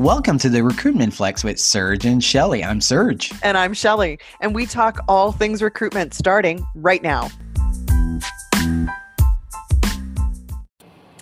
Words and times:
Welcome 0.00 0.38
to 0.38 0.48
the 0.48 0.64
Recruitment 0.64 1.12
Flex 1.12 1.44
with 1.44 1.60
Serge 1.60 2.06
and 2.06 2.24
Shelley. 2.24 2.64
I'm 2.64 2.80
Serge. 2.80 3.34
And 3.42 3.58
I'm 3.58 3.74
Shelley. 3.74 4.18
And 4.40 4.54
we 4.54 4.64
talk 4.64 4.98
all 5.08 5.30
things 5.30 5.60
recruitment 5.60 6.14
starting 6.14 6.66
right 6.74 7.02
now. 7.02 7.28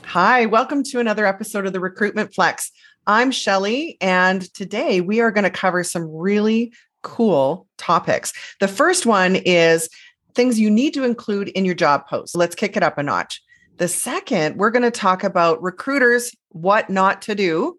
Hi, 0.05 0.47
welcome 0.47 0.85
to 0.85 1.01
another 1.01 1.27
episode 1.27 1.67
of 1.67 1.73
the 1.73 1.81
Recruitment 1.81 2.33
Flex. 2.33 2.71
I'm 3.09 3.33
Shelley, 3.33 3.99
and 4.01 4.43
today 4.55 5.01
we 5.01 5.19
are 5.19 5.33
going 5.33 5.43
to 5.43 5.51
cover 5.51 5.83
some 5.83 6.09
really 6.09 6.73
cool 7.03 7.67
topics. 7.79 8.33
The 8.61 8.69
first 8.69 9.07
one 9.07 9.35
is 9.35 9.89
things 10.37 10.61
you 10.61 10.71
need 10.71 10.95
to 10.95 11.03
include 11.03 11.49
in 11.49 11.65
your 11.65 11.75
job 11.75 12.07
post. 12.07 12.37
Let's 12.37 12.55
kick 12.55 12.77
it 12.77 12.85
up 12.85 12.97
a 12.97 13.03
notch. 13.03 13.43
The 13.79 13.89
second, 13.89 14.57
we're 14.57 14.71
going 14.71 14.83
to 14.85 14.93
talk 14.93 15.25
about 15.25 15.61
recruiters, 15.61 16.31
what 16.51 16.89
not 16.89 17.23
to 17.23 17.35
do 17.35 17.78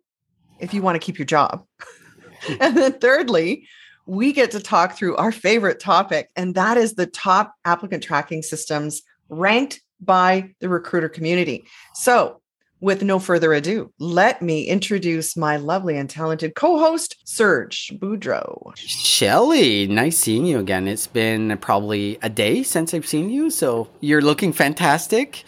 if 0.60 0.74
you 0.74 0.82
want 0.82 0.96
to 0.96 1.06
keep 1.06 1.18
your 1.18 1.26
job. 1.26 1.66
and 2.60 2.76
then 2.78 2.94
thirdly, 2.94 3.68
we 4.06 4.34
get 4.34 4.52
to 4.52 4.60
talk 4.60 4.98
through 4.98 5.16
our 5.18 5.32
favorite 5.32 5.80
topic, 5.80 6.30
and 6.36 6.56
that 6.56 6.78
is 6.78 6.96
the 6.96 7.06
top 7.06 7.54
applicant 7.66 8.04
tracking 8.04 8.42
systems 8.42 9.04
ranked 9.30 9.82
by 10.02 10.50
the 10.60 10.70
recruiter 10.70 11.10
community. 11.10 11.64
So, 11.94 12.42
with 12.82 13.04
no 13.04 13.20
further 13.20 13.54
ado, 13.54 13.92
let 14.00 14.42
me 14.42 14.64
introduce 14.64 15.36
my 15.36 15.58
lovely 15.58 15.98
and 15.98 16.10
talented 16.10 16.56
co-host, 16.56 17.18
Serge 17.26 17.92
Boudreau. 17.98 18.74
Shelley, 18.78 19.86
nice 19.88 20.18
seeing 20.18 20.46
you 20.46 20.60
again. 20.60 20.88
It's 20.88 21.06
been 21.06 21.58
probably 21.58 22.18
a 22.22 22.30
day 22.30 22.64
since 22.64 22.94
I've 22.94 23.06
seen 23.06 23.30
you, 23.30 23.50
so 23.50 23.90
you're 24.00 24.22
looking 24.22 24.54
fantastic. 24.54 25.44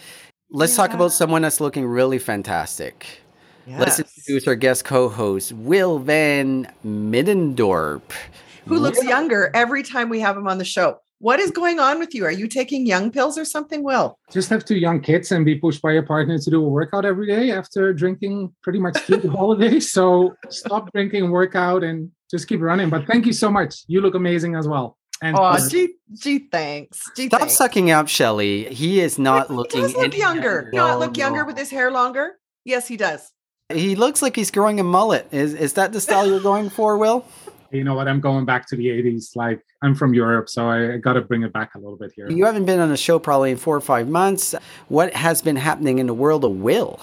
Let's 0.50 0.74
yeah. 0.74 0.86
talk 0.86 0.94
about 0.94 1.14
someone 1.14 1.42
that's 1.42 1.62
looking 1.62 1.86
really 1.86 2.20
fantastic. 2.20 3.22
Yes. 3.66 3.80
Let's 3.80 4.00
introduce 4.00 4.48
our 4.48 4.56
guest 4.56 4.86
co-host, 4.86 5.54
Will 5.54 6.00
Van 6.00 6.72
Middendorp. 6.86 8.02
Who 8.66 8.78
looks 8.78 9.04
younger 9.04 9.52
every 9.54 9.84
time 9.84 10.10
we 10.10 10.20
have 10.20 10.38
him 10.38 10.48
on 10.48 10.58
the 10.58 10.66
show. 10.66 11.00
What 11.20 11.40
is 11.40 11.52
going 11.52 11.80
on 11.80 12.00
with 12.00 12.16
you? 12.16 12.26
Are 12.26 12.32
you 12.32 12.48
taking 12.48 12.88
young 12.88 13.12
pills 13.12 13.38
or 13.38 13.46
something, 13.46 13.84
Will? 13.84 14.18
Just 14.32 14.50
have 14.50 14.66
two 14.66 14.78
young 14.78 15.00
kids 15.02 15.32
and 15.32 15.46
be 15.46 15.56
pushed 15.56 15.80
by 15.80 15.94
a 15.94 16.02
partner 16.02 16.40
to 16.40 16.50
do 16.50 16.66
a 16.66 16.68
workout 16.68 17.06
every 17.06 17.28
day 17.28 17.52
after 17.52 17.94
drinking 17.94 18.52
pretty 18.64 18.80
much 18.80 18.98
through 18.98 19.18
the 19.18 19.30
holidays. 19.30 19.92
So 20.02 20.34
stop 20.50 20.92
drinking, 20.94 21.30
workout, 21.30 21.84
and 21.84 22.10
just 22.32 22.48
keep 22.48 22.62
running. 22.62 22.90
But 22.90 23.06
thank 23.06 23.28
you 23.28 23.34
so 23.34 23.52
much. 23.52 23.84
You 23.88 24.02
look 24.02 24.16
amazing 24.16 24.56
as 24.56 24.68
well. 24.68 24.98
And 25.22 25.38
oh, 25.38 25.70
gee, 25.70 25.94
gee, 26.14 26.48
thanks. 26.52 27.04
Gee, 27.16 27.28
Stop 27.28 27.42
thanks. 27.42 27.56
sucking 27.56 27.92
up, 27.92 28.08
Shelley. 28.08 28.74
He 28.74 29.00
is 29.00 29.20
not 29.20 29.52
looking. 29.52 29.82
He 29.82 29.94
does 29.94 29.96
look 29.96 30.18
younger. 30.18 30.72
Not 30.74 30.98
look 30.98 31.18
younger 31.18 31.46
with 31.46 31.58
his 31.58 31.70
hair 31.70 31.92
longer. 31.92 32.32
Yes, 32.66 32.88
he 32.88 32.98
does. 32.98 33.32
He 33.76 33.96
looks 33.96 34.22
like 34.22 34.36
he's 34.36 34.52
growing 34.52 34.80
a 34.80 34.84
mullet. 34.84 35.28
Is 35.32 35.54
is 35.54 35.74
that 35.74 35.94
the 35.94 36.02
style 36.02 36.28
you're 36.28 36.40
going 36.40 36.70
for, 36.70 36.98
Will? 36.98 37.26
You 37.72 37.86
know 37.86 37.96
what? 37.96 38.08
I'm 38.08 38.20
going 38.20 38.46
back 38.46 38.68
to 38.68 38.76
the 38.76 38.88
80s. 38.88 39.36
Like 39.36 39.64
I'm 39.82 39.96
from 39.96 40.14
Europe, 40.14 40.50
so 40.50 40.68
I, 40.68 40.94
I 40.94 40.98
got 40.98 41.14
to 41.14 41.22
bring 41.22 41.44
it 41.44 41.54
back 41.54 41.76
a 41.76 41.80
little 41.80 41.98
bit 41.98 42.12
here. 42.16 42.30
You 42.30 42.46
haven't 42.46 42.66
been 42.66 42.80
on 42.80 42.92
a 42.92 42.98
show 42.98 43.18
probably 43.18 43.52
in 43.52 43.58
four 43.58 43.76
or 43.76 43.82
five 43.82 44.10
months. 44.10 44.54
What 44.90 45.14
has 45.14 45.42
been 45.42 45.56
happening 45.56 46.00
in 46.00 46.08
the 46.08 46.14
world 46.14 46.44
of 46.44 46.52
Will? 46.52 47.00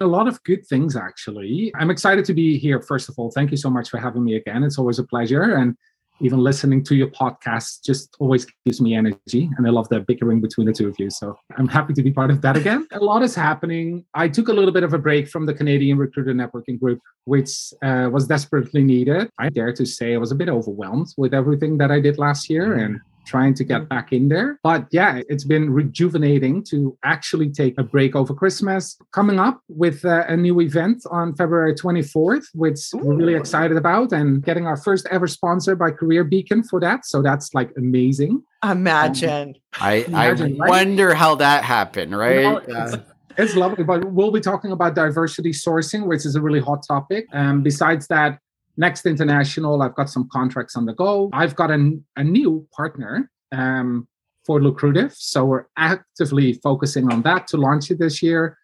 A 0.00 0.06
lot 0.06 0.28
of 0.28 0.42
good 0.44 0.66
things, 0.66 0.94
actually. 0.94 1.72
I'm 1.74 1.90
excited 1.90 2.24
to 2.26 2.34
be 2.34 2.58
here. 2.58 2.80
First 2.82 3.08
of 3.08 3.18
all, 3.18 3.30
thank 3.30 3.50
you 3.50 3.56
so 3.56 3.70
much 3.70 3.88
for 3.88 3.98
having 3.98 4.22
me 4.22 4.36
again. 4.36 4.62
It's 4.62 4.78
always 4.78 4.98
a 4.98 5.04
pleasure. 5.04 5.56
And 5.56 5.76
even 6.20 6.38
listening 6.38 6.82
to 6.84 6.94
your 6.94 7.08
podcast 7.08 7.84
just 7.84 8.16
always 8.18 8.46
gives 8.64 8.80
me 8.80 8.94
energy 8.94 9.50
and 9.56 9.66
i 9.66 9.70
love 9.70 9.88
the 9.88 10.00
bickering 10.00 10.40
between 10.40 10.66
the 10.66 10.72
two 10.72 10.88
of 10.88 10.96
you. 10.98 11.10
So 11.10 11.38
i'm 11.56 11.68
happy 11.68 11.94
to 11.94 12.02
be 12.02 12.12
part 12.12 12.30
of 12.30 12.40
that 12.42 12.56
again. 12.56 12.86
A 12.92 13.00
lot 13.00 13.22
is 13.22 13.34
happening. 13.34 14.04
I 14.14 14.28
took 14.28 14.48
a 14.48 14.52
little 14.52 14.72
bit 14.72 14.82
of 14.82 14.92
a 14.92 14.98
break 14.98 15.28
from 15.28 15.46
the 15.46 15.54
canadian 15.54 15.98
recruiter 15.98 16.34
networking 16.34 16.78
group 16.78 17.00
which 17.24 17.72
uh, 17.82 18.08
was 18.12 18.26
desperately 18.28 18.84
needed. 18.84 19.28
I 19.38 19.48
dare 19.48 19.72
to 19.72 19.84
say 19.84 20.14
i 20.14 20.18
was 20.18 20.32
a 20.32 20.34
bit 20.34 20.48
overwhelmed 20.48 21.08
with 21.16 21.34
everything 21.34 21.78
that 21.78 21.90
i 21.90 22.00
did 22.00 22.18
last 22.18 22.48
year 22.48 22.74
and 22.74 23.00
trying 23.26 23.54
to 23.54 23.64
get 23.64 23.82
mm. 23.82 23.88
back 23.88 24.12
in 24.12 24.28
there. 24.28 24.58
But 24.62 24.86
yeah, 24.90 25.20
it's 25.28 25.44
been 25.44 25.70
rejuvenating 25.70 26.64
to 26.64 26.96
actually 27.04 27.50
take 27.50 27.74
a 27.78 27.82
break 27.82 28.16
over 28.16 28.32
Christmas. 28.34 28.96
Coming 29.12 29.38
up 29.38 29.60
with 29.68 30.04
uh, 30.04 30.24
a 30.28 30.36
new 30.36 30.60
event 30.60 31.02
on 31.10 31.34
February 31.34 31.74
24th, 31.74 32.46
which 32.54 32.78
Ooh. 32.94 32.98
we're 32.98 33.16
really 33.16 33.34
excited 33.34 33.76
about, 33.76 34.12
and 34.12 34.42
getting 34.42 34.66
our 34.66 34.76
first 34.76 35.06
ever 35.10 35.26
sponsor 35.26 35.76
by 35.76 35.90
CareerBeacon 35.90 36.66
for 36.68 36.80
that. 36.80 37.04
So 37.04 37.22
that's 37.22 37.52
like 37.54 37.70
amazing. 37.76 38.42
Imagine. 38.64 39.48
Um, 39.48 39.54
I, 39.80 39.92
imagine, 40.06 40.54
I 40.54 40.64
right? 40.64 40.70
wonder 40.70 41.14
how 41.14 41.34
that 41.36 41.64
happened, 41.64 42.16
right? 42.16 42.36
You 42.36 42.42
know, 42.42 42.58
uh, 42.74 42.96
it's 43.38 43.54
lovely, 43.54 43.84
but 43.84 44.12
we'll 44.12 44.30
be 44.30 44.40
talking 44.40 44.72
about 44.72 44.94
diversity 44.94 45.50
sourcing, 45.50 46.06
which 46.06 46.24
is 46.24 46.36
a 46.36 46.40
really 46.40 46.60
hot 46.60 46.84
topic. 46.86 47.26
And 47.32 47.48
um, 47.48 47.62
besides 47.62 48.06
that, 48.08 48.38
Next 48.76 49.06
International, 49.06 49.82
I've 49.82 49.94
got 49.94 50.10
some 50.10 50.28
contracts 50.30 50.76
on 50.76 50.84
the 50.84 50.92
go. 50.92 51.30
I've 51.32 51.56
got 51.56 51.70
a, 51.70 51.98
a 52.16 52.24
new 52.24 52.66
partner 52.72 53.30
um, 53.52 54.06
for 54.44 54.60
Lucrative. 54.60 55.14
So 55.14 55.44
we're 55.44 55.66
actively 55.76 56.54
focusing 56.54 57.10
on 57.10 57.22
that 57.22 57.46
to 57.48 57.56
launch 57.56 57.90
it 57.90 57.98
this 57.98 58.22
year. 58.22 58.58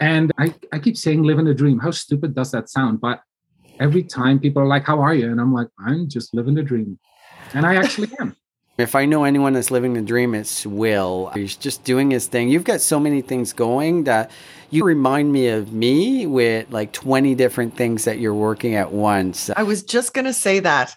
And 0.00 0.32
I, 0.38 0.54
I 0.72 0.78
keep 0.78 0.96
saying 0.96 1.22
living 1.22 1.46
a 1.46 1.54
dream. 1.54 1.78
How 1.78 1.90
stupid 1.90 2.34
does 2.34 2.50
that 2.52 2.70
sound? 2.70 3.00
But 3.00 3.20
every 3.78 4.02
time 4.02 4.38
people 4.38 4.62
are 4.62 4.66
like, 4.66 4.84
How 4.84 5.00
are 5.00 5.14
you? 5.14 5.30
And 5.30 5.40
I'm 5.40 5.52
like, 5.52 5.68
I'm 5.78 6.08
just 6.08 6.34
living 6.34 6.54
the 6.54 6.62
dream. 6.62 6.98
And 7.52 7.66
I 7.66 7.76
actually 7.76 8.10
am. 8.18 8.36
If 8.78 8.94
I 8.94 9.04
know 9.04 9.24
anyone 9.24 9.52
that's 9.52 9.70
living 9.70 9.92
the 9.94 10.00
dream, 10.00 10.34
it's 10.34 10.64
Will. 10.66 11.30
He's 11.34 11.56
just 11.56 11.84
doing 11.84 12.10
his 12.10 12.26
thing. 12.26 12.48
You've 12.48 12.64
got 12.64 12.80
so 12.80 12.98
many 12.98 13.20
things 13.20 13.52
going 13.52 14.04
that 14.04 14.30
you 14.70 14.84
remind 14.84 15.32
me 15.32 15.48
of 15.48 15.72
me 15.72 16.26
with 16.26 16.70
like 16.70 16.92
20 16.92 17.34
different 17.34 17.76
things 17.76 18.04
that 18.04 18.18
you're 18.18 18.34
working 18.34 18.74
at 18.76 18.92
once. 18.92 19.50
I 19.56 19.64
was 19.64 19.82
just 19.82 20.14
going 20.14 20.24
to 20.24 20.32
say 20.32 20.60
that. 20.60 20.96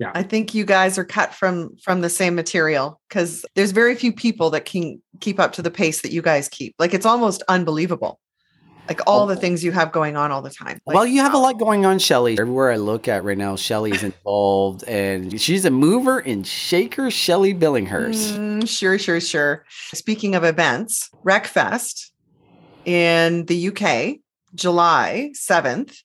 Yeah. 0.00 0.10
I 0.14 0.22
think 0.22 0.54
you 0.54 0.64
guys 0.64 0.96
are 0.96 1.04
cut 1.04 1.34
from 1.34 1.76
from 1.82 2.00
the 2.00 2.08
same 2.08 2.34
material 2.34 2.98
cuz 3.10 3.44
there's 3.54 3.70
very 3.70 3.94
few 3.94 4.14
people 4.14 4.48
that 4.50 4.64
can 4.64 5.00
keep 5.20 5.38
up 5.38 5.52
to 5.52 5.62
the 5.62 5.70
pace 5.70 6.00
that 6.00 6.10
you 6.10 6.22
guys 6.22 6.48
keep. 6.48 6.74
Like 6.78 6.94
it's 6.94 7.04
almost 7.04 7.42
unbelievable 7.48 8.18
like 8.88 9.00
all 9.06 9.26
the 9.26 9.36
things 9.36 9.62
you 9.62 9.72
have 9.72 9.92
going 9.92 10.16
on 10.16 10.32
all 10.32 10.42
the 10.42 10.50
time. 10.50 10.80
Like, 10.86 10.94
well, 10.94 11.06
you 11.06 11.20
have 11.22 11.32
wow. 11.32 11.40
a 11.40 11.42
lot 11.42 11.58
going 11.58 11.86
on, 11.86 11.98
Shelley. 11.98 12.38
Everywhere 12.38 12.72
I 12.72 12.76
look 12.76 13.08
at 13.08 13.24
right 13.24 13.38
now, 13.38 13.56
Shelley's 13.56 14.02
involved, 14.02 14.84
and 14.84 15.40
she's 15.40 15.64
a 15.64 15.70
mover 15.70 16.18
and 16.18 16.46
shaker. 16.46 17.10
Shelley 17.10 17.54
Billinghurst. 17.54 18.36
Mm, 18.36 18.68
sure, 18.68 18.98
sure, 18.98 19.20
sure. 19.20 19.64
Speaking 19.94 20.34
of 20.34 20.44
events, 20.44 21.10
RecFest 21.24 22.10
in 22.84 23.46
the 23.46 23.68
UK, 23.68 24.20
July 24.54 25.30
seventh. 25.34 26.02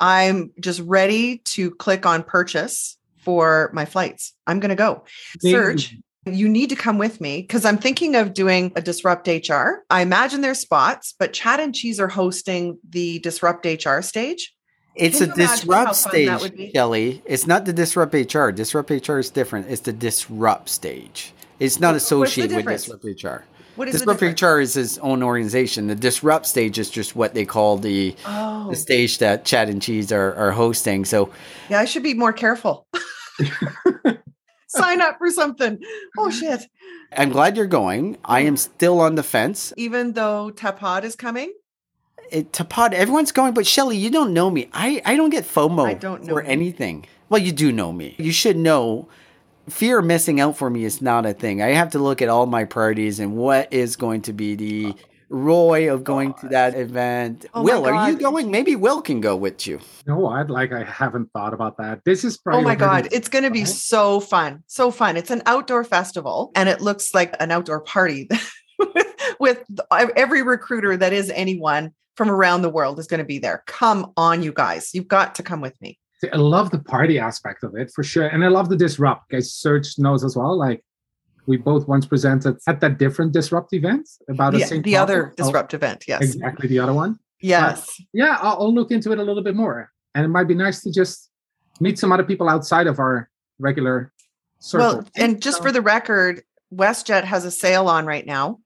I'm 0.00 0.52
just 0.60 0.80
ready 0.80 1.38
to 1.38 1.72
click 1.72 2.06
on 2.06 2.22
purchase 2.22 2.96
for 3.16 3.70
my 3.72 3.84
flights. 3.84 4.32
I'm 4.46 4.60
going 4.60 4.70
to 4.70 4.76
go. 4.76 5.04
Serge, 5.40 5.96
you 6.26 6.48
need 6.48 6.70
to 6.70 6.76
come 6.76 6.98
with 6.98 7.20
me 7.20 7.42
because 7.42 7.64
I'm 7.64 7.78
thinking 7.78 8.14
of 8.14 8.34
doing 8.34 8.72
a 8.76 8.80
Disrupt 8.80 9.26
HR. 9.28 9.84
I 9.90 10.02
imagine 10.02 10.40
there's 10.40 10.60
spots, 10.60 11.14
but 11.18 11.32
Chad 11.32 11.60
and 11.60 11.74
Cheese 11.74 12.00
are 12.00 12.08
hosting 12.08 12.78
the 12.88 13.18
Disrupt 13.20 13.64
HR 13.64 14.00
stage. 14.00 14.54
It's 14.94 15.20
a 15.20 15.28
disrupt 15.28 15.94
stage, 15.94 16.72
Kelly. 16.72 17.22
It's 17.24 17.46
not 17.46 17.64
the 17.64 17.72
disrupt 17.72 18.14
HR. 18.14 18.50
Disrupt 18.50 18.90
HR 18.90 19.18
is 19.18 19.30
different. 19.30 19.68
It's 19.68 19.82
the 19.82 19.92
disrupt 19.92 20.68
stage. 20.68 21.32
It's 21.60 21.78
not 21.78 21.94
associated 21.94 22.56
with 22.56 22.66
disrupt 22.66 23.04
HR. 23.04 23.44
What 23.76 23.86
is 23.86 24.02
disrupt 24.02 24.42
HR 24.42 24.58
is 24.58 24.74
his 24.74 24.98
own 24.98 25.22
organization. 25.22 25.86
The 25.86 25.94
disrupt 25.94 26.46
stage 26.46 26.80
is 26.80 26.90
just 26.90 27.14
what 27.14 27.34
they 27.34 27.44
call 27.44 27.78
the 27.78 28.16
oh. 28.26 28.70
the 28.70 28.76
stage 28.76 29.18
that 29.18 29.44
Chad 29.44 29.68
and 29.68 29.80
Cheese 29.80 30.10
are, 30.10 30.34
are 30.34 30.50
hosting. 30.50 31.04
So 31.04 31.30
yeah, 31.68 31.78
I 31.78 31.84
should 31.84 32.02
be 32.02 32.14
more 32.14 32.32
careful. 32.32 32.88
sign 34.68 35.00
up 35.00 35.18
for 35.18 35.30
something. 35.30 35.78
Oh 36.16 36.30
shit. 36.30 36.62
I'm 37.16 37.30
glad 37.30 37.56
you're 37.56 37.66
going. 37.66 38.18
I 38.24 38.40
am 38.40 38.56
still 38.56 39.00
on 39.00 39.14
the 39.16 39.22
fence. 39.22 39.72
Even 39.76 40.12
though 40.12 40.50
Tapad 40.54 41.04
is 41.04 41.16
coming? 41.16 41.52
It, 42.30 42.52
Tapad, 42.52 42.92
everyone's 42.92 43.32
going, 43.32 43.54
but 43.54 43.66
Shelly, 43.66 43.96
you 43.96 44.10
don't 44.10 44.34
know 44.34 44.50
me. 44.50 44.68
I, 44.72 45.00
I 45.04 45.16
don't 45.16 45.30
get 45.30 45.44
FOMO 45.44 45.86
I 45.86 45.94
don't 45.94 46.24
know 46.24 46.34
or 46.34 46.42
anything. 46.42 47.06
Well, 47.30 47.40
you 47.40 47.52
do 47.52 47.72
know 47.72 47.92
me. 47.92 48.14
You 48.18 48.32
should 48.32 48.56
know 48.56 49.08
fear 49.70 49.98
of 49.98 50.04
missing 50.04 50.40
out 50.40 50.56
for 50.56 50.70
me 50.70 50.84
is 50.84 51.02
not 51.02 51.26
a 51.26 51.32
thing. 51.32 51.62
I 51.62 51.68
have 51.68 51.90
to 51.90 51.98
look 51.98 52.22
at 52.22 52.28
all 52.28 52.46
my 52.46 52.64
priorities 52.64 53.20
and 53.20 53.36
what 53.36 53.72
is 53.72 53.96
going 53.96 54.22
to 54.22 54.32
be 54.32 54.54
the 54.54 54.94
ROI 55.30 55.92
of 55.92 56.04
going 56.04 56.34
to 56.34 56.48
that 56.48 56.74
event. 56.74 57.46
Oh 57.54 57.62
Will, 57.62 57.86
are 57.86 58.10
you 58.10 58.16
going? 58.16 58.50
Maybe 58.50 58.76
Will 58.76 59.02
can 59.02 59.20
go 59.20 59.36
with 59.36 59.66
you. 59.66 59.80
No, 60.06 60.26
I'd 60.26 60.50
like 60.50 60.72
I 60.72 60.84
haven't 60.84 61.30
thought 61.32 61.52
about 61.52 61.76
that. 61.78 62.04
This 62.04 62.24
is 62.24 62.38
probably 62.38 62.60
Oh 62.60 62.64
my 62.64 62.74
god, 62.74 63.08
it's 63.12 63.28
going 63.28 63.44
to 63.44 63.50
be 63.50 63.64
so 63.64 64.20
fun. 64.20 64.62
So 64.66 64.90
fun. 64.90 65.16
It's 65.16 65.30
an 65.30 65.42
outdoor 65.46 65.84
festival 65.84 66.50
and 66.54 66.68
it 66.68 66.80
looks 66.80 67.14
like 67.14 67.34
an 67.40 67.50
outdoor 67.50 67.80
party 67.80 68.28
with 69.40 69.64
every 69.90 70.42
recruiter 70.42 70.96
that 70.96 71.12
is 71.12 71.30
anyone 71.30 71.92
from 72.16 72.30
around 72.30 72.62
the 72.62 72.70
world 72.70 72.98
is 72.98 73.06
going 73.06 73.18
to 73.18 73.24
be 73.24 73.38
there. 73.38 73.62
Come 73.66 74.12
on 74.16 74.42
you 74.42 74.52
guys. 74.52 74.90
You've 74.92 75.08
got 75.08 75.34
to 75.36 75.42
come 75.42 75.60
with 75.60 75.80
me. 75.80 75.98
I 76.32 76.36
love 76.36 76.70
the 76.70 76.80
party 76.80 77.18
aspect 77.18 77.62
of 77.62 77.76
it 77.76 77.92
for 77.94 78.02
sure. 78.02 78.26
And 78.26 78.44
I 78.44 78.48
love 78.48 78.68
the 78.68 78.76
disrupt. 78.76 79.30
Guys, 79.30 79.52
Serge 79.52 79.98
knows 79.98 80.24
as 80.24 80.36
well. 80.36 80.58
Like 80.58 80.84
we 81.48 81.56
both 81.56 81.88
once 81.88 82.06
presented 82.06 82.58
at 82.68 82.80
that 82.80 82.98
different 82.98 83.32
disrupt 83.32 83.72
event 83.72 84.08
about 84.28 84.52
the, 84.52 84.80
the 84.84 84.96
other 84.96 85.32
oh, 85.32 85.42
disrupt 85.42 85.74
oh, 85.74 85.76
event. 85.76 86.04
Yes, 86.06 86.22
exactly 86.22 86.68
the 86.68 86.78
other 86.78 86.92
one. 86.92 87.18
Yes, 87.40 87.86
but 87.96 88.06
yeah, 88.12 88.38
I'll, 88.40 88.58
I'll, 88.60 88.74
look 88.74 88.90
into 88.90 89.10
it 89.12 89.18
a 89.18 89.22
little 89.22 89.42
bit 89.42 89.56
more. 89.56 89.90
and 90.14 90.24
it 90.24 90.28
might 90.28 90.46
be 90.46 90.54
nice 90.54 90.82
to 90.82 90.92
just 90.92 91.30
meet 91.80 91.98
some 91.98 92.12
other 92.12 92.22
people 92.22 92.48
outside 92.48 92.86
of 92.86 92.98
our 92.98 93.30
regular 93.58 94.12
circle. 94.58 94.98
Well, 94.98 95.08
and 95.16 95.40
just 95.40 95.62
for 95.62 95.72
the 95.72 95.80
record, 95.80 96.42
WestJet 96.72 97.24
has 97.24 97.44
a 97.44 97.50
sale 97.50 97.88
on 97.88 98.04
right 98.04 98.26
now. 98.26 98.58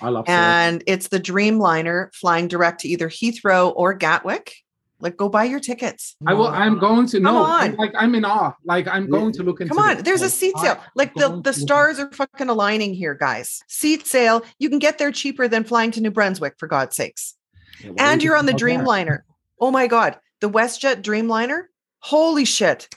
I 0.00 0.08
love 0.08 0.24
And 0.28 0.82
it's 0.86 1.08
the 1.08 1.20
Dreamliner 1.20 2.14
flying 2.14 2.48
direct 2.48 2.80
to 2.82 2.88
either 2.88 3.08
Heathrow 3.08 3.72
or 3.74 3.94
Gatwick. 3.94 4.54
Like, 5.02 5.16
go 5.16 5.28
buy 5.28 5.44
your 5.44 5.58
tickets. 5.58 6.14
I 6.26 6.32
will. 6.32 6.46
I'm 6.46 6.78
going 6.78 7.06
to. 7.08 7.18
No, 7.18 7.44
I'm 7.44 7.74
like 7.74 7.92
I'm 7.98 8.14
in 8.14 8.24
awe. 8.24 8.54
Like 8.64 8.86
I'm 8.86 9.10
going 9.10 9.32
to 9.32 9.42
look 9.42 9.60
into. 9.60 9.74
Come 9.74 9.82
on, 9.82 10.02
there's 10.04 10.20
like, 10.20 10.28
a 10.28 10.30
seat 10.30 10.56
sale. 10.58 10.80
Like 10.94 11.12
the 11.14 11.40
the 11.42 11.52
stars 11.52 11.98
are 11.98 12.10
fucking 12.12 12.48
aligning 12.48 12.94
here, 12.94 13.14
guys. 13.14 13.62
Seat 13.66 14.06
sale. 14.06 14.42
You 14.60 14.70
can 14.70 14.78
get 14.78 14.98
there 14.98 15.10
cheaper 15.10 15.48
than 15.48 15.64
flying 15.64 15.90
to 15.90 16.00
New 16.00 16.12
Brunswick, 16.12 16.54
for 16.56 16.68
God's 16.68 16.94
sakes. 16.94 17.34
Yeah, 17.82 17.90
and 17.98 18.22
you're 18.22 18.36
on 18.36 18.46
the 18.46 18.52
Dreamliner. 18.52 19.22
Oh 19.60 19.72
my 19.72 19.88
God, 19.88 20.18
the 20.40 20.48
WestJet 20.48 21.02
Dreamliner. 21.02 21.64
Holy 21.98 22.44
shit! 22.44 22.88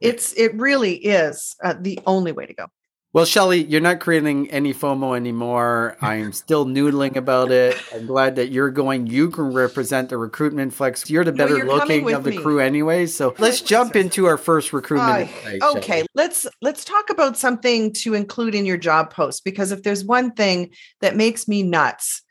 It's 0.00 0.32
it 0.32 0.54
really 0.54 0.94
is 0.94 1.56
uh, 1.62 1.74
the 1.78 2.00
only 2.06 2.32
way 2.32 2.46
to 2.46 2.54
go. 2.54 2.66
Well, 3.14 3.24
Shelley, 3.24 3.62
you're 3.62 3.80
not 3.80 4.00
creating 4.00 4.50
any 4.50 4.74
FOMO 4.74 5.16
anymore. 5.16 5.96
I'm 6.00 6.32
still 6.32 6.66
noodling 6.66 7.14
about 7.14 7.52
it. 7.52 7.80
I'm 7.94 8.06
glad 8.06 8.34
that 8.34 8.48
you're 8.48 8.72
going. 8.72 9.06
You 9.06 9.30
can 9.30 9.54
represent 9.54 10.08
the 10.08 10.18
recruitment 10.18 10.74
flex. 10.74 11.08
You're 11.08 11.22
the 11.22 11.30
better 11.30 11.64
no, 11.64 11.76
looking 11.76 12.12
of 12.12 12.24
the 12.24 12.32
me. 12.32 12.38
crew 12.38 12.58
anyway. 12.58 13.06
So 13.06 13.32
let's 13.38 13.60
jump 13.60 13.94
into 13.94 14.26
our 14.26 14.36
first 14.36 14.72
recruitment. 14.72 15.30
Uh, 15.46 15.76
okay, 15.76 15.98
Shelley. 15.98 16.08
let's 16.16 16.48
let's 16.60 16.84
talk 16.84 17.08
about 17.08 17.38
something 17.38 17.92
to 17.92 18.14
include 18.14 18.52
in 18.56 18.66
your 18.66 18.78
job 18.78 19.12
post 19.12 19.44
because 19.44 19.70
if 19.70 19.84
there's 19.84 20.04
one 20.04 20.32
thing 20.32 20.72
that 21.00 21.14
makes 21.14 21.46
me 21.46 21.62
nuts 21.62 22.23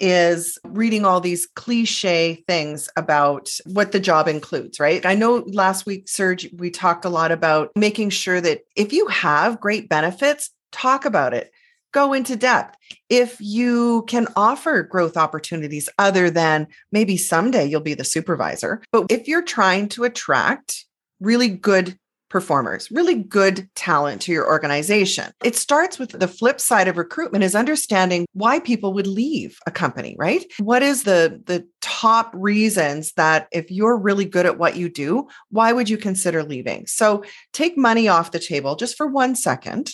is 0.00 0.58
reading 0.64 1.04
all 1.04 1.20
these 1.20 1.46
cliche 1.46 2.44
things 2.46 2.88
about 2.96 3.50
what 3.66 3.92
the 3.92 4.00
job 4.00 4.28
includes, 4.28 4.78
right? 4.78 5.04
I 5.04 5.14
know 5.14 5.44
last 5.46 5.86
week, 5.86 6.08
Serge, 6.08 6.48
we 6.56 6.70
talked 6.70 7.04
a 7.04 7.10
lot 7.10 7.32
about 7.32 7.70
making 7.76 8.10
sure 8.10 8.40
that 8.40 8.62
if 8.76 8.92
you 8.92 9.06
have 9.08 9.60
great 9.60 9.88
benefits, 9.88 10.50
talk 10.72 11.04
about 11.04 11.34
it, 11.34 11.50
go 11.92 12.12
into 12.12 12.36
depth. 12.36 12.76
If 13.08 13.40
you 13.40 14.04
can 14.08 14.28
offer 14.36 14.82
growth 14.82 15.16
opportunities 15.16 15.88
other 15.98 16.30
than 16.30 16.66
maybe 16.92 17.16
someday 17.16 17.66
you'll 17.66 17.80
be 17.80 17.94
the 17.94 18.04
supervisor, 18.04 18.82
but 18.92 19.06
if 19.10 19.26
you're 19.26 19.42
trying 19.42 19.88
to 19.90 20.04
attract 20.04 20.84
really 21.20 21.48
good 21.48 21.98
performers, 22.28 22.90
really 22.90 23.14
good 23.14 23.68
talent 23.74 24.22
to 24.22 24.32
your 24.32 24.46
organization. 24.46 25.32
It 25.42 25.56
starts 25.56 25.98
with 25.98 26.10
the 26.10 26.28
flip 26.28 26.60
side 26.60 26.88
of 26.88 26.96
recruitment 26.96 27.44
is 27.44 27.54
understanding 27.54 28.26
why 28.32 28.60
people 28.60 28.92
would 28.94 29.06
leave 29.06 29.58
a 29.66 29.70
company, 29.70 30.16
right? 30.18 30.44
What 30.58 30.82
is 30.82 31.04
the 31.04 31.42
the 31.46 31.66
top 31.80 32.30
reasons 32.34 33.12
that 33.12 33.48
if 33.52 33.70
you're 33.70 33.96
really 33.96 34.24
good 34.24 34.46
at 34.46 34.58
what 34.58 34.76
you 34.76 34.88
do, 34.88 35.28
why 35.50 35.72
would 35.72 35.88
you 35.88 35.98
consider 35.98 36.42
leaving? 36.42 36.86
So 36.86 37.24
take 37.52 37.76
money 37.76 38.08
off 38.08 38.32
the 38.32 38.38
table 38.38 38.76
just 38.76 38.96
for 38.96 39.06
1 39.06 39.34
second. 39.34 39.90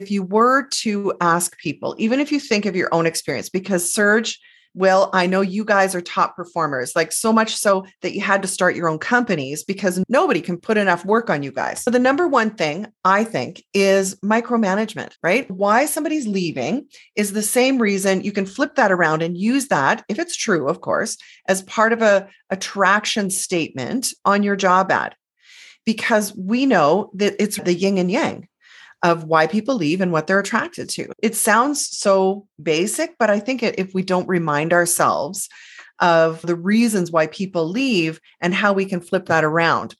If 0.00 0.10
you 0.10 0.24
were 0.24 0.66
to 0.82 1.14
ask 1.20 1.56
people, 1.58 1.94
even 1.98 2.18
if 2.18 2.32
you 2.32 2.40
think 2.40 2.66
of 2.66 2.74
your 2.74 2.92
own 2.92 3.06
experience 3.06 3.48
because 3.48 3.92
Serge 3.92 4.40
Will, 4.74 5.08
I 5.12 5.26
know 5.26 5.40
you 5.40 5.64
guys 5.64 5.94
are 5.94 6.00
top 6.00 6.36
performers, 6.36 6.96
like 6.96 7.12
so 7.12 7.32
much 7.32 7.56
so 7.56 7.86
that 8.02 8.12
you 8.12 8.20
had 8.20 8.42
to 8.42 8.48
start 8.48 8.74
your 8.74 8.88
own 8.88 8.98
companies 8.98 9.62
because 9.62 10.02
nobody 10.08 10.40
can 10.40 10.58
put 10.58 10.76
enough 10.76 11.04
work 11.04 11.30
on 11.30 11.42
you 11.42 11.52
guys. 11.52 11.82
So, 11.82 11.90
the 11.90 11.98
number 11.98 12.26
one 12.26 12.50
thing 12.50 12.88
I 13.04 13.24
think 13.24 13.64
is 13.72 14.16
micromanagement, 14.16 15.12
right? 15.22 15.48
Why 15.50 15.86
somebody's 15.86 16.26
leaving 16.26 16.88
is 17.14 17.32
the 17.32 17.42
same 17.42 17.78
reason 17.78 18.22
you 18.22 18.32
can 18.32 18.46
flip 18.46 18.74
that 18.74 18.90
around 18.90 19.22
and 19.22 19.38
use 19.38 19.68
that, 19.68 20.04
if 20.08 20.18
it's 20.18 20.36
true, 20.36 20.68
of 20.68 20.80
course, 20.80 21.16
as 21.46 21.62
part 21.62 21.92
of 21.92 22.02
a 22.02 22.28
attraction 22.50 23.30
statement 23.30 24.08
on 24.24 24.42
your 24.42 24.56
job 24.56 24.90
ad. 24.90 25.14
Because 25.86 26.34
we 26.34 26.66
know 26.66 27.10
that 27.14 27.36
it's 27.38 27.58
the 27.58 27.74
yin 27.74 27.98
and 27.98 28.10
yang 28.10 28.48
of 29.04 29.24
why 29.24 29.46
people 29.46 29.76
leave 29.76 30.00
and 30.00 30.10
what 30.10 30.26
they're 30.26 30.40
attracted 30.40 30.88
to. 30.88 31.12
It 31.22 31.36
sounds 31.36 31.88
so 31.96 32.48
basic, 32.60 33.16
but 33.18 33.30
I 33.30 33.38
think 33.38 33.62
if 33.62 33.94
we 33.94 34.02
don't 34.02 34.26
remind 34.26 34.72
ourselves 34.72 35.48
of 36.00 36.42
the 36.42 36.56
reasons 36.56 37.12
why 37.12 37.28
people 37.28 37.68
leave 37.68 38.18
and 38.40 38.52
how 38.52 38.72
we 38.72 38.86
can 38.86 39.00
flip 39.00 39.26
that 39.26 39.44
around. 39.44 39.94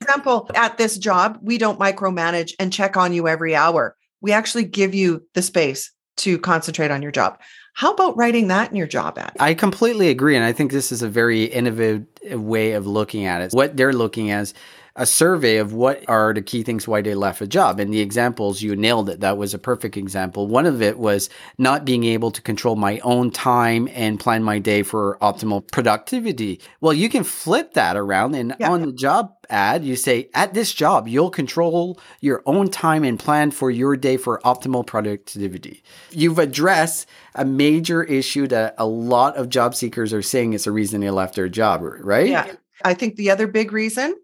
For 0.00 0.08
example, 0.08 0.50
at 0.54 0.78
this 0.78 0.98
job, 0.98 1.38
we 1.42 1.58
don't 1.58 1.78
micromanage 1.78 2.54
and 2.58 2.72
check 2.72 2.96
on 2.96 3.12
you 3.12 3.28
every 3.28 3.54
hour. 3.54 3.94
We 4.22 4.32
actually 4.32 4.64
give 4.64 4.94
you 4.94 5.22
the 5.34 5.42
space 5.42 5.92
to 6.18 6.38
concentrate 6.38 6.90
on 6.90 7.02
your 7.02 7.12
job. 7.12 7.38
How 7.74 7.92
about 7.92 8.16
writing 8.16 8.48
that 8.48 8.70
in 8.70 8.76
your 8.76 8.86
job 8.86 9.18
ad? 9.18 9.32
I 9.38 9.52
completely 9.52 10.08
agree. 10.08 10.34
And 10.34 10.44
I 10.44 10.52
think 10.52 10.72
this 10.72 10.90
is 10.90 11.02
a 11.02 11.08
very 11.08 11.44
innovative 11.44 12.42
way 12.42 12.72
of 12.72 12.86
looking 12.86 13.26
at 13.26 13.42
it. 13.42 13.52
What 13.52 13.76
they're 13.76 13.92
looking 13.92 14.30
as 14.30 14.54
a 14.96 15.06
survey 15.06 15.58
of 15.58 15.72
what 15.72 16.02
are 16.08 16.32
the 16.32 16.42
key 16.42 16.62
things 16.62 16.88
why 16.88 17.02
they 17.02 17.14
left 17.14 17.40
a 17.40 17.46
job. 17.46 17.78
And 17.78 17.92
the 17.92 18.00
examples, 18.00 18.62
you 18.62 18.74
nailed 18.74 19.10
it. 19.10 19.20
That 19.20 19.36
was 19.36 19.54
a 19.54 19.58
perfect 19.58 19.96
example. 19.96 20.46
One 20.46 20.66
of 20.66 20.80
it 20.80 20.98
was 20.98 21.28
not 21.58 21.84
being 21.84 22.04
able 22.04 22.30
to 22.30 22.42
control 22.42 22.76
my 22.76 22.98
own 23.00 23.30
time 23.30 23.88
and 23.92 24.18
plan 24.18 24.42
my 24.42 24.58
day 24.58 24.82
for 24.82 25.18
optimal 25.20 25.70
productivity. 25.70 26.60
Well, 26.80 26.94
you 26.94 27.08
can 27.08 27.24
flip 27.24 27.74
that 27.74 27.96
around 27.96 28.34
and 28.34 28.56
yeah. 28.58 28.70
on 28.70 28.80
the 28.80 28.92
job 28.92 29.32
ad, 29.50 29.84
you 29.84 29.96
say, 29.96 30.30
at 30.34 30.54
this 30.54 30.72
job, 30.72 31.06
you'll 31.06 31.30
control 31.30 32.00
your 32.20 32.42
own 32.46 32.68
time 32.68 33.04
and 33.04 33.18
plan 33.18 33.50
for 33.50 33.70
your 33.70 33.96
day 33.96 34.16
for 34.16 34.40
optimal 34.44 34.84
productivity. 34.86 35.84
You've 36.10 36.38
addressed 36.38 37.08
a 37.34 37.44
major 37.44 38.02
issue 38.02 38.46
that 38.48 38.74
a 38.78 38.86
lot 38.86 39.36
of 39.36 39.50
job 39.50 39.74
seekers 39.74 40.12
are 40.12 40.22
saying 40.22 40.54
is 40.54 40.64
the 40.64 40.72
reason 40.72 41.00
they 41.00 41.10
left 41.10 41.36
their 41.36 41.48
job, 41.48 41.82
right? 41.82 42.28
Yeah. 42.28 42.52
I 42.84 42.94
think 42.94 43.16
the 43.16 43.30
other 43.30 43.46
big 43.46 43.72
reason 43.72 44.14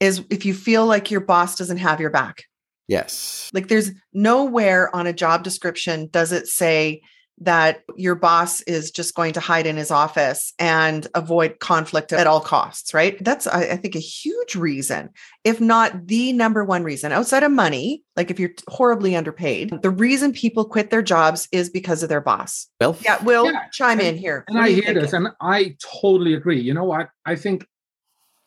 is 0.00 0.24
if 0.30 0.44
you 0.44 0.54
feel 0.54 0.86
like 0.86 1.10
your 1.10 1.20
boss 1.20 1.56
doesn't 1.56 1.76
have 1.76 2.00
your 2.00 2.10
back. 2.10 2.44
Yes. 2.88 3.50
Like 3.54 3.68
there's 3.68 3.92
nowhere 4.12 4.94
on 4.96 5.06
a 5.06 5.12
job 5.12 5.44
description 5.44 6.08
does 6.10 6.32
it 6.32 6.48
say 6.48 7.02
that 7.42 7.82
your 7.96 8.14
boss 8.14 8.60
is 8.62 8.90
just 8.90 9.14
going 9.14 9.32
to 9.32 9.40
hide 9.40 9.66
in 9.66 9.76
his 9.76 9.90
office 9.90 10.52
and 10.58 11.06
avoid 11.14 11.58
conflict 11.58 12.12
at 12.12 12.26
all 12.26 12.40
costs, 12.40 12.92
right? 12.92 13.22
That's, 13.24 13.46
I, 13.46 13.62
I, 13.62 13.76
think, 13.76 13.94
a 13.96 14.00
huge 14.00 14.54
reason, 14.54 15.08
if 15.42 15.58
not 15.58 16.06
the 16.06 16.34
number 16.34 16.64
one 16.64 16.84
reason 16.84 17.12
outside 17.12 17.42
of 17.42 17.50
money. 17.50 18.02
Like 18.14 18.30
if 18.30 18.38
you're 18.38 18.50
horribly 18.68 19.16
underpaid, 19.16 19.72
the 19.80 19.88
reason 19.88 20.32
people 20.32 20.66
quit 20.66 20.90
their 20.90 21.00
jobs 21.00 21.48
is 21.50 21.70
because 21.70 22.02
of 22.02 22.10
their 22.10 22.20
boss. 22.20 22.66
Will? 22.78 22.96
Yeah, 23.02 23.22
Will, 23.24 23.46
yeah. 23.46 23.68
chime 23.72 24.00
in 24.00 24.18
here. 24.18 24.44
And 24.48 24.58
I 24.58 24.68
hear 24.68 24.82
thinking? 24.82 25.02
this 25.02 25.12
and 25.14 25.28
I 25.40 25.76
totally 26.02 26.34
agree. 26.34 26.60
You 26.60 26.74
know 26.74 26.84
what? 26.84 27.08
I 27.24 27.36
think 27.36 27.66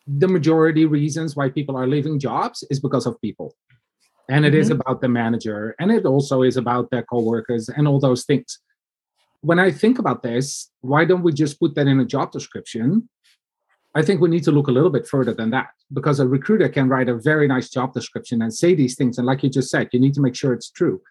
the 0.06 0.28
majority 0.28 0.86
reasons 0.86 1.36
why 1.36 1.50
people 1.50 1.78
are 1.78 1.88
leaving 1.88 2.20
jobs 2.20 2.64
is 2.70 2.80
because 2.80 3.06
of 3.06 3.20
people. 3.22 3.56
And 4.30 4.46
it 4.46 4.54
mm-hmm. 4.54 4.62
is 4.62 4.70
about 4.70 5.02
the 5.02 5.10
manager 5.10 5.76
and 5.80 5.92
it 5.92 6.06
also 6.06 6.44
is 6.44 6.58
about 6.58 6.90
their 6.92 7.04
coworkers 7.04 7.70
and 7.70 7.88
all 7.88 8.00
those 8.00 8.26
things. 8.26 8.60
When 9.42 9.60
i 9.60 9.72
think 9.72 10.00
about 10.00 10.24
this 10.24 10.72
why 10.82 11.04
don't 11.06 11.24
we 11.24 11.34
just 11.34 11.60
put 11.60 11.76
that 11.76 11.88
in 11.88 12.00
a 12.00 12.06
job 12.06 12.32
description? 12.32 13.10
I 13.96 14.02
think 14.02 14.22
we 14.22 14.30
need 14.30 14.44
to 14.46 14.52
look 14.52 14.68
a 14.68 14.72
little 14.72 14.90
bit 14.90 15.08
further 15.08 15.34
than 15.34 15.52
that 15.52 15.70
because 15.92 16.20
a 16.20 16.28
recruiter 16.28 16.68
can 16.68 16.90
write 16.90 17.10
a 17.10 17.16
very 17.16 17.48
nice 17.48 17.70
job 17.70 17.94
description 17.94 18.42
and 18.42 18.54
say 18.54 18.74
these 18.74 18.96
things 18.96 19.18
and 19.18 19.28
like 19.28 19.44
you 19.44 19.50
just 19.50 19.70
said 19.70 19.90
you 19.92 20.00
need 20.00 20.14
to 20.16 20.22
make 20.22 20.36
sure 20.36 20.54
it's 20.54 20.72
true. 20.72 21.02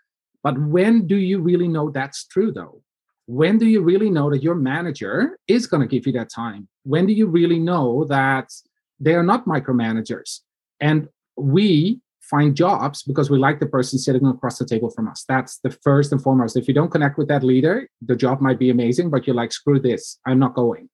But 0.42 0.58
when 0.58 1.06
do 1.06 1.16
you 1.16 1.40
really 1.40 1.68
know 1.68 1.90
that's 1.90 2.26
true 2.26 2.50
though? 2.50 2.82
When 3.26 3.58
do 3.58 3.66
you 3.66 3.82
really 3.82 4.10
know 4.10 4.30
that 4.30 4.42
your 4.42 4.56
manager 4.56 5.38
is 5.46 5.66
going 5.66 5.82
to 5.82 5.86
give 5.86 6.06
you 6.06 6.12
that 6.14 6.30
time? 6.30 6.68
When 6.82 7.06
do 7.06 7.12
you 7.12 7.26
really 7.26 7.58
know 7.58 8.04
that 8.04 8.50
they 9.02 9.14
are 9.14 9.22
not 9.22 9.46
micromanagers. 9.46 10.40
And 10.80 11.08
we 11.36 12.00
find 12.20 12.54
jobs 12.54 13.02
because 13.02 13.28
we 13.28 13.38
like 13.38 13.58
the 13.58 13.66
person 13.66 13.98
sitting 13.98 14.24
across 14.26 14.58
the 14.58 14.64
table 14.64 14.90
from 14.90 15.08
us. 15.08 15.24
That's 15.28 15.58
the 15.58 15.70
first 15.70 16.12
and 16.12 16.22
foremost. 16.22 16.56
If 16.56 16.68
you 16.68 16.74
don't 16.74 16.90
connect 16.90 17.18
with 17.18 17.28
that 17.28 17.42
leader, 17.42 17.88
the 18.00 18.16
job 18.16 18.40
might 18.40 18.60
be 18.60 18.70
amazing, 18.70 19.10
but 19.10 19.26
you're 19.26 19.36
like, 19.36 19.52
screw 19.52 19.80
this, 19.80 20.18
I'm 20.24 20.38
not 20.38 20.54
going. 20.54 20.88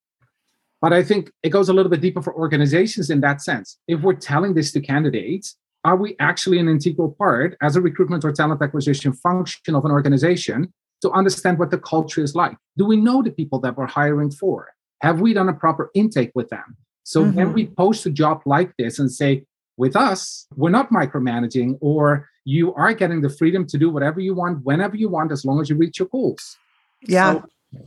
But 0.80 0.92
I 0.92 1.02
think 1.02 1.30
it 1.42 1.50
goes 1.50 1.68
a 1.68 1.72
little 1.72 1.90
bit 1.90 2.00
deeper 2.00 2.22
for 2.22 2.34
organizations 2.34 3.10
in 3.10 3.20
that 3.20 3.42
sense. 3.42 3.78
If 3.86 4.00
we're 4.00 4.14
telling 4.14 4.54
this 4.54 4.72
to 4.72 4.80
candidates, 4.80 5.56
are 5.84 5.96
we 5.96 6.16
actually 6.18 6.58
an 6.58 6.68
integral 6.68 7.12
part 7.12 7.56
as 7.60 7.76
a 7.76 7.80
recruitment 7.80 8.24
or 8.24 8.32
talent 8.32 8.62
acquisition 8.62 9.12
function 9.12 9.74
of 9.74 9.84
an 9.84 9.90
organization 9.90 10.72
to 11.02 11.10
understand 11.10 11.58
what 11.58 11.70
the 11.70 11.78
culture 11.78 12.22
is 12.22 12.34
like? 12.34 12.56
Do 12.76 12.86
we 12.86 12.96
know 12.96 13.22
the 13.22 13.30
people 13.30 13.58
that 13.60 13.76
we're 13.76 13.86
hiring 13.86 14.30
for? 14.30 14.68
Have 15.02 15.20
we 15.20 15.34
done 15.34 15.48
a 15.48 15.52
proper 15.52 15.90
intake 15.94 16.32
with 16.34 16.48
them? 16.48 16.76
So 17.08 17.24
mm-hmm. 17.24 17.36
when 17.36 17.52
we 17.54 17.68
post 17.68 18.04
a 18.04 18.10
job 18.10 18.42
like 18.44 18.70
this 18.76 18.98
and 18.98 19.10
say, 19.10 19.46
with 19.78 19.96
us, 19.96 20.46
we're 20.56 20.68
not 20.68 20.90
micromanaging, 20.90 21.78
or 21.80 22.28
you 22.44 22.74
are 22.74 22.92
getting 22.92 23.22
the 23.22 23.30
freedom 23.30 23.66
to 23.68 23.78
do 23.78 23.88
whatever 23.88 24.20
you 24.20 24.34
want, 24.34 24.62
whenever 24.62 24.94
you 24.94 25.08
want, 25.08 25.32
as 25.32 25.42
long 25.42 25.58
as 25.58 25.70
you 25.70 25.76
reach 25.76 25.98
your 25.98 26.08
goals. 26.08 26.58
Yeah. 27.00 27.32
So, 27.32 27.44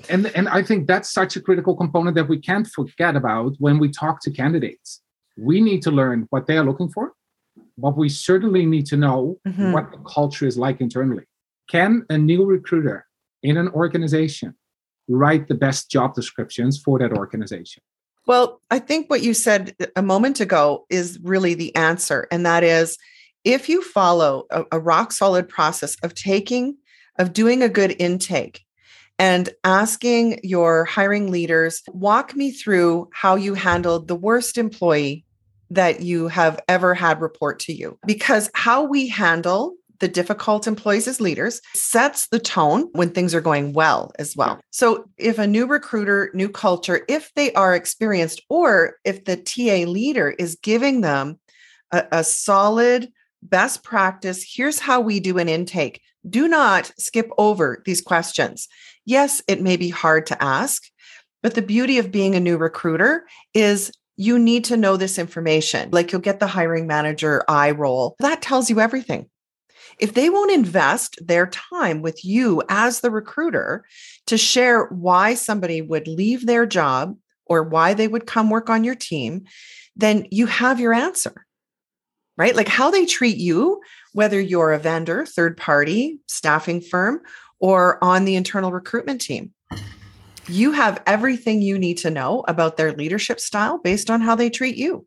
and, 0.09 0.25
and 0.35 0.49
I 0.49 0.63
think 0.63 0.87
that's 0.87 1.13
such 1.13 1.35
a 1.35 1.41
critical 1.41 1.75
component 1.75 2.15
that 2.15 2.29
we 2.29 2.39
can't 2.39 2.65
forget 2.65 3.15
about 3.15 3.53
when 3.59 3.77
we 3.77 3.89
talk 3.91 4.23
to 4.23 4.31
candidates. 4.31 5.01
We 5.37 5.61
need 5.61 5.83
to 5.83 5.91
learn 5.91 6.25
what 6.31 6.47
they 6.47 6.57
are 6.57 6.65
looking 6.65 6.89
for, 6.89 7.13
but 7.77 7.95
we 7.95 8.09
certainly 8.09 8.65
need 8.65 8.87
to 8.87 8.97
know 8.97 9.37
mm-hmm. 9.47 9.71
what 9.71 9.91
the 9.91 9.99
culture 9.99 10.47
is 10.47 10.57
like 10.57 10.81
internally. 10.81 11.25
Can 11.69 12.07
a 12.09 12.17
new 12.17 12.43
recruiter 12.43 13.05
in 13.43 13.55
an 13.57 13.67
organization 13.69 14.55
write 15.07 15.47
the 15.47 15.53
best 15.53 15.91
job 15.91 16.15
descriptions 16.15 16.81
for 16.81 16.97
that 16.97 17.13
organization? 17.13 17.83
Well, 18.27 18.61
I 18.69 18.79
think 18.79 19.09
what 19.09 19.23
you 19.23 19.33
said 19.33 19.75
a 19.95 20.01
moment 20.01 20.39
ago 20.39 20.85
is 20.89 21.19
really 21.23 21.53
the 21.53 21.75
answer. 21.75 22.27
And 22.31 22.45
that 22.45 22.63
is 22.63 22.97
if 23.43 23.67
you 23.67 23.81
follow 23.81 24.45
a, 24.51 24.63
a 24.73 24.79
rock 24.79 25.11
solid 25.11 25.49
process 25.49 25.95
of 26.03 26.13
taking, 26.13 26.77
of 27.17 27.33
doing 27.33 27.63
a 27.63 27.69
good 27.69 27.95
intake, 27.99 28.63
and 29.17 29.49
asking 29.63 30.39
your 30.41 30.85
hiring 30.85 31.29
leaders, 31.29 31.83
walk 31.89 32.35
me 32.35 32.51
through 32.51 33.07
how 33.13 33.35
you 33.35 33.53
handled 33.53 34.07
the 34.07 34.15
worst 34.15 34.57
employee 34.57 35.25
that 35.69 36.01
you 36.01 36.27
have 36.27 36.59
ever 36.67 36.93
had 36.93 37.21
report 37.21 37.59
to 37.59 37.73
you. 37.73 37.97
Because 38.05 38.49
how 38.55 38.83
we 38.83 39.07
handle 39.07 39.75
the 40.01 40.09
difficult 40.09 40.67
employees 40.67 41.07
as 41.07 41.21
leaders 41.21 41.61
sets 41.73 42.27
the 42.27 42.39
tone 42.39 42.89
when 42.91 43.11
things 43.11 43.33
are 43.33 43.39
going 43.39 43.71
well 43.71 44.11
as 44.19 44.35
well. 44.35 44.59
So, 44.71 45.05
if 45.17 45.39
a 45.39 45.47
new 45.47 45.65
recruiter, 45.65 46.31
new 46.33 46.49
culture, 46.49 47.05
if 47.07 47.31
they 47.35 47.53
are 47.53 47.73
experienced, 47.73 48.41
or 48.49 48.97
if 49.05 49.23
the 49.23 49.37
TA 49.37 49.89
leader 49.89 50.31
is 50.31 50.57
giving 50.61 51.01
them 51.01 51.39
a, 51.91 52.03
a 52.11 52.23
solid 52.23 53.11
best 53.43 53.83
practice, 53.83 54.43
here's 54.55 54.79
how 54.79 54.99
we 54.99 55.19
do 55.19 55.37
an 55.37 55.47
intake. 55.47 56.01
Do 56.27 56.47
not 56.47 56.91
skip 56.97 57.29
over 57.37 57.81
these 57.85 58.01
questions. 58.01 58.67
Yes, 59.05 59.41
it 59.47 59.61
may 59.61 59.77
be 59.77 59.89
hard 59.89 60.25
to 60.27 60.43
ask, 60.43 60.83
but 61.41 61.55
the 61.55 61.61
beauty 61.61 61.97
of 61.97 62.11
being 62.11 62.35
a 62.35 62.39
new 62.39 62.57
recruiter 62.57 63.25
is 63.53 63.91
you 64.17 64.37
need 64.37 64.65
to 64.65 64.77
know 64.77 64.97
this 64.97 65.17
information. 65.17 65.89
Like 65.91 66.11
you'll 66.11 66.21
get 66.21 66.39
the 66.39 66.47
hiring 66.47 66.85
manager 66.85 67.43
eye 67.47 67.71
roll. 67.71 68.15
That 68.19 68.41
tells 68.41 68.69
you 68.69 68.79
everything. 68.79 69.29
If 70.01 70.15
they 70.15 70.31
won't 70.31 70.51
invest 70.51 71.19
their 71.25 71.45
time 71.45 72.01
with 72.01 72.25
you 72.25 72.63
as 72.69 72.99
the 72.99 73.11
recruiter 73.11 73.85
to 74.25 74.35
share 74.35 74.85
why 74.85 75.35
somebody 75.35 75.81
would 75.81 76.07
leave 76.07 76.47
their 76.47 76.65
job 76.65 77.15
or 77.45 77.61
why 77.61 77.93
they 77.93 78.07
would 78.07 78.25
come 78.25 78.49
work 78.49 78.67
on 78.67 78.83
your 78.83 78.95
team, 78.95 79.43
then 79.95 80.25
you 80.31 80.47
have 80.47 80.79
your 80.79 80.93
answer, 80.93 81.45
right? 82.35 82.55
Like 82.55 82.67
how 82.67 82.89
they 82.89 83.05
treat 83.05 83.37
you, 83.37 83.79
whether 84.13 84.39
you're 84.39 84.73
a 84.73 84.79
vendor, 84.79 85.23
third 85.25 85.55
party, 85.55 86.19
staffing 86.27 86.81
firm, 86.81 87.21
or 87.59 88.03
on 88.03 88.25
the 88.25 88.35
internal 88.35 88.71
recruitment 88.71 89.21
team. 89.21 89.53
You 90.47 90.71
have 90.71 91.03
everything 91.05 91.61
you 91.61 91.77
need 91.77 91.99
to 91.99 92.09
know 92.09 92.43
about 92.47 92.75
their 92.75 92.91
leadership 92.91 93.39
style 93.39 93.77
based 93.77 94.09
on 94.09 94.21
how 94.21 94.33
they 94.33 94.49
treat 94.49 94.77
you. 94.77 95.05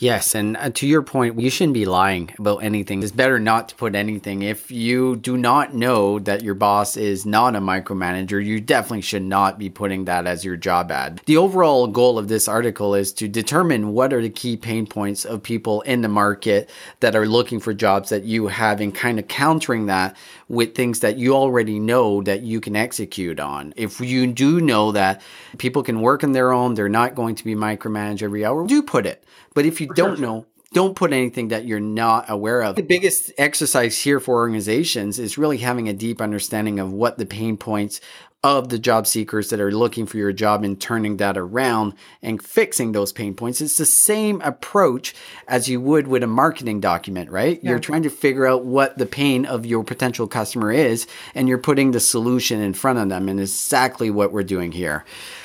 Yes, 0.00 0.34
and 0.34 0.56
uh, 0.56 0.70
to 0.70 0.86
your 0.86 1.02
point, 1.02 1.38
you 1.38 1.50
shouldn't 1.50 1.74
be 1.74 1.84
lying 1.84 2.30
about 2.38 2.64
anything. 2.64 3.02
It's 3.02 3.12
better 3.12 3.38
not 3.38 3.68
to 3.68 3.74
put 3.74 3.94
anything. 3.94 4.40
If 4.40 4.70
you 4.70 5.16
do 5.16 5.36
not 5.36 5.74
know 5.74 6.18
that 6.20 6.42
your 6.42 6.54
boss 6.54 6.96
is 6.96 7.26
not 7.26 7.54
a 7.54 7.60
micromanager, 7.60 8.42
you 8.42 8.62
definitely 8.62 9.02
should 9.02 9.22
not 9.22 9.58
be 9.58 9.68
putting 9.68 10.06
that 10.06 10.26
as 10.26 10.42
your 10.42 10.56
job 10.56 10.90
ad. 10.90 11.20
The 11.26 11.36
overall 11.36 11.86
goal 11.86 12.18
of 12.18 12.28
this 12.28 12.48
article 12.48 12.94
is 12.94 13.12
to 13.12 13.28
determine 13.28 13.92
what 13.92 14.14
are 14.14 14.22
the 14.22 14.30
key 14.30 14.56
pain 14.56 14.86
points 14.86 15.26
of 15.26 15.42
people 15.42 15.82
in 15.82 16.00
the 16.00 16.08
market 16.08 16.70
that 17.00 17.14
are 17.14 17.26
looking 17.26 17.60
for 17.60 17.74
jobs 17.74 18.08
that 18.08 18.24
you 18.24 18.46
have 18.46 18.80
and 18.80 18.94
kind 18.94 19.18
of 19.18 19.28
countering 19.28 19.84
that 19.86 20.16
with 20.48 20.74
things 20.74 21.00
that 21.00 21.18
you 21.18 21.34
already 21.34 21.78
know 21.78 22.22
that 22.22 22.40
you 22.40 22.58
can 22.58 22.74
execute 22.74 23.38
on. 23.38 23.74
If 23.76 24.00
you 24.00 24.26
do 24.28 24.62
know 24.62 24.92
that 24.92 25.20
people 25.58 25.82
can 25.82 26.00
work 26.00 26.24
on 26.24 26.32
their 26.32 26.52
own, 26.52 26.72
they're 26.72 26.88
not 26.88 27.14
going 27.14 27.34
to 27.34 27.44
be 27.44 27.54
micromanaged 27.54 28.22
every 28.22 28.46
hour, 28.46 28.66
do 28.66 28.82
put 28.82 29.04
it. 29.04 29.22
But 29.54 29.66
if 29.66 29.80
you 29.80 29.88
for 29.88 29.94
don't 29.94 30.16
sure. 30.16 30.26
know, 30.26 30.46
don't 30.72 30.94
put 30.94 31.12
anything 31.12 31.48
that 31.48 31.64
you're 31.64 31.80
not 31.80 32.30
aware 32.30 32.62
of. 32.62 32.76
The 32.76 32.82
biggest 32.82 33.32
exercise 33.36 33.98
here 33.98 34.20
for 34.20 34.36
organizations 34.36 35.18
is 35.18 35.36
really 35.36 35.58
having 35.58 35.88
a 35.88 35.92
deep 35.92 36.20
understanding 36.20 36.78
of 36.78 36.92
what 36.92 37.18
the 37.18 37.26
pain 37.26 37.56
points 37.56 38.00
of 38.42 38.70
the 38.70 38.78
job 38.78 39.06
seekers 39.06 39.50
that 39.50 39.60
are 39.60 39.70
looking 39.70 40.06
for 40.06 40.16
your 40.16 40.32
job 40.32 40.64
and 40.64 40.80
turning 40.80 41.18
that 41.18 41.36
around 41.36 41.92
and 42.22 42.42
fixing 42.42 42.92
those 42.92 43.12
pain 43.12 43.34
points. 43.34 43.60
It's 43.60 43.76
the 43.76 43.84
same 43.84 44.40
approach 44.40 45.14
as 45.46 45.68
you 45.68 45.78
would 45.80 46.08
with 46.08 46.22
a 46.22 46.26
marketing 46.26 46.80
document, 46.80 47.30
right? 47.30 47.60
Yeah. 47.62 47.70
You're 47.70 47.80
trying 47.80 48.04
to 48.04 48.10
figure 48.10 48.46
out 48.46 48.64
what 48.64 48.96
the 48.96 49.04
pain 49.04 49.44
of 49.44 49.66
your 49.66 49.84
potential 49.84 50.26
customer 50.26 50.72
is 50.72 51.06
and 51.34 51.48
you're 51.48 51.58
putting 51.58 51.90
the 51.90 52.00
solution 52.00 52.62
in 52.62 52.72
front 52.72 52.98
of 52.98 53.10
them 53.10 53.28
and 53.28 53.40
exactly 53.40 54.10
what 54.10 54.32
we're 54.32 54.42
doing 54.42 54.72
here. 54.72 55.04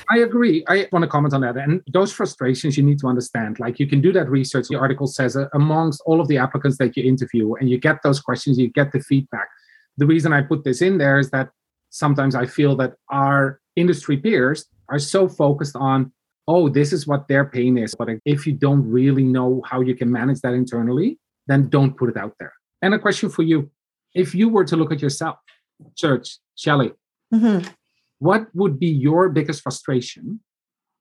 I 0.09 0.19
agree. 0.19 0.63
I 0.67 0.87
want 0.91 1.03
to 1.03 1.07
comment 1.07 1.33
on 1.33 1.41
that. 1.41 1.57
And 1.57 1.81
those 1.91 2.11
frustrations 2.11 2.77
you 2.77 2.83
need 2.83 2.99
to 2.99 3.07
understand. 3.07 3.59
Like 3.59 3.79
you 3.79 3.87
can 3.87 4.01
do 4.01 4.11
that 4.13 4.29
research. 4.29 4.67
The 4.67 4.77
article 4.77 5.07
says 5.07 5.35
uh, 5.35 5.47
amongst 5.53 6.01
all 6.05 6.21
of 6.21 6.27
the 6.27 6.37
applicants 6.37 6.77
that 6.77 6.95
you 6.95 7.03
interview 7.03 7.53
and 7.55 7.69
you 7.69 7.77
get 7.77 8.01
those 8.03 8.19
questions, 8.19 8.57
you 8.57 8.69
get 8.69 8.91
the 8.91 8.99
feedback. 8.99 9.47
The 9.97 10.05
reason 10.05 10.33
I 10.33 10.41
put 10.41 10.63
this 10.63 10.81
in 10.81 10.97
there 10.97 11.19
is 11.19 11.31
that 11.31 11.49
sometimes 11.89 12.35
I 12.35 12.45
feel 12.45 12.75
that 12.77 12.93
our 13.09 13.59
industry 13.75 14.17
peers 14.17 14.65
are 14.89 14.99
so 14.99 15.27
focused 15.27 15.75
on, 15.75 16.11
oh, 16.47 16.69
this 16.69 16.93
is 16.93 17.07
what 17.07 17.27
their 17.27 17.45
pain 17.45 17.77
is. 17.77 17.95
But 17.95 18.09
if 18.25 18.45
you 18.45 18.53
don't 18.53 18.89
really 18.89 19.23
know 19.23 19.61
how 19.65 19.81
you 19.81 19.95
can 19.95 20.11
manage 20.11 20.41
that 20.41 20.53
internally, 20.53 21.17
then 21.47 21.69
don't 21.69 21.97
put 21.97 22.09
it 22.09 22.17
out 22.17 22.33
there. 22.39 22.53
And 22.81 22.93
a 22.93 22.99
question 22.99 23.29
for 23.29 23.43
you 23.43 23.69
if 24.13 24.33
you 24.33 24.49
were 24.49 24.65
to 24.65 24.75
look 24.75 24.91
at 24.91 25.01
yourself, 25.01 25.37
Serge, 25.95 26.37
Shelley, 26.55 26.93
mm-hmm. 27.33 27.67
What 28.19 28.47
would 28.53 28.79
be 28.79 28.87
your 28.87 29.29
biggest 29.29 29.61
frustration? 29.61 30.39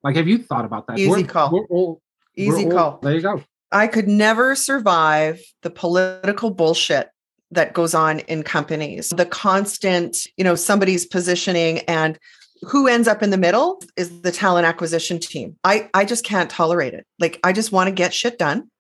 Like, 0.03 0.17
have 0.17 0.29
you 0.29 0.39
thought 0.39 0.65
about 0.65 0.87
that? 0.89 0.99
Easy 0.99 1.09
we're, 1.09 1.23
call. 1.25 1.53
We're 1.53 1.67
all, 1.67 2.03
Easy 2.37 2.69
call. 2.69 2.93
All, 2.93 2.99
there 3.03 3.15
you 3.15 3.23
go. 3.23 3.43
I 3.73 3.87
could 3.87 4.09
never 4.09 4.55
survive 4.55 5.41
the 5.63 5.71
political 5.71 6.51
bullshit 6.51 7.09
that 7.51 7.73
goes 7.73 7.95
on 7.95 8.21
in 8.21 8.43
companies. 8.43 9.11
The 9.11 9.27
constant, 9.27 10.17
you 10.37 10.45
know, 10.45 10.55
somebody's 10.55 11.07
positioning 11.07 11.81
and 11.81 12.19
who 12.63 12.89
ends 12.89 13.09
up 13.09 13.23
in 13.23 13.31
the 13.31 13.37
middle 13.37 13.83
is 13.97 14.23
the 14.23 14.33
talent 14.33 14.67
acquisition 14.67 15.19
team. 15.19 15.57
I 15.65 15.91
I 15.93 16.05
just 16.05 16.25
can't 16.25 16.51
tolerate 16.51 16.95
it. 16.95 17.07
Like 17.19 17.41
I 17.45 17.53
just 17.53 17.73
want 17.73 17.89
to 17.89 17.93
get 17.93 18.15
shit 18.15 18.39
done. 18.39 18.71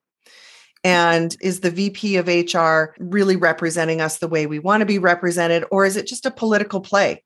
And 0.82 1.34
is 1.40 1.60
the 1.60 1.70
VP 1.70 2.16
of 2.16 2.28
HR 2.28 2.94
really 2.98 3.36
representing 3.36 4.00
us 4.00 4.18
the 4.18 4.28
way 4.28 4.46
we 4.46 4.58
want 4.58 4.82
to 4.82 4.86
be 4.86 4.98
represented 4.98 5.64
or 5.70 5.86
is 5.86 5.96
it 5.96 6.06
just 6.06 6.26
a 6.26 6.30
political 6.30 6.80
play? 6.80 7.22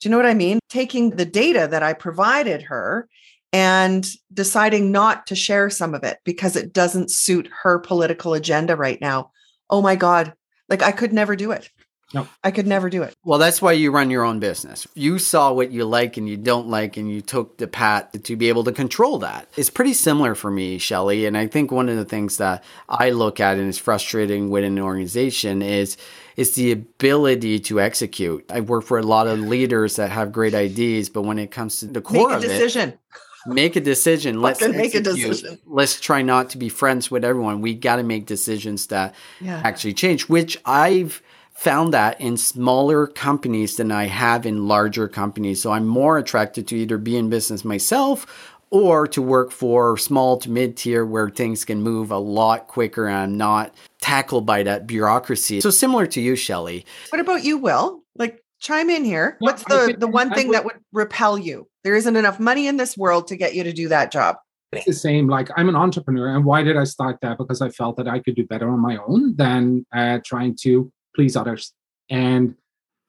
Do 0.00 0.08
you 0.08 0.10
know 0.10 0.16
what 0.16 0.26
I 0.26 0.34
mean? 0.34 0.58
Taking 0.68 1.10
the 1.10 1.24
data 1.24 1.68
that 1.70 1.82
I 1.82 1.92
provided 1.92 2.62
her 2.62 3.08
and 3.52 4.06
deciding 4.32 4.90
not 4.90 5.26
to 5.28 5.34
share 5.36 5.70
some 5.70 5.94
of 5.94 6.02
it 6.02 6.18
because 6.24 6.56
it 6.56 6.72
doesn't 6.72 7.10
suit 7.10 7.48
her 7.62 7.78
political 7.78 8.34
agenda 8.34 8.76
right 8.76 9.00
now. 9.00 9.30
Oh 9.70 9.80
my 9.80 9.96
God, 9.96 10.34
like 10.68 10.82
I 10.82 10.92
could 10.92 11.12
never 11.12 11.36
do 11.36 11.52
it. 11.52 11.70
No. 12.12 12.28
I 12.44 12.52
could 12.52 12.66
never 12.66 12.88
do 12.88 13.02
it. 13.02 13.14
Well, 13.24 13.40
that's 13.40 13.60
why 13.60 13.72
you 13.72 13.90
run 13.90 14.08
your 14.08 14.22
own 14.22 14.38
business. 14.38 14.86
You 14.94 15.18
saw 15.18 15.52
what 15.52 15.72
you 15.72 15.84
like 15.84 16.16
and 16.16 16.28
you 16.28 16.36
don't 16.36 16.68
like, 16.68 16.96
and 16.96 17.10
you 17.10 17.20
took 17.20 17.58
the 17.58 17.66
path 17.66 18.10
to 18.22 18.36
be 18.36 18.48
able 18.48 18.62
to 18.64 18.72
control 18.72 19.18
that. 19.18 19.48
It's 19.56 19.70
pretty 19.70 19.94
similar 19.94 20.36
for 20.36 20.50
me, 20.50 20.78
Shelley. 20.78 21.26
And 21.26 21.36
I 21.36 21.48
think 21.48 21.72
one 21.72 21.88
of 21.88 21.96
the 21.96 22.04
things 22.04 22.36
that 22.36 22.62
I 22.88 23.10
look 23.10 23.40
at 23.40 23.58
and 23.58 23.68
is 23.68 23.78
frustrating 23.78 24.48
with 24.48 24.62
an 24.62 24.78
organization 24.78 25.60
is 25.60 25.96
is 26.36 26.54
the 26.54 26.72
ability 26.72 27.60
to 27.60 27.80
execute. 27.80 28.44
I 28.50 28.60
work 28.60 28.84
for 28.84 28.98
a 28.98 29.02
lot 29.02 29.26
of 29.26 29.38
leaders 29.38 29.96
that 29.96 30.10
have 30.10 30.32
great 30.32 30.54
ideas, 30.54 31.08
but 31.08 31.22
when 31.22 31.38
it 31.38 31.50
comes 31.50 31.80
to 31.80 31.86
the 31.86 32.00
core 32.00 32.30
Make 32.30 32.38
a 32.38 32.40
decision. 32.40 32.88
It, 32.90 32.98
make 33.46 33.76
a 33.76 33.80
decision. 33.80 34.40
Let's 34.40 34.60
make 34.60 34.94
a 34.94 35.00
decision. 35.00 35.58
Let's 35.66 36.00
try 36.00 36.22
not 36.22 36.50
to 36.50 36.58
be 36.58 36.68
friends 36.68 37.10
with 37.10 37.24
everyone. 37.24 37.60
We 37.60 37.74
got 37.74 37.96
to 37.96 38.02
make 38.02 38.26
decisions 38.26 38.88
that 38.88 39.14
yeah. 39.40 39.60
actually 39.64 39.94
change, 39.94 40.28
which 40.28 40.58
I've 40.64 41.22
found 41.54 41.94
that 41.94 42.20
in 42.20 42.36
smaller 42.36 43.06
companies 43.06 43.76
than 43.76 43.92
I 43.92 44.06
have 44.06 44.44
in 44.44 44.66
larger 44.66 45.06
companies. 45.08 45.62
So 45.62 45.70
I'm 45.70 45.86
more 45.86 46.18
attracted 46.18 46.66
to 46.68 46.76
either 46.76 46.98
be 46.98 47.16
in 47.16 47.30
business 47.30 47.64
myself 47.64 48.26
or 48.70 49.06
to 49.08 49.22
work 49.22 49.50
for 49.50 49.96
small 49.96 50.36
to 50.38 50.50
mid 50.50 50.76
tier 50.76 51.04
where 51.04 51.30
things 51.30 51.64
can 51.64 51.82
move 51.82 52.10
a 52.10 52.18
lot 52.18 52.66
quicker 52.66 53.06
and 53.06 53.16
I'm 53.16 53.36
not 53.36 53.74
tackled 54.00 54.46
by 54.46 54.62
that 54.62 54.86
bureaucracy. 54.86 55.60
So 55.60 55.70
similar 55.70 56.06
to 56.08 56.20
you, 56.20 56.36
Shelley. 56.36 56.84
What 57.10 57.20
about 57.20 57.44
you, 57.44 57.58
Will? 57.58 58.02
Like 58.16 58.42
chime 58.60 58.90
in 58.90 59.04
here. 59.04 59.36
What's 59.38 59.64
the 59.64 59.94
the 59.98 60.08
one 60.08 60.30
thing 60.30 60.50
that 60.52 60.64
would 60.64 60.76
repel 60.92 61.38
you? 61.38 61.68
There 61.84 61.94
isn't 61.94 62.16
enough 62.16 62.40
money 62.40 62.66
in 62.66 62.76
this 62.76 62.96
world 62.96 63.28
to 63.28 63.36
get 63.36 63.54
you 63.54 63.64
to 63.64 63.72
do 63.72 63.88
that 63.88 64.10
job. 64.10 64.36
It's 64.72 64.86
the 64.86 64.92
same. 64.92 65.28
Like 65.28 65.50
I'm 65.56 65.68
an 65.68 65.76
entrepreneur, 65.76 66.34
and 66.34 66.44
why 66.44 66.62
did 66.62 66.76
I 66.76 66.84
start 66.84 67.18
that? 67.22 67.38
Because 67.38 67.60
I 67.60 67.70
felt 67.70 67.96
that 67.96 68.08
I 68.08 68.18
could 68.18 68.34
do 68.34 68.44
better 68.46 68.68
on 68.68 68.80
my 68.80 68.98
own 69.06 69.36
than 69.36 69.86
uh, 69.92 70.18
trying 70.24 70.56
to 70.62 70.90
please 71.14 71.36
others. 71.36 71.72
And 72.10 72.54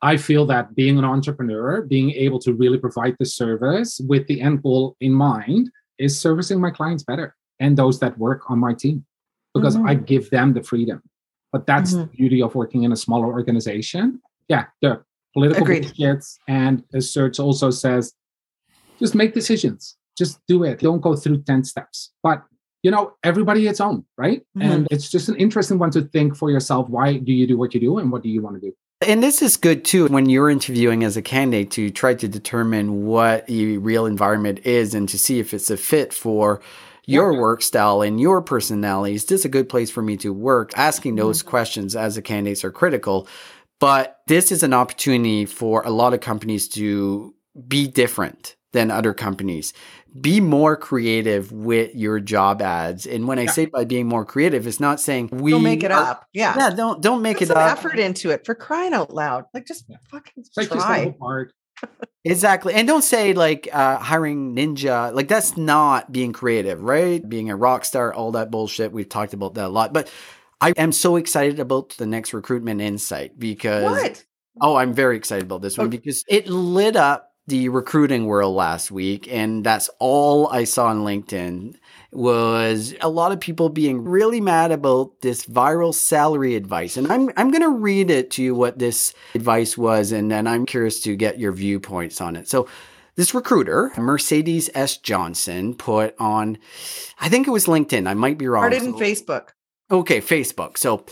I 0.05 0.17
feel 0.17 0.45
that 0.45 0.75
being 0.75 0.99
an 0.99 1.03
entrepreneur, 1.03 1.81
being 1.81 2.11
able 2.11 2.37
to 2.41 2.53
really 2.53 2.77
provide 2.77 3.15
the 3.17 3.25
service 3.25 3.99
with 4.07 4.27
the 4.27 4.39
end 4.39 4.61
goal 4.61 4.95
in 5.01 5.11
mind, 5.11 5.71
is 5.97 6.19
servicing 6.19 6.61
my 6.61 6.69
clients 6.69 7.03
better 7.03 7.35
and 7.59 7.75
those 7.75 7.99
that 8.01 8.15
work 8.19 8.51
on 8.51 8.59
my 8.59 8.75
team 8.75 9.03
because 9.55 9.75
mm-hmm. 9.75 9.87
I 9.87 9.95
give 9.95 10.29
them 10.29 10.53
the 10.53 10.61
freedom. 10.61 11.01
But 11.51 11.65
that's 11.65 11.93
mm-hmm. 11.93 12.01
the 12.01 12.07
beauty 12.17 12.41
of 12.43 12.53
working 12.53 12.83
in 12.83 12.91
a 12.91 12.95
smaller 12.95 13.25
organization. 13.25 14.21
Yeah, 14.47 14.65
the 14.79 15.01
political 15.33 15.63
Agreed. 15.63 15.91
And 16.47 16.83
as 16.93 17.11
Serge 17.11 17.39
also 17.39 17.71
says, 17.71 18.13
just 18.99 19.15
make 19.15 19.33
decisions. 19.33 19.97
Just 20.15 20.39
do 20.47 20.63
it. 20.65 20.81
Don't 20.81 21.01
go 21.01 21.15
through 21.15 21.41
10 21.43 21.63
steps. 21.63 22.11
But 22.21 22.43
you 22.83 22.91
know, 22.91 23.13
everybody 23.23 23.65
its 23.65 23.81
own, 23.81 24.05
right? 24.19 24.41
Mm-hmm. 24.55 24.71
And 24.71 24.87
it's 24.91 25.09
just 25.09 25.29
an 25.29 25.37
interesting 25.37 25.79
one 25.79 25.89
to 25.91 26.03
think 26.03 26.37
for 26.37 26.51
yourself. 26.51 26.87
Why 26.89 27.17
do 27.17 27.33
you 27.33 27.47
do 27.47 27.57
what 27.57 27.73
you 27.73 27.79
do 27.79 27.97
and 27.97 28.11
what 28.11 28.21
do 28.21 28.29
you 28.29 28.43
want 28.43 28.57
to 28.57 28.61
do? 28.61 28.75
And 29.05 29.21
this 29.21 29.43
is 29.43 29.55
good 29.55 29.85
too 29.85 30.07
when 30.07 30.29
you're 30.29 30.49
interviewing 30.49 31.03
as 31.03 31.15
a 31.15 31.21
candidate 31.21 31.69
to 31.71 31.91
try 31.91 32.15
to 32.15 32.27
determine 32.27 33.05
what 33.05 33.45
the 33.45 33.77
real 33.77 34.07
environment 34.07 34.65
is 34.65 34.95
and 34.95 35.07
to 35.09 35.19
see 35.19 35.39
if 35.39 35.53
it's 35.53 35.69
a 35.69 35.77
fit 35.77 36.11
for 36.11 36.59
your 37.05 37.31
yeah. 37.31 37.39
work 37.39 37.61
style 37.61 38.01
and 38.01 38.19
your 38.19 38.41
personality. 38.41 39.13
Is 39.13 39.25
this 39.25 39.45
a 39.45 39.49
good 39.49 39.69
place 39.69 39.91
for 39.91 40.01
me 40.01 40.17
to 40.17 40.33
work? 40.33 40.71
Asking 40.75 41.15
those 41.15 41.39
mm-hmm. 41.39 41.49
questions 41.49 41.95
as 41.95 42.17
a 42.17 42.21
candidates 42.23 42.65
are 42.65 42.71
critical. 42.71 43.27
But 43.79 44.21
this 44.25 44.51
is 44.51 44.63
an 44.63 44.73
opportunity 44.73 45.45
for 45.45 45.83
a 45.83 45.91
lot 45.91 46.15
of 46.15 46.21
companies 46.21 46.67
to 46.69 47.35
be 47.67 47.87
different 47.87 48.55
than 48.75 48.91
other 48.91 49.13
companies. 49.13 49.73
Be 50.19 50.39
more 50.39 50.75
creative 50.75 51.51
with 51.51 51.95
your 51.95 52.19
job 52.19 52.61
ads. 52.61 53.07
And 53.07 53.27
when 53.27 53.39
I 53.39 53.47
say 53.47 53.65
by 53.65 53.85
being 53.85 54.07
more 54.07 54.25
creative, 54.25 54.67
it's 54.67 54.79
not 54.79 54.99
saying 54.99 55.29
we 55.31 55.51
don't 55.51 55.63
make 55.63 55.83
it 55.83 55.91
are, 55.91 56.11
up. 56.11 56.27
Yeah. 56.33 56.53
Yeah. 56.57 56.69
Don't 56.69 57.01
don't 57.01 57.21
make 57.21 57.39
Put 57.39 57.49
it 57.49 57.57
up. 57.57 57.71
effort 57.71 57.99
into 57.99 58.29
it 58.29 58.45
for 58.45 58.53
crying 58.53 58.93
out 58.93 59.13
loud. 59.13 59.45
Like 59.53 59.65
just 59.65 59.85
yeah. 59.87 59.97
fucking 60.11 60.33
it's 60.37 60.67
try. 60.67 61.15
Like 61.19 61.47
exactly. 62.23 62.73
And 62.73 62.87
don't 62.87 63.03
say 63.03 63.33
like 63.33 63.67
uh, 63.73 63.97
hiring 63.97 64.55
ninja. 64.55 65.13
Like 65.13 65.27
that's 65.27 65.57
not 65.57 66.11
being 66.11 66.33
creative, 66.33 66.81
right? 66.81 67.27
Being 67.27 67.49
a 67.49 67.55
rock 67.55 67.85
star, 67.85 68.13
all 68.13 68.33
that 68.33 68.51
bullshit. 68.51 68.91
We've 68.91 69.09
talked 69.09 69.33
about 69.33 69.55
that 69.55 69.65
a 69.65 69.69
lot. 69.69 69.93
But 69.93 70.11
I 70.61 70.71
am 70.77 70.91
so 70.91 71.15
excited 71.15 71.59
about 71.59 71.89
the 71.97 72.05
next 72.05 72.33
recruitment 72.33 72.81
insight 72.81 73.37
because 73.39 73.83
what? 73.83 74.25
Oh, 74.61 74.75
I'm 74.75 74.93
very 74.93 75.17
excited 75.17 75.43
about 75.43 75.61
this 75.61 75.77
one 75.77 75.87
okay. 75.87 75.97
because 75.97 76.23
it 76.29 76.47
lit 76.47 76.95
up 76.95 77.34
the 77.47 77.69
recruiting 77.69 78.25
world 78.25 78.55
last 78.55 78.89
week 78.89 79.27
and 79.31 79.63
that's 79.63 79.89
all 79.99 80.47
I 80.49 80.63
saw 80.63 80.87
on 80.87 81.03
LinkedIn 81.03 81.75
was 82.11 82.95
a 83.01 83.09
lot 83.09 83.31
of 83.31 83.39
people 83.39 83.69
being 83.69 84.03
really 84.03 84.41
mad 84.41 84.71
about 84.71 85.21
this 85.21 85.45
viral 85.45 85.93
salary 85.93 86.55
advice. 86.55 86.97
And 86.97 87.11
I'm 87.11 87.29
I'm 87.37 87.51
going 87.51 87.61
to 87.61 87.69
read 87.69 88.09
it 88.09 88.31
to 88.31 88.43
you 88.43 88.55
what 88.55 88.79
this 88.79 89.13
advice 89.35 89.77
was 89.77 90.11
and 90.11 90.31
then 90.31 90.47
I'm 90.47 90.65
curious 90.65 91.01
to 91.01 91.15
get 91.15 91.39
your 91.39 91.51
viewpoints 91.51 92.21
on 92.21 92.35
it. 92.35 92.47
So 92.47 92.67
this 93.15 93.33
recruiter, 93.33 93.91
Mercedes 93.97 94.69
S. 94.73 94.97
Johnson, 94.97 95.73
put 95.73 96.15
on, 96.19 96.57
I 97.19 97.29
think 97.29 97.47
it 97.47 97.51
was 97.51 97.65
LinkedIn. 97.65 98.07
I 98.07 98.13
might 98.13 98.37
be 98.37 98.47
wrong. 98.47 98.69
Started 98.71 98.83
in 98.83 98.93
Facebook. 98.93 99.49
Okay, 99.89 100.19
Facebook. 100.19 100.77
So 100.77 101.05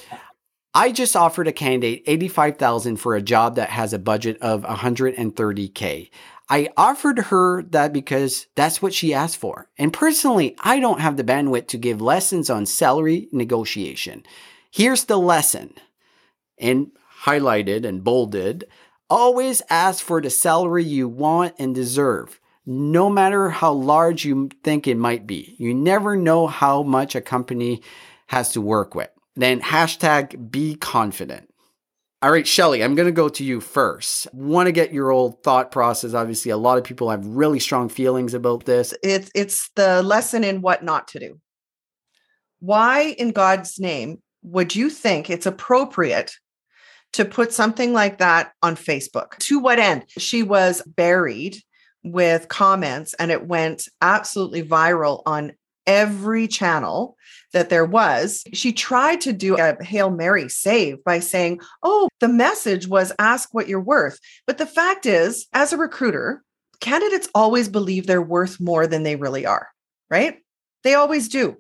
I 0.76 0.92
just 0.92 1.16
offered 1.16 1.48
a 1.48 1.52
candidate 1.52 2.04
85,000 2.08 2.98
for 2.98 3.16
a 3.16 3.22
job 3.22 3.56
that 3.58 3.70
has 3.70 3.94
a 3.94 4.00
budget 4.00 4.40
of 4.42 4.64
130k. 4.64 6.10
I 6.50 6.70
offered 6.76 7.20
her 7.20 7.62
that 7.64 7.94
because 7.94 8.48
that's 8.56 8.82
what 8.82 8.94
she 8.94 9.14
asked 9.14 9.38
for. 9.38 9.70
And 9.78 9.94
personally, 9.94 10.56
I 10.60 10.80
don't 10.80 11.00
have 11.00 11.16
the 11.16 11.24
bandwidth 11.24 11.68
to 11.68 11.78
give 11.78 12.02
lessons 12.02 12.50
on 12.50 12.66
salary 12.66 13.28
negotiation. 13.32 14.24
Here's 14.72 15.06
the 15.06 15.18
lesson. 15.18 15.76
And 16.58 16.92
highlighted 17.24 17.86
and 17.86 18.04
bolded, 18.04 18.66
always 19.10 19.62
ask 19.70 20.04
for 20.04 20.22
the 20.22 20.32
salary 20.32 20.84
you 20.84 21.08
want 21.08 21.54
and 21.60 21.76
deserve 21.76 22.40
no 22.66 23.10
matter 23.10 23.50
how 23.50 23.74
large 23.74 24.26
you 24.26 24.50
think 24.64 24.88
it 24.88 24.96
might 24.96 25.28
be. 25.28 25.56
You 25.58 25.74
never 25.74 26.16
know 26.16 26.48
how 26.48 26.82
much 26.82 27.14
a 27.14 27.22
company 27.22 27.82
has 28.28 28.54
to 28.54 28.62
work 28.62 28.96
with. 28.96 29.10
Then 29.36 29.62
hashtag 29.62 30.52
be 30.52 30.76
confident. 30.76 31.50
All 32.22 32.32
right, 32.32 32.48
Shelley, 32.48 32.82
I'm 32.82 32.96
going 32.96 33.08
to 33.08 33.12
go 33.12 33.28
to 33.28 33.44
you 33.44 33.60
first. 33.60 34.34
Want 34.34 34.68
to 34.68 34.72
get 34.72 34.94
your 34.94 35.12
old 35.12 35.44
thought 35.44 35.72
process. 35.72 36.14
Obviously, 36.14 36.52
a 36.52 36.58
lot 36.58 36.78
of 36.78 36.86
people 36.86 37.10
have 37.10 37.26
really 37.26 37.60
strong 37.60 37.90
feelings 37.90 38.34
about 38.34 38.64
this. 38.64 38.94
It's 39.04 39.30
it's 39.36 39.70
the 39.76 40.02
lesson 40.04 40.46
in 40.46 40.62
what 40.62 40.84
not 40.84 41.10
to 41.10 41.20
do. 41.20 41.42
Why 42.62 43.16
in 43.18 43.32
God's 43.32 43.78
name 43.78 44.22
would 44.42 44.74
you 44.74 44.90
think 44.90 45.30
it's 45.30 45.46
appropriate 45.46 46.32
to 47.14 47.26
put 47.26 47.52
something 47.52 47.92
like 47.92 48.20
that 48.20 48.54
on 48.62 48.78
Facebook? 48.78 49.38
To 49.40 49.60
what 49.60 49.80
end? 49.80 50.06
She 50.18 50.44
was 50.44 50.82
buried 50.88 51.58
with 52.06 52.48
comments 52.48 53.14
and 53.16 53.32
it 53.32 53.48
went 53.48 53.90
absolutely 54.02 54.64
viral 54.64 55.24
on 55.26 55.52
every 55.88 56.48
channel 56.48 57.18
that 57.54 57.70
there 57.70 57.86
was, 57.86 58.44
she 58.52 58.74
tried 58.74 59.22
to 59.22 59.34
do 59.34 59.56
a 59.58 59.82
Hail 59.84 60.10
Mary 60.10 60.50
save 60.50 61.04
by 61.04 61.20
saying, 61.20 61.62
Oh, 61.84 62.10
the 62.20 62.28
message 62.28 62.88
was 62.88 63.14
ask 63.20 63.54
what 63.54 63.68
you're 63.68 63.80
worth. 63.80 64.20
But 64.48 64.58
the 64.58 64.66
fact 64.66 65.06
is, 65.06 65.48
as 65.54 65.72
a 65.72 65.78
recruiter, 65.78 66.44
candidates 66.80 67.30
always 67.34 67.70
believe 67.70 68.08
they're 68.08 68.22
worth 68.22 68.60
more 68.60 68.88
than 68.88 69.04
they 69.04 69.16
really 69.16 69.46
are, 69.46 69.70
right? 70.10 70.40
They 70.84 70.96
always 70.96 71.30
do. 71.30 71.58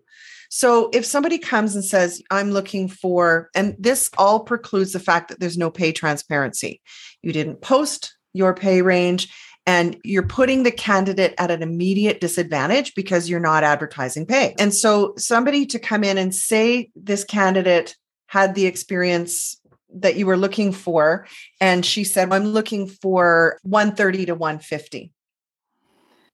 So 0.49 0.89
if 0.93 1.05
somebody 1.05 1.39
comes 1.39 1.73
and 1.73 1.83
says, 1.83 2.21
I'm 2.29 2.51
looking 2.51 2.87
for, 2.87 3.49
and 3.55 3.75
this 3.79 4.11
all 4.17 4.41
precludes 4.41 4.93
the 4.93 4.99
fact 4.99 5.29
that 5.29 5.39
there's 5.39 5.57
no 5.57 5.71
pay 5.71 5.91
transparency. 5.91 6.81
You 7.23 7.33
didn't 7.33 7.61
post 7.61 8.15
your 8.33 8.53
pay 8.53 8.81
range 8.81 9.33
and 9.65 9.97
you're 10.03 10.27
putting 10.27 10.63
the 10.63 10.71
candidate 10.71 11.33
at 11.37 11.51
an 11.51 11.63
immediate 11.63 12.19
disadvantage 12.19 12.95
because 12.95 13.29
you're 13.29 13.39
not 13.39 13.63
advertising 13.63 14.25
pay. 14.25 14.55
And 14.59 14.73
so 14.73 15.13
somebody 15.17 15.65
to 15.67 15.79
come 15.79 16.03
in 16.03 16.17
and 16.17 16.35
say 16.35 16.89
this 16.95 17.23
candidate 17.23 17.95
had 18.27 18.55
the 18.55 18.65
experience 18.65 19.59
that 19.95 20.15
you 20.15 20.25
were 20.25 20.37
looking 20.37 20.71
for 20.71 21.27
and 21.61 21.85
she 21.85 22.03
said 22.03 22.33
I'm 22.33 22.45
looking 22.45 22.87
for 22.87 23.59
130 23.63 24.25
to 24.25 24.35
150. 24.35 25.11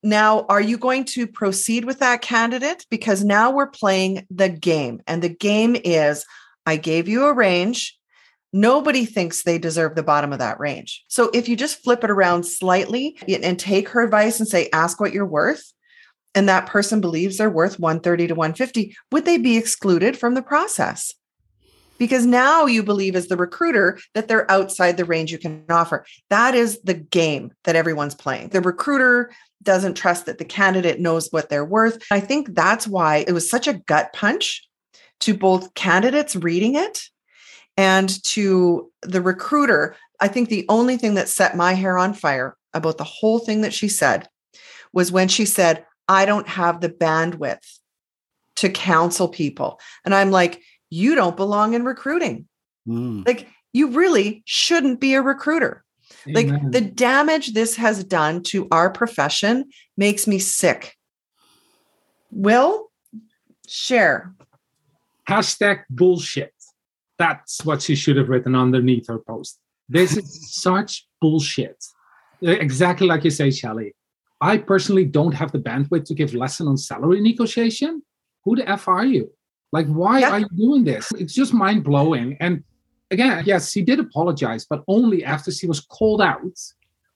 Now, 0.01 0.45
are 0.47 0.61
you 0.61 0.77
going 0.77 1.03
to 1.05 1.27
proceed 1.27 1.83
with 1.83 1.99
that 1.99 2.21
candidate 2.21 2.85
because 2.89 3.23
now 3.23 3.51
we're 3.51 3.67
playing 3.67 4.25
the 4.29 4.47
game 4.47 5.01
and 5.07 5.21
the 5.21 5.29
game 5.29 5.75
is 5.75 6.25
I 6.65 6.77
gave 6.77 7.09
you 7.09 7.25
a 7.25 7.33
range 7.33 7.98
Nobody 8.51 9.05
thinks 9.05 9.43
they 9.43 9.59
deserve 9.59 9.95
the 9.95 10.03
bottom 10.03 10.33
of 10.33 10.39
that 10.39 10.59
range. 10.59 11.03
So 11.07 11.29
if 11.33 11.47
you 11.47 11.55
just 11.55 11.83
flip 11.83 12.03
it 12.03 12.09
around 12.09 12.43
slightly 12.43 13.17
and 13.27 13.59
take 13.59 13.89
her 13.89 14.01
advice 14.01 14.39
and 14.39 14.47
say, 14.47 14.69
ask 14.73 14.99
what 14.99 15.13
you're 15.13 15.25
worth, 15.25 15.71
and 16.35 16.47
that 16.47 16.67
person 16.67 17.01
believes 17.01 17.37
they're 17.37 17.49
worth 17.49 17.79
130 17.79 18.27
to 18.27 18.35
150, 18.35 18.95
would 19.11 19.25
they 19.25 19.37
be 19.37 19.57
excluded 19.57 20.17
from 20.17 20.33
the 20.33 20.41
process? 20.41 21.13
Because 21.97 22.25
now 22.25 22.65
you 22.65 22.81
believe 22.81 23.15
as 23.15 23.27
the 23.27 23.35
recruiter 23.35 23.99
that 24.13 24.27
they're 24.27 24.49
outside 24.49 24.95
the 24.95 25.05
range 25.05 25.31
you 25.31 25.37
can 25.37 25.65
offer. 25.69 26.05
That 26.29 26.55
is 26.55 26.79
the 26.81 26.93
game 26.93 27.51
that 27.65 27.75
everyone's 27.75 28.15
playing. 28.15 28.49
The 28.49 28.61
recruiter 28.61 29.31
doesn't 29.63 29.97
trust 29.97 30.25
that 30.25 30.37
the 30.37 30.45
candidate 30.45 30.99
knows 30.99 31.27
what 31.31 31.49
they're 31.49 31.65
worth. 31.65 32.01
I 32.09 32.21
think 32.21 32.55
that's 32.55 32.87
why 32.87 33.25
it 33.27 33.33
was 33.33 33.49
such 33.49 33.67
a 33.67 33.73
gut 33.73 34.13
punch 34.13 34.65
to 35.21 35.33
both 35.33 35.73
candidates 35.73 36.35
reading 36.35 36.75
it 36.75 37.01
and 37.79 38.21
to 38.25 38.91
the 39.03 39.21
recruiter, 39.21 39.95
I 40.19 40.27
think 40.27 40.49
the 40.49 40.65
only 40.67 40.97
thing 40.97 41.13
that 41.13 41.29
set 41.29 41.55
my 41.55 41.71
hair 41.71 41.97
on 41.97 42.13
fire 42.13 42.57
about 42.73 42.97
the 42.97 43.05
whole 43.05 43.39
thing 43.39 43.61
that 43.61 43.73
she 43.73 43.87
said 43.87 44.27
was 44.91 45.13
when 45.13 45.29
she 45.29 45.45
said, 45.45 45.85
I 46.09 46.25
don't 46.25 46.49
have 46.49 46.81
the 46.81 46.89
bandwidth 46.89 47.79
to 48.57 48.69
counsel 48.69 49.29
people. 49.29 49.79
And 50.03 50.13
I'm 50.13 50.29
like, 50.29 50.61
you 50.89 51.15
don't 51.15 51.37
belong 51.37 51.73
in 51.73 51.85
recruiting. 51.85 52.49
Mm. 52.85 53.25
Like, 53.25 53.47
you 53.71 53.91
really 53.91 54.43
shouldn't 54.45 54.99
be 54.99 55.13
a 55.13 55.21
recruiter. 55.21 55.85
Amen. 56.27 56.49
Like, 56.49 56.71
the 56.73 56.81
damage 56.81 57.53
this 57.53 57.77
has 57.77 58.03
done 58.03 58.43
to 58.43 58.67
our 58.71 58.89
profession 58.89 59.69
makes 59.95 60.27
me 60.27 60.37
sick. 60.37 60.97
Will, 62.29 62.91
share. 63.69 64.33
Hashtag 65.29 65.83
bullshit. 65.89 66.53
That's 67.19 67.63
what 67.65 67.81
she 67.81 67.95
should 67.95 68.17
have 68.17 68.29
written 68.29 68.55
underneath 68.55 69.07
her 69.07 69.19
post. 69.19 69.59
This 69.87 70.17
is 70.17 70.51
such 70.61 71.05
bullshit. 71.21 71.83
Uh, 72.45 72.51
exactly 72.51 73.05
like 73.05 73.23
you 73.25 73.29
say, 73.31 73.51
Shelley. 73.51 73.93
I 74.41 74.57
personally 74.57 75.05
don't 75.05 75.33
have 75.33 75.51
the 75.51 75.59
bandwidth 75.59 76.05
to 76.05 76.13
give 76.13 76.33
lesson 76.33 76.67
on 76.67 76.77
salary 76.77 77.19
negotiation. 77.19 78.01
Who 78.45 78.55
the 78.55 78.67
F 78.69 78.87
are 78.87 79.05
you? 79.05 79.31
Like, 79.73 79.87
why 79.87 80.19
yeah. 80.19 80.29
are 80.31 80.39
you 80.39 80.47
doing 80.55 80.83
this? 80.85 81.11
It's 81.17 81.33
just 81.33 81.53
mind 81.53 81.83
blowing. 81.83 82.37
And 82.39 82.63
again, 83.11 83.43
yes, 83.45 83.71
she 83.71 83.81
did 83.81 83.99
apologize, 83.99 84.65
but 84.65 84.83
only 84.87 85.25
after 85.25 85.51
she 85.51 85.67
was 85.67 85.81
called 85.81 86.21
out 86.21 86.57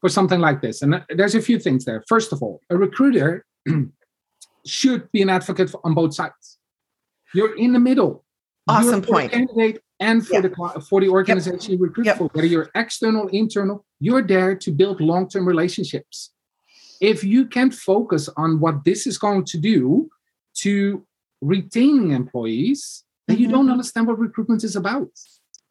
for 0.01 0.09
something 0.09 0.41
like 0.41 0.61
this. 0.61 0.81
And 0.81 0.95
uh, 0.95 0.99
there's 1.15 1.35
a 1.35 1.41
few 1.41 1.57
things 1.57 1.85
there. 1.85 2.03
First 2.09 2.33
of 2.33 2.43
all, 2.43 2.59
a 2.69 2.77
recruiter 2.77 3.45
should 4.65 5.09
be 5.13 5.21
an 5.21 5.29
advocate 5.29 5.73
on 5.85 5.93
both 5.93 6.13
sides. 6.13 6.59
You're 7.33 7.55
in 7.55 7.71
the 7.71 7.79
middle. 7.79 8.25
Awesome 8.67 9.01
point. 9.01 9.31
Candidate 9.31 9.79
and 10.03 10.27
for 10.27 10.41
the 10.41 10.51
for 10.89 10.99
the 10.99 11.09
organization 11.09 11.71
yep. 11.71 11.79
you 11.79 11.85
recruit 11.87 12.05
yep. 12.07 12.17
for, 12.17 12.27
whether 12.33 12.47
you're 12.47 12.69
external, 12.75 13.27
internal, 13.29 13.85
you're 13.99 14.21
there 14.21 14.53
to 14.63 14.69
build 14.71 14.99
long-term 14.99 15.47
relationships. 15.47 16.31
If 16.99 17.23
you 17.23 17.47
can't 17.47 17.73
focus 17.73 18.29
on 18.35 18.59
what 18.59 18.83
this 18.83 19.07
is 19.07 19.17
going 19.17 19.45
to 19.45 19.57
do 19.57 20.09
to 20.63 21.05
retaining 21.41 22.11
employees, 22.11 23.03
then 23.27 23.37
mm-hmm. 23.37 23.43
you 23.43 23.49
don't 23.49 23.69
understand 23.69 24.07
what 24.07 24.19
recruitment 24.19 24.63
is 24.63 24.75
about. 24.75 25.09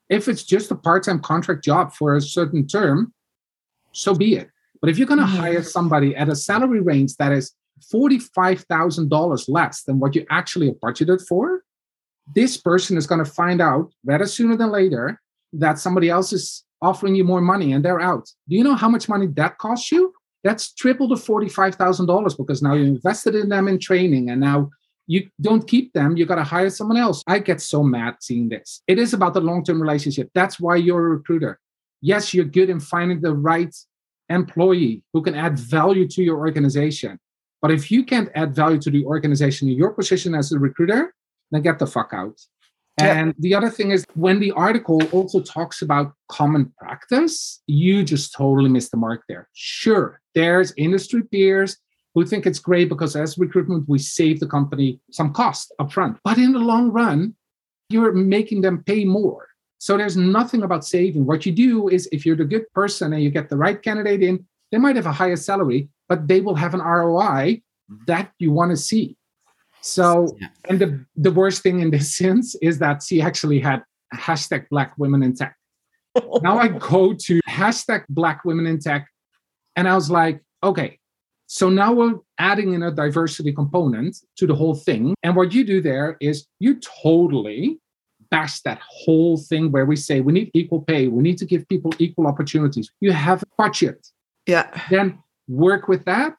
If 0.09 0.29
it's 0.29 0.45
just 0.45 0.71
a 0.71 0.75
part-time 0.75 1.21
contract 1.21 1.63
job 1.65 1.93
for 1.93 2.17
a 2.17 2.21
certain 2.21 2.67
term, 2.67 3.13
so 3.93 4.15
be 4.15 4.35
it. 4.37 4.49
But 4.81 4.91
if 4.91 4.99
you're 4.99 5.07
going 5.07 5.21
to 5.21 5.27
mm-hmm. 5.27 5.47
hire 5.47 5.63
somebody 5.63 6.17
at 6.17 6.29
a 6.29 6.37
salary 6.37 6.81
range 6.81 7.17
that 7.17 7.33
is 7.33 7.53
$45,000 7.93 9.49
less 9.49 9.83
than 9.85 9.99
what 10.01 10.15
you 10.15 10.27
actually 10.31 10.71
budgeted 10.85 11.27
for, 11.27 11.63
this 12.35 12.57
person 12.57 12.97
is 12.97 13.07
going 13.07 13.25
to 13.25 13.31
find 13.31 13.61
out 13.61 13.93
rather 14.05 14.27
sooner 14.27 14.57
than 14.57 14.71
later 14.71 15.21
that 15.53 15.79
somebody 15.79 16.09
else 16.09 16.33
is 16.33 16.65
offering 16.81 17.15
you 17.15 17.25
more 17.25 17.41
money 17.41 17.73
and 17.73 17.85
they're 17.85 18.01
out. 18.01 18.29
Do 18.49 18.57
you 18.57 18.65
know 18.65 18.75
how 18.75 18.89
much 18.89 19.09
money 19.09 19.27
that 19.35 19.59
costs 19.59 19.93
you? 19.93 20.13
That's 20.45 20.73
triple 20.75 21.09
to 21.09 21.15
$45,000 21.15 22.37
because 22.37 22.63
now 22.63 22.75
you 22.75 22.85
invested 22.85 23.35
in 23.35 23.49
them 23.49 23.69
in 23.69 23.79
training 23.79 24.31
and 24.31 24.41
now 24.41 24.71
you 25.07 25.29
don't 25.41 25.67
keep 25.67 25.93
them. 25.93 26.17
You 26.17 26.27
got 26.27 26.37
to 26.37 26.45
hire 26.45 26.71
someone 26.71 26.97
else. 26.97 27.23
I 27.27 27.39
get 27.39 27.61
so 27.61 27.83
mad 27.83 28.17
seeing 28.21 28.49
this. 28.49 28.83
It 28.87 28.99
is 28.99 29.15
about 29.15 29.35
the 29.35 29.41
long 29.41 29.65
term 29.65 29.81
relationship. 29.81 30.31
That's 30.35 30.59
why 30.59 30.77
you're 30.77 31.07
a 31.07 31.11
recruiter. 31.11 31.61
Yes, 32.01 32.35
you're 32.35 32.45
good 32.45 32.71
in 32.71 32.81
finding 32.81 33.21
the 33.21 33.35
right 33.35 33.75
employee 34.29 35.03
who 35.13 35.23
can 35.23 35.35
add 35.35 35.59
value 35.59 36.09
to 36.09 36.23
your 36.23 36.39
organization. 36.39 37.19
But 37.61 37.71
if 37.71 37.91
you 37.93 38.05
can't 38.05 38.29
add 38.35 38.55
value 38.55 38.81
to 38.81 38.91
the 38.91 39.05
organization 39.05 39.69
in 39.69 39.77
your 39.77 39.91
position 39.91 40.35
as 40.35 40.51
a 40.51 40.59
recruiter, 40.59 41.15
then 41.53 41.63
get 41.63 41.79
the 41.79 41.87
fuck 41.87 42.11
out. 42.13 42.41
And 42.99 43.35
the 43.39 43.55
other 43.55 43.71
thing 43.71 43.91
is, 43.91 44.05
when 44.15 44.39
the 44.39 44.53
article 44.53 45.03
also 45.13 45.41
talks 45.41 45.81
about 45.81 46.13
common 46.29 46.73
practice, 46.79 47.63
you 47.67 48.05
just 48.05 48.35
totally 48.35 48.69
missed 48.69 48.91
the 48.91 48.99
mark 48.99 49.23
there. 49.29 49.49
Sure, 49.55 50.21
there's 50.35 50.75
industry 50.77 51.23
peers 51.23 51.79
who 52.15 52.27
think 52.27 52.47
it's 52.47 52.59
great 52.59 52.89
because 52.89 53.17
as 53.17 53.39
recruitment, 53.39 53.89
we 53.89 53.99
save 53.99 54.41
the 54.41 54.47
company 54.47 55.01
some 55.11 55.33
cost 55.33 55.73
upfront. 55.81 56.19
But 56.23 56.37
in 56.37 56.53
the 56.53 56.59
long 56.59 56.91
run, 56.91 57.35
you're 57.89 58.13
making 58.13 58.61
them 58.61 58.83
pay 58.85 59.05
more. 59.05 59.49
So 59.79 59.97
there's 59.97 60.17
nothing 60.17 60.63
about 60.63 60.85
saving. 60.85 61.27
What 61.27 61.47
you 61.47 61.53
do 61.53 61.89
is 61.89 62.09
if 62.13 62.25
you're 62.25 62.37
the 62.37 62.45
good 62.45 62.71
person 62.73 63.13
and 63.13 63.23
you 63.23 63.31
get 63.31 63.49
the 63.49 63.57
right 63.57 63.81
candidate 63.83 64.23
in, 64.23 64.45
they 64.71 64.79
might 64.79 64.97
have 64.97 65.07
a 65.07 65.13
higher 65.13 65.37
salary, 65.37 65.89
but 66.09 66.29
they 66.29 66.41
will 66.41 66.55
have 66.55 66.75
an 66.75 66.81
ROI 66.81 67.63
that 68.07 68.33
you 68.39 68.53
want 68.53 68.71
to 68.71 68.77
see. 68.77 69.17
So, 69.83 70.37
yeah. 70.41 70.49
and 70.69 70.81
the, 70.81 71.05
the 71.17 71.33
worst 71.33 71.63
thing 71.63 71.81
in 71.81 71.91
this 71.91 72.17
sense 72.17 72.55
is 72.63 72.79
that 72.79 73.03
she 73.03 73.21
actually 73.21 73.61
had 73.61 73.83
hashtag 74.15 74.69
black 74.71 74.95
women 74.99 75.23
in 75.23 75.35
tech. 75.35 75.57
now 76.43 76.59
I 76.59 76.69
go 76.69 77.15
to 77.15 77.41
hashtag 77.49 78.05
black 78.09 78.45
women 78.45 78.67
in 78.67 78.79
tech, 78.79 79.09
and 79.77 79.89
I 79.89 79.95
was 79.95 80.11
like, 80.11 80.41
okay, 80.63 80.99
so 81.47 81.69
now 81.69 81.93
we're 81.93 82.15
adding 82.39 82.73
in 82.73 82.83
a 82.83 82.91
diversity 82.91 83.53
component 83.53 84.17
to 84.37 84.47
the 84.47 84.55
whole 84.55 84.75
thing. 84.75 85.15
And 85.23 85.37
what 85.37 85.53
you 85.53 85.65
do 85.65 85.83
there 85.83 86.17
is 86.19 86.47
you 86.61 86.81
totally 87.03 87.79
bash 88.31 88.61
that 88.63 88.81
whole 88.83 89.37
thing 89.37 89.71
where 89.71 89.85
we 89.85 89.95
say 89.95 90.21
we 90.21 90.33
need 90.33 90.51
equal 90.55 90.81
pay, 90.81 91.09
we 91.09 91.23
need 91.23 91.37
to 91.37 91.45
give 91.45 91.69
people 91.69 91.93
equal 91.99 92.27
opportunities. 92.27 92.91
You 93.01 93.13
have 93.13 93.43
a 93.43 93.47
budget. 93.59 94.09
Yeah. 94.47 94.71
Then 94.89 95.23
work 95.47 95.89
with 95.89 96.07
that. 96.07 96.37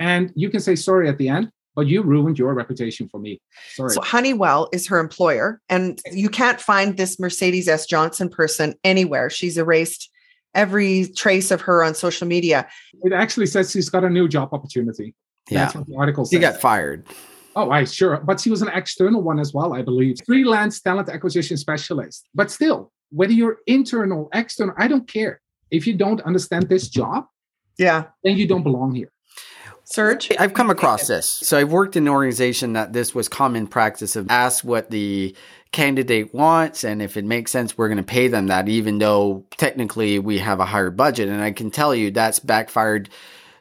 And 0.00 0.32
you 0.34 0.50
can 0.50 0.58
say 0.58 0.74
sorry 0.74 1.08
at 1.08 1.18
the 1.18 1.28
end, 1.28 1.52
but 1.76 1.86
you 1.86 2.02
ruined 2.02 2.38
your 2.38 2.54
reputation 2.54 3.08
for 3.08 3.20
me. 3.20 3.40
Sorry. 3.74 3.90
So 3.90 4.00
Honeywell 4.00 4.68
is 4.72 4.88
her 4.88 4.98
employer, 4.98 5.60
and 5.68 6.00
you 6.10 6.28
can't 6.28 6.60
find 6.60 6.96
this 6.96 7.20
Mercedes 7.20 7.68
S. 7.68 7.86
Johnson 7.86 8.28
person 8.28 8.74
anywhere. 8.82 9.30
She's 9.30 9.58
erased 9.58 10.10
every 10.54 11.06
trace 11.14 11.50
of 11.50 11.60
her 11.60 11.84
on 11.84 11.94
social 11.94 12.26
media. 12.26 12.66
It 13.02 13.12
actually 13.12 13.46
says 13.46 13.70
she's 13.70 13.90
got 13.90 14.02
a 14.02 14.10
new 14.10 14.26
job 14.26 14.48
opportunity. 14.52 15.14
Yeah. 15.50 15.66
That's 15.66 15.74
what 15.76 15.86
the 15.86 15.96
article 15.96 16.24
says. 16.24 16.30
She 16.30 16.40
got 16.40 16.60
fired. 16.60 17.06
Oh, 17.54 17.70
I 17.70 17.84
sure. 17.84 18.16
But 18.18 18.40
she 18.40 18.50
was 18.50 18.62
an 18.62 18.68
external 18.68 19.22
one 19.22 19.38
as 19.38 19.54
well, 19.54 19.74
I 19.74 19.82
believe. 19.82 20.16
Freelance 20.26 20.80
talent 20.80 21.08
acquisition 21.08 21.56
specialist. 21.56 22.26
But 22.34 22.50
still, 22.50 22.90
whether 23.10 23.32
you're 23.32 23.58
internal, 23.66 24.28
external, 24.32 24.74
I 24.78 24.88
don't 24.88 25.06
care. 25.06 25.40
If 25.70 25.86
you 25.86 25.94
don't 25.94 26.20
understand 26.22 26.68
this 26.68 26.88
job, 26.88 27.26
yeah, 27.78 28.04
then 28.24 28.36
you 28.36 28.46
don't 28.46 28.62
belong 28.62 28.94
here. 28.94 29.10
Serge? 29.88 30.32
I've 30.36 30.52
come 30.52 30.68
across 30.68 31.06
this. 31.06 31.28
So 31.28 31.56
I've 31.56 31.70
worked 31.70 31.94
in 31.94 32.08
an 32.08 32.12
organization 32.12 32.72
that 32.72 32.92
this 32.92 33.14
was 33.14 33.28
common 33.28 33.68
practice 33.68 34.16
of 34.16 34.28
ask 34.28 34.64
what 34.64 34.90
the 34.90 35.34
candidate 35.70 36.34
wants 36.34 36.82
and 36.82 37.00
if 37.00 37.16
it 37.16 37.24
makes 37.24 37.52
sense 37.52 37.76
we're 37.76 37.88
going 37.88 37.98
to 37.98 38.02
pay 38.02 38.28
them 38.28 38.46
that 38.46 38.68
even 38.68 38.98
though 38.98 39.44
technically 39.58 40.18
we 40.18 40.38
have 40.38 40.58
a 40.58 40.64
higher 40.64 40.90
budget 40.90 41.28
and 41.28 41.42
I 41.42 41.52
can 41.52 41.70
tell 41.70 41.94
you 41.94 42.10
that's 42.10 42.38
backfired 42.38 43.10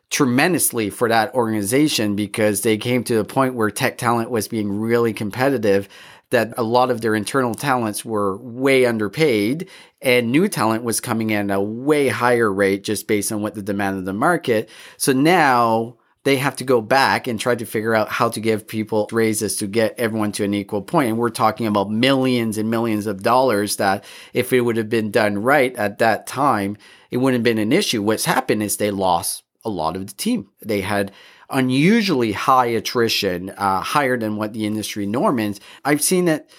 tremendously 0.09 0.89
for 0.89 1.09
that 1.09 1.33
organization 1.33 2.15
because 2.15 2.61
they 2.61 2.77
came 2.77 3.03
to 3.03 3.15
the 3.15 3.25
point 3.25 3.53
where 3.53 3.69
tech 3.69 3.97
talent 3.97 4.29
was 4.29 4.47
being 4.47 4.79
really 4.79 5.13
competitive 5.13 5.89
that 6.29 6.53
a 6.57 6.63
lot 6.63 6.89
of 6.89 7.01
their 7.01 7.15
internal 7.15 7.53
talents 7.53 8.05
were 8.05 8.37
way 8.37 8.85
underpaid 8.85 9.69
and 10.01 10.31
new 10.31 10.47
talent 10.47 10.83
was 10.83 10.99
coming 10.99 11.31
in 11.31 11.51
at 11.51 11.57
a 11.57 11.61
way 11.61 12.07
higher 12.07 12.51
rate 12.51 12.83
just 12.83 13.07
based 13.07 13.31
on 13.31 13.41
what 13.41 13.55
the 13.55 13.61
demand 13.61 13.97
of 13.97 14.05
the 14.05 14.13
market. 14.13 14.69
So 14.97 15.11
now 15.11 15.97
they 16.25 16.37
have 16.37 16.55
to 16.55 16.63
go 16.63 16.81
back 16.81 17.27
and 17.27 17.39
try 17.39 17.53
to 17.53 17.65
figure 17.65 17.93
out 17.93 18.09
how 18.09 18.29
to 18.29 18.39
give 18.39 18.67
people 18.67 19.07
raises 19.11 19.55
to 19.57 19.67
get 19.67 19.93
everyone 19.99 20.31
to 20.33 20.43
an 20.43 20.55
equal 20.55 20.81
point. 20.81 21.09
And 21.09 21.19
we're 21.19 21.29
talking 21.29 21.67
about 21.67 21.91
millions 21.91 22.57
and 22.57 22.69
millions 22.69 23.05
of 23.05 23.21
dollars 23.21 23.75
that 23.75 24.03
if 24.33 24.51
it 24.51 24.61
would 24.61 24.75
have 24.75 24.89
been 24.89 25.11
done 25.11 25.37
right 25.37 25.73
at 25.75 25.99
that 25.99 26.25
time, 26.25 26.77
it 27.11 27.17
wouldn't 27.17 27.39
have 27.39 27.43
been 27.43 27.61
an 27.61 27.71
issue. 27.71 28.01
What's 28.01 28.25
happened 28.25 28.63
is 28.63 28.77
they 28.77 28.89
lost 28.89 29.43
a 29.63 29.69
lot 29.69 29.95
of 29.95 30.07
the 30.07 30.13
team. 30.13 30.49
They 30.65 30.81
had 30.81 31.11
unusually 31.51 32.31
high 32.31 32.67
attrition, 32.67 33.51
uh, 33.51 33.81
higher 33.81 34.17
than 34.17 34.35
what 34.35 34.53
the 34.53 34.65
industry 34.65 35.05
norm 35.05 35.37
is. 35.37 35.59
I've 35.85 36.01
seen 36.01 36.27
it 36.27 36.49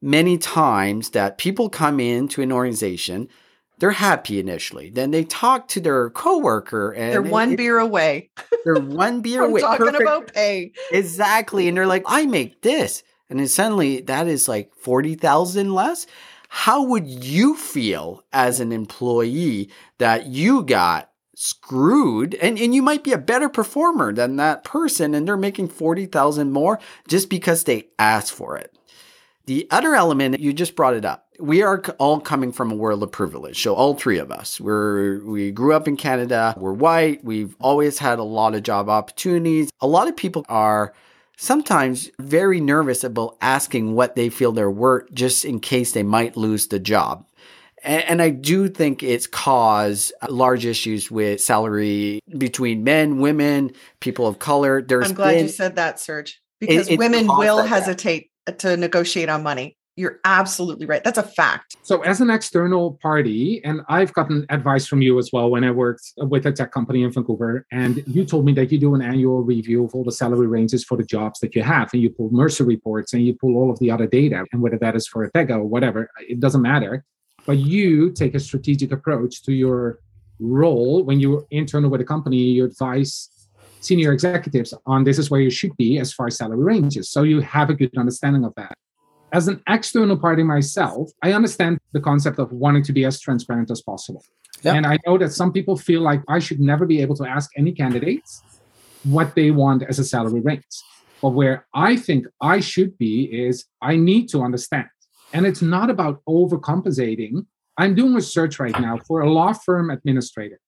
many 0.00 0.38
times 0.38 1.10
that 1.10 1.36
people 1.36 1.68
come 1.68 1.98
into 1.98 2.42
an 2.42 2.52
organization– 2.52 3.28
they're 3.78 3.90
happy 3.90 4.40
initially. 4.40 4.90
Then 4.90 5.10
they 5.10 5.24
talk 5.24 5.68
to 5.68 5.80
their 5.80 6.10
coworker 6.10 6.92
and 6.92 7.12
they're 7.12 7.22
one 7.22 7.52
it, 7.52 7.56
beer 7.56 7.78
away. 7.78 8.30
They're 8.64 8.74
one 8.80 9.20
beer 9.20 9.42
away. 9.42 9.60
Talking 9.60 9.86
Perfect. 9.86 10.02
about 10.02 10.32
pay. 10.32 10.72
Exactly. 10.90 11.68
And 11.68 11.76
they're 11.76 11.86
like, 11.86 12.04
I 12.06 12.26
make 12.26 12.62
this. 12.62 13.02
And 13.28 13.38
then 13.38 13.48
suddenly 13.48 14.00
that 14.02 14.26
is 14.26 14.48
like 14.48 14.72
40,000 14.74 15.74
less. 15.74 16.06
How 16.48 16.84
would 16.84 17.06
you 17.06 17.56
feel 17.56 18.24
as 18.32 18.60
an 18.60 18.72
employee 18.72 19.70
that 19.98 20.26
you 20.26 20.62
got 20.62 21.10
screwed 21.34 22.34
and, 22.36 22.58
and 22.58 22.74
you 22.74 22.80
might 22.80 23.04
be 23.04 23.12
a 23.12 23.18
better 23.18 23.50
performer 23.50 24.12
than 24.12 24.36
that 24.36 24.64
person 24.64 25.14
and 25.14 25.28
they're 25.28 25.36
making 25.36 25.68
40,000 25.68 26.50
more 26.50 26.78
just 27.08 27.28
because 27.28 27.64
they 27.64 27.88
asked 27.98 28.32
for 28.32 28.56
it. 28.56 28.74
The 29.46 29.68
other 29.70 29.94
element, 29.94 30.40
you 30.40 30.52
just 30.52 30.74
brought 30.74 30.94
it 30.94 31.04
up 31.04 31.26
we 31.38 31.62
are 31.62 31.82
all 31.98 32.20
coming 32.20 32.52
from 32.52 32.70
a 32.70 32.74
world 32.74 33.02
of 33.02 33.12
privilege. 33.12 33.62
So 33.62 33.74
all 33.74 33.94
three 33.94 34.18
of 34.18 34.30
us, 34.30 34.60
we're 34.60 35.24
we 35.24 35.50
grew 35.50 35.74
up 35.74 35.88
in 35.88 35.96
Canada. 35.96 36.54
We're 36.56 36.72
white. 36.72 37.24
We've 37.24 37.54
always 37.60 37.98
had 37.98 38.18
a 38.18 38.24
lot 38.24 38.54
of 38.54 38.62
job 38.62 38.88
opportunities. 38.88 39.70
A 39.80 39.86
lot 39.86 40.08
of 40.08 40.16
people 40.16 40.44
are 40.48 40.94
sometimes 41.36 42.10
very 42.20 42.60
nervous 42.60 43.04
about 43.04 43.36
asking 43.40 43.94
what 43.94 44.16
they 44.16 44.28
feel 44.28 44.52
they're 44.52 44.70
worth, 44.70 45.12
just 45.12 45.44
in 45.44 45.60
case 45.60 45.92
they 45.92 46.02
might 46.02 46.36
lose 46.36 46.68
the 46.68 46.78
job. 46.78 47.26
And, 47.84 48.04
and 48.04 48.22
I 48.22 48.30
do 48.30 48.68
think 48.68 49.02
it's 49.02 49.26
caused 49.26 50.12
uh, 50.22 50.28
large 50.30 50.64
issues 50.64 51.10
with 51.10 51.40
salary 51.40 52.20
between 52.38 52.84
men, 52.84 53.20
women, 53.20 53.72
people 54.00 54.26
of 54.26 54.38
color. 54.38 54.80
There's 54.80 55.10
I'm 55.10 55.14
glad 55.14 55.34
been, 55.34 55.44
you 55.44 55.48
said 55.50 55.76
that, 55.76 56.00
Serge, 56.00 56.40
because 56.58 56.88
it, 56.88 56.98
women 56.98 57.26
will 57.26 57.62
hesitate 57.62 58.30
to 58.58 58.76
negotiate 58.76 59.28
on 59.28 59.42
money. 59.42 59.76
You're 59.98 60.20
absolutely 60.26 60.84
right. 60.84 61.02
That's 61.02 61.16
a 61.16 61.22
fact. 61.22 61.76
So, 61.82 62.02
as 62.02 62.20
an 62.20 62.28
external 62.28 62.98
party, 63.00 63.62
and 63.64 63.80
I've 63.88 64.12
gotten 64.12 64.44
advice 64.50 64.86
from 64.86 65.00
you 65.00 65.18
as 65.18 65.30
well 65.32 65.50
when 65.50 65.64
I 65.64 65.70
worked 65.70 66.12
with 66.18 66.44
a 66.44 66.52
tech 66.52 66.70
company 66.70 67.02
in 67.02 67.10
Vancouver, 67.10 67.64
and 67.72 68.04
you 68.06 68.26
told 68.26 68.44
me 68.44 68.52
that 68.54 68.70
you 68.70 68.78
do 68.78 68.94
an 68.94 69.00
annual 69.00 69.42
review 69.42 69.84
of 69.84 69.94
all 69.94 70.04
the 70.04 70.12
salary 70.12 70.48
ranges 70.48 70.84
for 70.84 70.98
the 70.98 71.02
jobs 71.02 71.40
that 71.40 71.54
you 71.54 71.62
have, 71.62 71.88
and 71.94 72.02
you 72.02 72.10
pull 72.10 72.28
Mercer 72.30 72.64
reports 72.64 73.14
and 73.14 73.26
you 73.26 73.34
pull 73.40 73.56
all 73.56 73.70
of 73.70 73.78
the 73.78 73.90
other 73.90 74.06
data, 74.06 74.44
and 74.52 74.60
whether 74.60 74.78
that 74.78 74.96
is 74.96 75.08
for 75.08 75.24
a 75.24 75.32
Pega 75.32 75.52
or 75.52 75.64
whatever, 75.64 76.10
it 76.28 76.40
doesn't 76.40 76.62
matter. 76.62 77.02
But 77.46 77.56
you 77.56 78.10
take 78.10 78.34
a 78.34 78.40
strategic 78.40 78.92
approach 78.92 79.42
to 79.44 79.52
your 79.54 80.00
role 80.38 81.04
when 81.04 81.20
you're 81.20 81.44
internal 81.50 81.88
with 81.88 82.02
a 82.02 82.04
company, 82.04 82.36
you 82.36 82.66
advise 82.66 83.30
senior 83.80 84.12
executives 84.12 84.74
on 84.86 85.04
this 85.04 85.18
is 85.18 85.30
where 85.30 85.40
you 85.40 85.50
should 85.50 85.76
be 85.76 85.98
as 85.98 86.12
far 86.12 86.26
as 86.26 86.36
salary 86.36 86.62
ranges. 86.62 87.10
So 87.10 87.22
you 87.22 87.40
have 87.40 87.70
a 87.70 87.74
good 87.74 87.96
understanding 87.96 88.44
of 88.44 88.52
that 88.56 88.76
as 89.32 89.48
an 89.48 89.62
external 89.68 90.16
party 90.16 90.42
myself, 90.42 91.10
I 91.22 91.32
understand 91.32 91.78
the 91.92 92.00
concept 92.00 92.38
of 92.38 92.52
wanting 92.52 92.82
to 92.84 92.92
be 92.92 93.04
as 93.04 93.20
transparent 93.20 93.70
as 93.70 93.82
possible. 93.82 94.24
Yep. 94.62 94.74
And 94.74 94.86
I 94.86 94.98
know 95.06 95.18
that 95.18 95.32
some 95.32 95.52
people 95.52 95.76
feel 95.76 96.00
like 96.00 96.22
I 96.28 96.38
should 96.38 96.60
never 96.60 96.86
be 96.86 97.00
able 97.02 97.16
to 97.16 97.24
ask 97.24 97.50
any 97.56 97.72
candidates 97.72 98.42
what 99.04 99.34
they 99.34 99.50
want 99.50 99.82
as 99.82 99.98
a 99.98 100.04
salary 100.04 100.40
range. 100.40 100.64
But 101.20 101.30
where 101.30 101.66
I 101.74 101.96
think 101.96 102.26
I 102.40 102.60
should 102.60 102.96
be 102.98 103.24
is 103.24 103.66
I 103.82 103.96
need 103.96 104.28
to 104.30 104.42
understand. 104.42 104.88
And 105.32 105.46
it's 105.46 105.62
not 105.62 105.90
about 105.90 106.22
overcompensating. 106.28 107.46
I'm 107.78 107.94
doing 107.94 108.16
a 108.16 108.22
search 108.22 108.58
right 108.58 108.78
now 108.80 108.98
for 109.06 109.20
a 109.20 109.30
law 109.30 109.52
firm 109.52 109.90
administrator. 109.90 110.60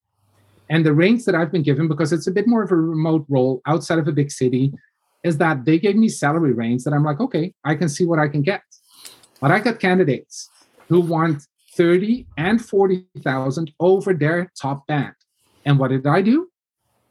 And 0.70 0.84
the 0.84 0.92
range 0.92 1.24
that 1.24 1.34
I've 1.34 1.50
been 1.50 1.62
given, 1.62 1.88
because 1.88 2.12
it's 2.12 2.26
a 2.26 2.30
bit 2.30 2.46
more 2.46 2.62
of 2.62 2.70
a 2.70 2.76
remote 2.76 3.24
role 3.28 3.62
outside 3.66 3.98
of 3.98 4.06
a 4.06 4.12
big 4.12 4.30
city, 4.30 4.72
is 5.24 5.38
that 5.38 5.64
they 5.64 5.78
gave 5.78 5.96
me 5.96 6.08
salary 6.08 6.52
range 6.52 6.84
that 6.84 6.92
I'm 6.92 7.04
like, 7.04 7.20
okay, 7.20 7.54
I 7.64 7.74
can 7.74 7.88
see 7.88 8.04
what 8.04 8.18
I 8.18 8.28
can 8.28 8.42
get. 8.42 8.62
But 9.40 9.50
I 9.50 9.60
got 9.60 9.80
candidates 9.80 10.48
who 10.88 11.00
want 11.00 11.46
30 11.74 12.26
and 12.36 12.64
40,000 12.64 13.72
over 13.80 14.12
their 14.12 14.50
top 14.60 14.86
band. 14.86 15.14
And 15.64 15.78
what 15.78 15.88
did 15.88 16.06
I 16.06 16.22
do? 16.22 16.48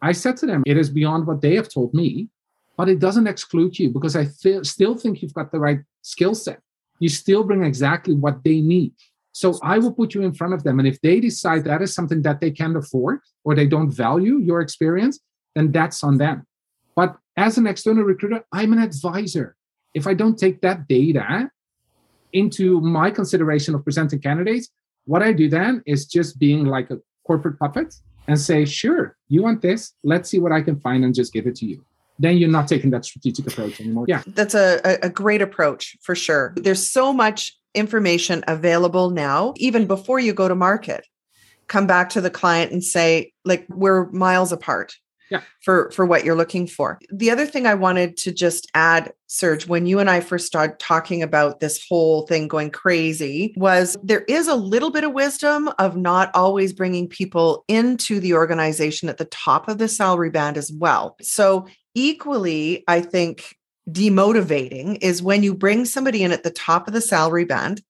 I 0.02 0.12
said 0.12 0.38
to 0.38 0.46
them, 0.46 0.63
it 0.65 0.78
is 0.78 0.89
beyond 0.89 1.26
what 1.26 1.41
they 1.41 1.56
have 1.56 1.70
told 1.70 1.93
me, 1.93 2.30
but 2.76 2.89
it 2.89 3.00
doesn't 3.00 3.28
exclude 3.28 3.80
you 3.80 3.89
because 3.89 4.15
I 4.15 4.28
th- 4.41 4.65
still 4.65 4.96
think 4.96 5.22
you've 5.22 5.34
got 5.34 5.52
the 5.52 5.60
right 5.60 5.80
skill 6.02 6.36
set. 6.36 6.60
You 7.00 7.10
still 7.10 7.43
bring 7.43 7.63
exactly 7.63 8.13
what 8.13 8.43
they 8.43 8.62
need. 8.62 8.93
So 9.38 9.60
I 9.62 9.78
will 9.78 9.93
put 9.93 10.15
you 10.15 10.23
in 10.23 10.34
front 10.34 10.56
of 10.56 10.63
them. 10.63 10.80
And 10.80 10.88
if 10.88 11.00
they 11.02 11.19
decide 11.19 11.63
that 11.65 11.84
is 11.84 11.93
something 11.93 12.23
that 12.23 12.41
they 12.41 12.50
can't 12.50 12.76
afford 12.76 13.19
or 13.43 13.54
they 13.54 13.67
don't 13.67 13.91
value 13.91 14.39
your 14.39 14.62
experience, 14.62 15.19
then 15.54 15.71
that's 15.71 16.04
on 16.04 16.17
them. 16.17 16.47
But 16.95 17.17
as 17.38 17.60
an 17.60 17.67
external 17.67 18.04
recruiter, 18.04 18.43
I'm 18.52 18.73
an 18.73 18.80
advisor. 18.80 19.56
If 19.93 20.08
I 20.08 20.15
don't 20.15 20.39
take 20.39 20.62
that 20.62 20.88
data 20.88 21.52
into 22.34 22.82
my 22.82 23.12
consideration 23.12 23.76
of 23.76 23.84
presenting 23.84 24.21
candidates, 24.21 24.69
what 25.06 25.21
I 25.21 25.34
do 25.34 25.47
then 25.50 25.84
is 25.86 26.08
just 26.08 26.39
being 26.39 26.65
like 26.65 26.89
a 26.89 26.97
corporate 27.23 27.60
puppet 27.60 27.93
and 28.28 28.39
say, 28.39 28.65
sure, 28.65 29.17
you 29.30 29.43
want 29.43 29.62
this? 29.62 29.93
Let's 30.04 30.32
see 30.32 30.39
what 30.39 30.52
I 30.52 30.62
can 30.62 30.80
find 30.80 31.06
and 31.06 31.13
just 31.13 31.32
give 31.32 31.45
it 31.45 31.56
to 31.58 31.67
you. 31.67 31.86
Then 32.17 32.38
you're 32.38 32.50
not 32.50 32.67
taking 32.67 32.89
that 32.89 33.06
strategic 33.06 33.45
approach 33.45 33.80
anymore. 33.80 34.06
Yeah. 34.08 34.23
That's 34.26 34.56
a, 34.56 34.97
a 35.04 35.12
great 35.12 35.43
approach 35.43 35.95
for 36.02 36.15
sure. 36.15 36.56
There's 36.58 36.89
so 36.89 37.13
much 37.13 37.57
information 37.74 38.44
available 38.48 39.10
now, 39.10 39.54
even 39.58 39.84
mm-hmm. 39.84 39.88
before 39.88 40.20
you 40.20 40.34
go 40.34 40.48
to 40.48 40.56
market. 40.56 41.06
Come 41.68 41.88
back 41.88 42.10
to 42.12 42.22
the 42.22 42.30
client 42.30 42.72
and 42.72 42.84
say, 42.84 43.34
like, 43.44 43.66
we're 43.70 44.10
miles 44.12 44.52
apart 44.54 44.94
yeah. 45.30 45.42
for 45.62 45.92
for 45.92 46.06
what 46.06 46.24
you're 46.24 46.36
looking 46.36 46.68
for. 46.68 47.00
The 47.12 47.32
other 47.32 47.46
thing 47.46 47.66
I 47.66 47.74
wanted 47.74 48.18
to 48.18 48.32
just 48.32 48.70
add, 48.74 49.12
Serge, 49.28 49.68
when 49.68 49.86
you 49.86 50.00
and 50.00 50.10
I 50.10 50.20
first 50.20 50.48
started 50.48 50.80
talking 50.80 51.22
about 51.22 51.60
this 51.60 51.86
whole 51.88 52.26
thing 52.28 52.48
going 52.48 52.72
crazy, 52.72 53.54
was 53.58 53.98
there 54.04 54.24
is 54.24 54.48
a 54.48 54.56
little 54.56 54.92
bit 54.92 55.04
of 55.04 55.14
wisdom 55.14 55.70
of 55.80 55.98
not 55.98 56.32
always 56.34 56.74
bringing 56.74 57.08
people 57.08 57.64
into 57.68 58.20
the 58.20 58.34
organization 58.34 59.10
at 59.10 59.18
the 59.18 59.26
top 59.26 59.68
of 59.68 59.78
the 59.78 59.88
salary 59.88 60.30
band 60.30 60.58
as 60.58 60.72
well. 60.72 61.16
So 61.22 61.68
equally, 61.96 62.84
I 62.88 63.02
think 63.02 63.56
demotivating 63.89 64.97
is 65.02 65.21
when 65.21 65.43
you 65.43 65.54
bring 65.54 65.86
somebody 65.86 66.23
in 66.23 66.32
at 66.32 66.43
the 66.43 66.52
top 66.52 66.88
of 66.88 66.93
the 66.93 67.02
salary 67.02 67.45
band, 67.45 67.82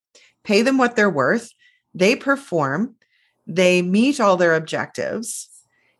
pay 0.43 0.61
them 0.61 0.77
what 0.77 0.95
they're 0.95 1.09
worth, 1.09 1.51
they 1.93 2.15
perform, 2.15 2.95
they 3.47 3.81
meet 3.81 4.19
all 4.19 4.37
their 4.37 4.55
objectives 4.55 5.49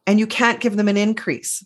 and 0.06 0.20
you 0.20 0.28
can't 0.28 0.60
give 0.60 0.78
them 0.78 0.88
an 0.88 0.98
increase. 0.98 1.66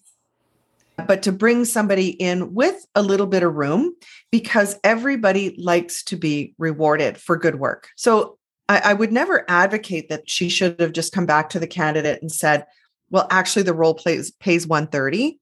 But 1.07 1.23
to 1.23 1.31
bring 1.31 1.65
somebody 1.65 2.09
in 2.09 2.53
with 2.53 2.85
a 2.95 3.01
little 3.01 3.25
bit 3.25 3.43
of 3.43 3.55
room 3.55 3.95
because 4.31 4.77
everybody 4.83 5.55
likes 5.57 6.03
to 6.05 6.15
be 6.15 6.53
rewarded 6.57 7.17
for 7.17 7.37
good 7.37 7.55
work. 7.55 7.89
So 7.95 8.37
I, 8.69 8.81
I 8.85 8.93
would 8.93 9.11
never 9.11 9.43
advocate 9.49 10.09
that 10.09 10.29
she 10.29 10.47
should 10.47 10.79
have 10.79 10.93
just 10.93 11.13
come 11.13 11.25
back 11.25 11.49
to 11.49 11.59
the 11.59 11.67
candidate 11.67 12.21
and 12.21 12.31
said, 12.31 12.65
well, 13.09 13.27
actually 13.31 13.63
the 13.63 13.73
role 13.73 13.95
plays 13.95 14.31
pays 14.31 14.67
130 14.67 15.39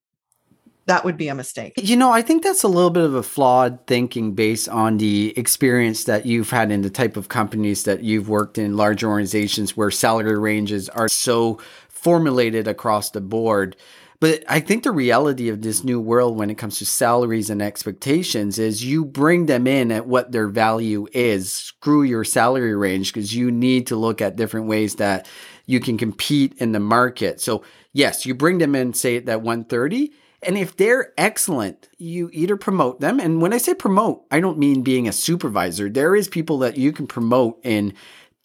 that 0.90 1.06
would 1.06 1.18
be 1.18 1.28
a 1.28 1.36
mistake. 1.36 1.74
You 1.78 1.96
know, 1.96 2.12
I 2.12 2.24
think 2.24 2.44
that's 2.44 2.64
a 2.64 2.68
little 2.68 2.90
bit 2.90 3.04
of 3.04 3.14
a 3.14 3.22
flawed 3.22 3.86
thinking 3.86 4.34
based 4.34 4.68
on 4.70 4.98
the 4.98 5.38
experience 5.38 6.06
that 6.06 6.26
you've 6.26 6.50
had 6.50 6.72
in 6.72 6.82
the 6.82 6.90
type 6.90 7.16
of 7.16 7.30
companies 7.30 7.84
that 7.84 8.04
you've 8.04 8.28
worked 8.28 8.58
in 8.58 8.76
large 8.76 9.04
organizations 9.04 9.78
where 9.78 9.92
salary 9.92 10.38
ranges 10.38 10.90
are 10.90 11.08
so 11.08 11.60
formulated 11.90 12.68
across 12.68 13.12
the 13.12 13.22
board. 13.22 13.76
But 14.20 14.44
I 14.50 14.60
think 14.60 14.82
the 14.82 14.92
reality 14.92 15.50
of 15.50 15.62
this 15.62 15.84
new 15.84 16.00
world 16.00 16.36
when 16.36 16.50
it 16.50 16.58
comes 16.58 16.80
to 16.80 16.88
salaries 16.88 17.52
and 17.52 17.62
expectations 17.62 18.58
is 18.58 18.84
you 18.84 19.06
bring 19.06 19.46
them 19.46 19.68
in 19.68 19.92
at 19.92 20.08
what 20.08 20.32
their 20.32 20.48
value 20.48 21.08
is. 21.14 21.54
Screw 21.54 22.02
your 22.02 22.24
salary 22.24 22.76
range 22.76 23.14
because 23.14 23.34
you 23.34 23.52
need 23.52 23.86
to 23.88 23.96
look 23.96 24.22
at 24.24 24.36
different 24.36 24.66
ways 24.66 24.96
that 24.96 25.28
you 25.68 25.80
can 25.80 26.00
compete 26.00 26.56
in 26.58 26.72
the 26.72 26.80
market. 26.80 27.40
So, 27.40 27.64
yes, 27.94 28.26
you 28.26 28.34
bring 28.34 28.58
them 28.58 28.74
in, 28.74 28.96
say, 28.96 29.18
at 29.18 29.28
that 29.28 29.44
130. 29.44 30.12
And 30.42 30.58
if 30.58 30.78
they're 30.78 31.14
excellent, 31.18 31.90
you 31.98 32.30
either 32.32 32.56
promote 32.56 33.02
them. 33.02 33.20
And 33.20 33.42
when 33.42 33.54
I 33.54 33.58
say 33.58 33.74
promote, 33.74 34.26
I 34.32 34.40
don't 34.40 34.58
mean 34.58 34.84
being 34.84 35.08
a 35.08 35.12
supervisor. 35.12 35.90
There 35.90 36.16
is 36.16 36.28
people 36.28 36.60
that 36.60 36.78
you 36.78 36.92
can 36.92 37.08
promote 37.08 37.60
in 37.64 37.94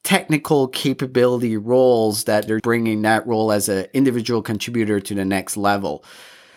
technical 0.03 0.69
capability 0.69 1.57
roles 1.57 2.25
that 2.25 2.47
they're 2.47 2.61
bringing 2.61 3.03
that 3.03 3.27
role 3.27 3.53
as 3.53 3.69
an 3.69 3.87
individual 3.95 4.43
contributor 4.43 5.01
to 5.01 5.15
the 5.15 5.25
next 5.25 5.57
level. 5.57 6.05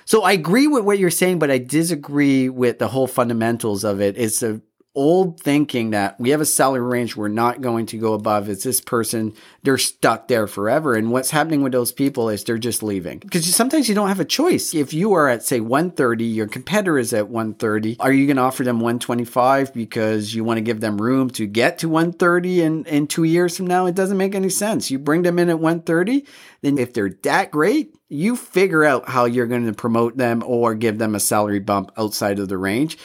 So 0.06 0.24
I 0.24 0.34
agree 0.34 0.68
with 0.68 0.84
what 0.84 1.00
you're 1.00 1.10
saying, 1.10 1.40
but 1.40 1.52
I 1.52 1.58
disagree 1.58 2.50
with 2.50 2.80
the 2.80 2.88
whole 2.88 3.08
fundamentals 3.08 3.84
of 3.84 4.02
it. 4.02 4.18
It's 4.18 4.42
a 4.42 4.62
old 4.98 5.40
thinking 5.40 5.92
that 5.92 6.20
we 6.20 6.32
have 6.32 6.42
a 6.42 6.46
salary 6.46 6.82
range 6.82 7.16
we're 7.16 7.28
not 7.28 7.62
going 7.62 7.86
to 7.86 7.98
go 8.00 8.14
above. 8.14 8.50
It's 8.50 8.64
this 8.64 8.82
person, 8.82 9.34
they're 9.62 9.78
stuck 9.78 10.28
there 10.28 10.48
forever. 10.48 10.96
And 10.96 11.12
what's 11.12 11.30
happening 11.30 11.62
with 11.62 11.72
those 11.72 11.92
people 11.92 12.30
is 12.30 12.44
they're 12.44 12.58
just 12.58 12.82
leaving. 12.82 13.20
Because 13.20 13.46
sometimes 13.56 13.88
you 13.88 13.94
don't 13.94 14.08
have 14.08 14.20
a 14.20 14.26
choice. 14.26 14.74
If 14.74 14.94
you 14.94 15.14
are 15.14 15.30
at, 15.30 15.44
say, 15.44 15.60
130, 15.60 16.26
your 16.26 16.48
competitor 16.48 16.98
is 16.98 17.14
at 17.14 17.30
130, 17.30 17.98
are 18.00 18.12
you 18.12 18.26
going 18.26 18.38
to 18.38 18.42
offer 18.42 18.64
them 18.64 18.80
125 18.80 19.72
because 19.72 20.34
you 20.34 20.44
want 20.44 20.58
to 20.58 20.62
give 20.62 20.82
them 20.82 21.00
room 21.00 21.30
to 21.32 21.46
get 21.46 21.78
to 21.80 21.90
130 21.90 22.62
in, 22.64 22.86
in 22.86 23.06
two 23.06 23.24
years 23.24 23.56
from 23.56 23.68
now? 23.68 23.86
It 23.86 23.94
doesn't 23.94 24.18
make 24.18 24.34
any 24.34 24.50
sense. 24.50 24.90
You 24.90 24.98
bring 24.98 25.22
them 25.22 25.38
in 25.38 25.50
at 25.50 25.60
130, 25.60 26.26
then 26.62 26.80
if 26.80 26.94
they're 26.94 27.16
that 27.22 27.52
great, 27.52 27.94
you 28.10 28.36
figure 28.36 28.84
out 28.84 29.10
how 29.10 29.26
you're 29.26 29.46
going 29.46 29.68
to 29.68 29.74
promote 29.74 30.18
them 30.18 30.42
or 30.44 30.74
give 30.74 30.98
them 30.98 31.14
a 31.14 31.20
salary 31.20 31.60
bump 31.60 31.92
outside 31.98 32.40
of 32.40 32.50
the 32.50 32.58
range 32.58 32.98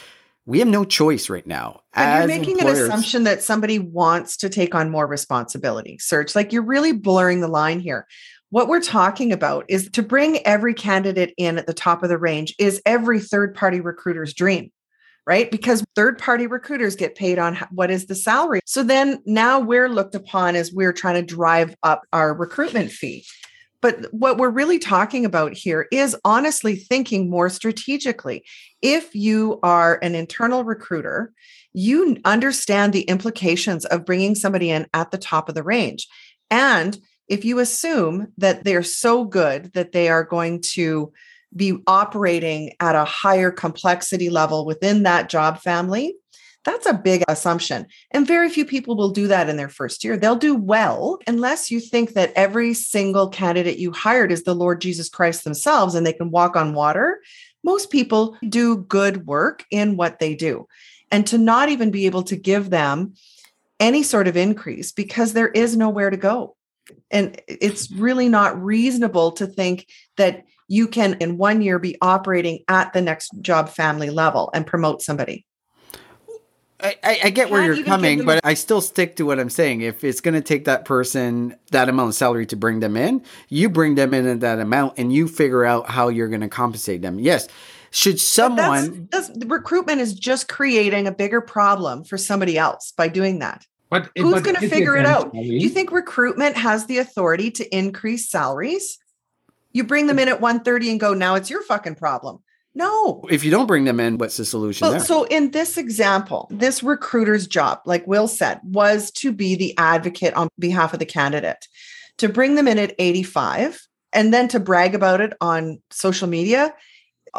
we 0.44 0.59
have 0.59 0.68
no 0.68 0.85
choice 0.85 1.28
right 1.28 1.46
now. 1.46 1.81
And 1.94 2.31
you're 2.31 2.38
making 2.38 2.61
an 2.61 2.66
assumption 2.66 3.24
that 3.24 3.42
somebody 3.42 3.78
wants 3.78 4.37
to 4.38 4.48
take 4.48 4.74
on 4.74 4.90
more 4.90 5.07
responsibility. 5.07 5.98
Serge, 6.00 6.35
like 6.35 6.52
you're 6.52 6.64
really 6.64 6.92
blurring 6.92 7.40
the 7.40 7.48
line 7.48 7.81
here. 7.81 8.07
What 8.50 8.68
we're 8.68 8.83
talking 8.83 9.33
about 9.33 9.64
is 9.68 9.88
to 9.90 10.02
bring 10.02 10.44
every 10.46 10.74
candidate 10.74 11.33
in 11.38 11.59
at 11.59 11.66
the 11.66 11.72
top 11.72 12.02
of 12.02 12.09
the 12.09 12.18
range 12.18 12.55
is 12.59 12.83
every 12.85 13.20
third 13.20 13.55
party 13.55 13.81
recruiter's 13.81 14.35
dream, 14.35 14.70
right? 15.26 15.50
Because 15.50 15.85
third 15.94 16.18
party 16.18 16.46
recruiters 16.46 16.96
get 16.96 17.14
paid 17.14 17.38
on 17.38 17.57
what 17.70 17.90
is 17.90 18.07
the 18.07 18.14
salary. 18.14 18.61
So 18.66 18.83
then 18.83 19.22
now 19.24 19.61
we're 19.61 19.88
looked 19.88 20.14
upon 20.14 20.57
as 20.57 20.72
we're 20.72 20.92
trying 20.92 21.14
to 21.14 21.35
drive 21.35 21.74
up 21.83 22.02
our 22.12 22.35
recruitment 22.35 22.90
fee. 22.90 23.24
But 23.82 24.06
what 24.12 24.38
we're 24.38 24.48
really 24.48 24.78
talking 24.78 25.26
about 25.26 25.52
here 25.52 25.88
is 25.92 26.16
honestly 26.24 26.76
thinking 26.76 27.28
more 27.28 27.50
strategically. 27.50 28.44
If 28.80 29.14
you 29.14 29.58
are 29.62 29.98
an 30.02 30.14
internal 30.14 30.64
recruiter, 30.64 31.32
you 31.74 32.16
understand 32.24 32.92
the 32.92 33.02
implications 33.02 33.84
of 33.84 34.06
bringing 34.06 34.34
somebody 34.34 34.70
in 34.70 34.86
at 34.94 35.10
the 35.10 35.18
top 35.18 35.48
of 35.48 35.54
the 35.54 35.62
range. 35.64 36.06
And 36.50 36.98
if 37.28 37.44
you 37.44 37.58
assume 37.58 38.28
that 38.38 38.64
they're 38.64 38.82
so 38.82 39.24
good 39.24 39.72
that 39.74 39.92
they 39.92 40.08
are 40.08 40.24
going 40.24 40.62
to 40.74 41.12
be 41.54 41.78
operating 41.86 42.72
at 42.80 42.94
a 42.94 43.04
higher 43.04 43.50
complexity 43.50 44.30
level 44.30 44.64
within 44.64 45.02
that 45.02 45.28
job 45.28 45.58
family, 45.60 46.14
that's 46.64 46.87
a 46.87 46.94
big 46.94 47.25
assumption. 47.29 47.87
And 48.12 48.27
very 48.27 48.48
few 48.48 48.64
people 48.64 48.96
will 48.96 49.11
do 49.11 49.27
that 49.29 49.48
in 49.48 49.57
their 49.57 49.68
first 49.68 50.05
year. 50.05 50.16
They'll 50.16 50.37
do 50.37 50.55
well 50.55 51.18
unless 51.27 51.70
you 51.70 51.81
think 51.81 52.12
that 52.12 52.33
every 52.37 52.72
single 52.75 53.29
candidate 53.29 53.79
you 53.79 53.92
hired 53.92 54.31
is 54.31 54.44
the 54.44 54.55
Lord 54.55 54.81
Jesus 54.81 55.09
Christ 55.09 55.44
themselves 55.44 55.94
and 55.94 56.07
they 56.07 56.12
can 56.12 56.31
walk 56.31 56.55
on 56.55 56.75
water. 56.75 57.20
Most 57.64 57.90
people 57.90 58.37
do 58.48 58.77
good 58.77 59.27
work 59.27 59.64
in 59.70 59.96
what 59.96 60.18
they 60.18 60.35
do. 60.35 60.68
And 61.11 61.27
to 61.27 61.38
not 61.38 61.68
even 61.68 61.90
be 61.90 62.07
able 62.07 62.22
to 62.25 62.37
give 62.37 62.70
them 62.70 63.14
any 63.81 64.03
sort 64.03 64.29
of 64.29 64.37
increase 64.37 64.92
because 64.92 65.33
there 65.33 65.48
is 65.48 65.77
nowhere 65.77 66.11
to 66.11 66.16
go. 66.16 66.57
And 67.11 67.40
it's 67.46 67.90
really 67.90 68.29
not 68.29 68.61
reasonable 68.62 69.33
to 69.33 69.46
think 69.46 69.88
that 70.16 70.44
you 70.68 70.88
can, 70.88 71.14
in 71.14 71.37
one 71.37 71.61
year, 71.61 71.79
be 71.79 71.98
operating 72.01 72.61
at 72.68 72.92
the 72.92 73.03
next 73.03 73.31
job 73.40 73.68
family 73.68 74.11
level 74.11 74.51
and 74.55 74.66
promote 74.66 75.03
somebody. 75.03 75.44
I, 76.82 77.20
I, 77.24 77.30
get 77.30 77.50
where 77.50 77.72
you're 77.72 77.84
coming, 77.84 78.24
but 78.24 78.44
I 78.44 78.54
still 78.54 78.80
stick 78.80 79.16
to 79.16 79.24
what 79.24 79.38
I'm 79.38 79.50
saying. 79.50 79.82
If 79.82 80.02
it's 80.04 80.20
going 80.20 80.34
to 80.34 80.40
take 80.40 80.64
that 80.64 80.84
person 80.84 81.56
that 81.70 81.88
amount 81.88 82.08
of 82.08 82.14
salary 82.14 82.46
to 82.46 82.56
bring 82.56 82.80
them 82.80 82.96
in, 82.96 83.22
you 83.48 83.68
bring 83.68 83.94
them 83.94 84.12
in 84.14 84.26
at 84.26 84.40
that 84.40 84.58
amount 84.58 84.94
and 84.98 85.12
you 85.12 85.28
figure 85.28 85.64
out 85.64 85.88
how 85.88 86.08
you're 86.08 86.28
going 86.28 86.40
to 86.40 86.48
compensate 86.48 87.02
them. 87.02 87.18
Yes. 87.18 87.48
Should 87.90 88.18
someone. 88.18 89.08
That's, 89.10 89.28
that's, 89.28 89.44
recruitment 89.46 90.00
is 90.00 90.14
just 90.14 90.48
creating 90.48 91.06
a 91.06 91.12
bigger 91.12 91.40
problem 91.40 92.04
for 92.04 92.16
somebody 92.16 92.56
else 92.58 92.92
by 92.96 93.08
doing 93.08 93.38
that. 93.40 93.66
But 93.90 94.10
who's 94.16 94.40
going 94.40 94.56
to 94.56 94.68
figure 94.68 94.96
it 94.96 95.04
out? 95.04 95.32
Do 95.34 95.42
you 95.42 95.68
think 95.68 95.92
recruitment 95.92 96.56
has 96.56 96.86
the 96.86 96.98
authority 96.98 97.50
to 97.50 97.76
increase 97.76 98.30
salaries? 98.30 98.98
You 99.72 99.84
bring 99.84 100.06
them 100.06 100.18
in 100.18 100.28
at 100.28 100.40
130 100.40 100.90
and 100.90 101.00
go, 101.00 101.12
now 101.12 101.34
it's 101.34 101.50
your 101.50 101.62
fucking 101.62 101.96
problem. 101.96 102.42
No. 102.74 103.24
If 103.30 103.44
you 103.44 103.50
don't 103.50 103.66
bring 103.66 103.85
them 103.85 104.00
in, 104.00 104.18
what's 104.18 104.37
the 104.37 104.44
solution? 104.44 104.88
Well, 104.88 105.00
so 105.00 105.24
in 105.24 105.50
this 105.50 105.76
example, 105.76 106.48
this 106.50 106.82
recruiter's 106.82 107.46
job, 107.46 107.80
like 107.85 108.06
Will 108.06 108.28
said, 108.28 108.61
was 108.64 109.11
to 109.12 109.32
be 109.32 109.54
the 109.54 109.76
advocate 109.76 110.35
on 110.35 110.48
behalf 110.58 110.92
of 110.92 110.98
the 110.98 111.06
candidate, 111.06 111.68
to 112.18 112.28
bring 112.28 112.54
them 112.54 112.66
in 112.66 112.78
at 112.78 112.94
85 112.98 113.87
and 114.12 114.32
then 114.32 114.48
to 114.48 114.61
brag 114.61 114.94
about 114.94 115.20
it 115.20 115.35
on 115.40 115.82
social 115.90 116.28
media. 116.28 116.74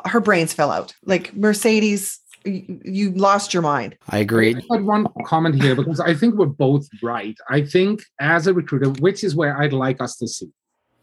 Her 0.06 0.20
brains 0.20 0.54
fell 0.54 0.72
out. 0.72 0.94
Like 1.04 1.36
Mercedes, 1.36 2.20
you 2.46 3.12
lost 3.12 3.54
your 3.54 3.64
mind. 3.64 3.96
I 4.10 4.20
agree. 4.20 4.56
I 4.56 4.76
had 4.76 4.84
one 4.84 5.08
comment 5.26 5.62
here 5.62 5.76
because 5.76 6.00
I 6.00 6.14
think 6.14 6.36
we're 6.36 6.46
both 6.46 6.88
right. 7.02 7.36
I 7.50 7.62
think 7.62 8.04
as 8.20 8.48
a 8.48 8.54
recruiter, 8.54 8.90
which 8.90 9.24
is 9.24 9.36
where 9.36 9.58
I'd 9.58 9.74
like 9.74 10.02
us 10.02 10.18
to 10.18 10.28
see, 10.28 10.52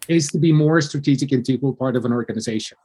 is 0.09 0.29
to 0.33 0.38
be 0.38 0.53
more 0.53 0.81
strategic 0.81 1.33
and 1.33 1.49
integral 1.49 1.75
part 1.75 1.97
of 1.97 2.05
an 2.05 2.12
organization. 2.12 2.77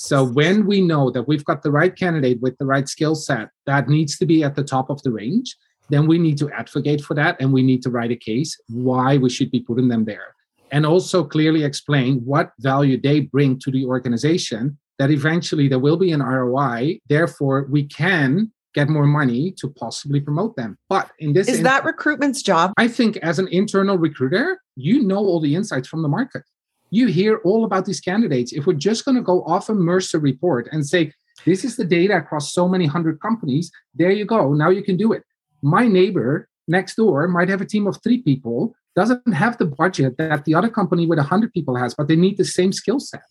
So 0.00 0.22
when 0.22 0.64
we 0.64 0.80
know 0.80 1.10
that 1.10 1.26
we've 1.26 1.44
got 1.44 1.64
the 1.64 1.72
right 1.72 1.94
candidate 1.94 2.40
with 2.40 2.56
the 2.58 2.66
right 2.66 2.88
skill 2.88 3.16
set 3.16 3.48
that 3.66 3.88
needs 3.88 4.16
to 4.18 4.26
be 4.26 4.44
at 4.44 4.54
the 4.54 4.62
top 4.62 4.90
of 4.90 5.02
the 5.02 5.10
range, 5.10 5.56
then 5.88 6.06
we 6.06 6.20
need 6.20 6.38
to 6.38 6.48
advocate 6.52 7.00
for 7.00 7.14
that 7.14 7.36
and 7.40 7.52
we 7.52 7.64
need 7.64 7.82
to 7.82 7.90
write 7.90 8.12
a 8.12 8.16
case 8.16 8.56
why 8.68 9.16
we 9.16 9.28
should 9.28 9.50
be 9.50 9.58
putting 9.58 9.88
them 9.88 10.04
there. 10.04 10.36
And 10.70 10.86
also 10.86 11.24
clearly 11.24 11.64
explain 11.64 12.20
what 12.24 12.52
value 12.60 13.00
they 13.00 13.22
bring 13.22 13.58
to 13.58 13.72
the 13.72 13.86
organization, 13.86 14.78
that 15.00 15.10
eventually 15.10 15.66
there 15.66 15.80
will 15.80 15.96
be 15.96 16.12
an 16.12 16.22
ROI. 16.22 17.00
Therefore, 17.08 17.66
we 17.68 17.82
can 17.82 18.52
get 18.74 18.88
more 18.88 19.06
money 19.06 19.50
to 19.58 19.68
possibly 19.68 20.20
promote 20.20 20.54
them. 20.54 20.78
But 20.88 21.10
in 21.18 21.32
this 21.32 21.48
is 21.48 21.62
that 21.62 21.84
recruitment's 21.84 22.42
job? 22.42 22.72
I 22.78 22.86
think 22.86 23.16
as 23.16 23.40
an 23.40 23.48
internal 23.48 23.98
recruiter, 23.98 24.60
you 24.76 25.02
know 25.02 25.18
all 25.18 25.40
the 25.40 25.56
insights 25.56 25.88
from 25.88 26.02
the 26.02 26.08
market. 26.08 26.44
You 26.90 27.06
hear 27.06 27.40
all 27.44 27.64
about 27.64 27.84
these 27.84 28.00
candidates. 28.00 28.52
If 28.52 28.66
we're 28.66 28.74
just 28.74 29.04
going 29.04 29.16
to 29.16 29.22
go 29.22 29.42
off 29.44 29.68
a 29.68 29.74
Mercer 29.74 30.18
report 30.18 30.68
and 30.72 30.86
say, 30.86 31.12
this 31.44 31.64
is 31.64 31.76
the 31.76 31.84
data 31.84 32.16
across 32.16 32.52
so 32.52 32.68
many 32.68 32.86
hundred 32.86 33.20
companies, 33.20 33.70
there 33.94 34.10
you 34.10 34.24
go. 34.24 34.52
Now 34.54 34.70
you 34.70 34.82
can 34.82 34.96
do 34.96 35.12
it. 35.12 35.22
My 35.62 35.86
neighbor 35.86 36.48
next 36.66 36.96
door 36.96 37.26
might 37.28 37.48
have 37.48 37.60
a 37.60 37.66
team 37.66 37.86
of 37.86 37.98
three 38.02 38.22
people, 38.22 38.74
doesn't 38.94 39.32
have 39.32 39.58
the 39.58 39.66
budget 39.66 40.16
that 40.18 40.44
the 40.44 40.54
other 40.54 40.68
company 40.68 41.06
with 41.06 41.18
100 41.18 41.52
people 41.52 41.76
has, 41.76 41.94
but 41.94 42.08
they 42.08 42.16
need 42.16 42.36
the 42.36 42.44
same 42.44 42.72
skill 42.72 43.00
set. 43.00 43.22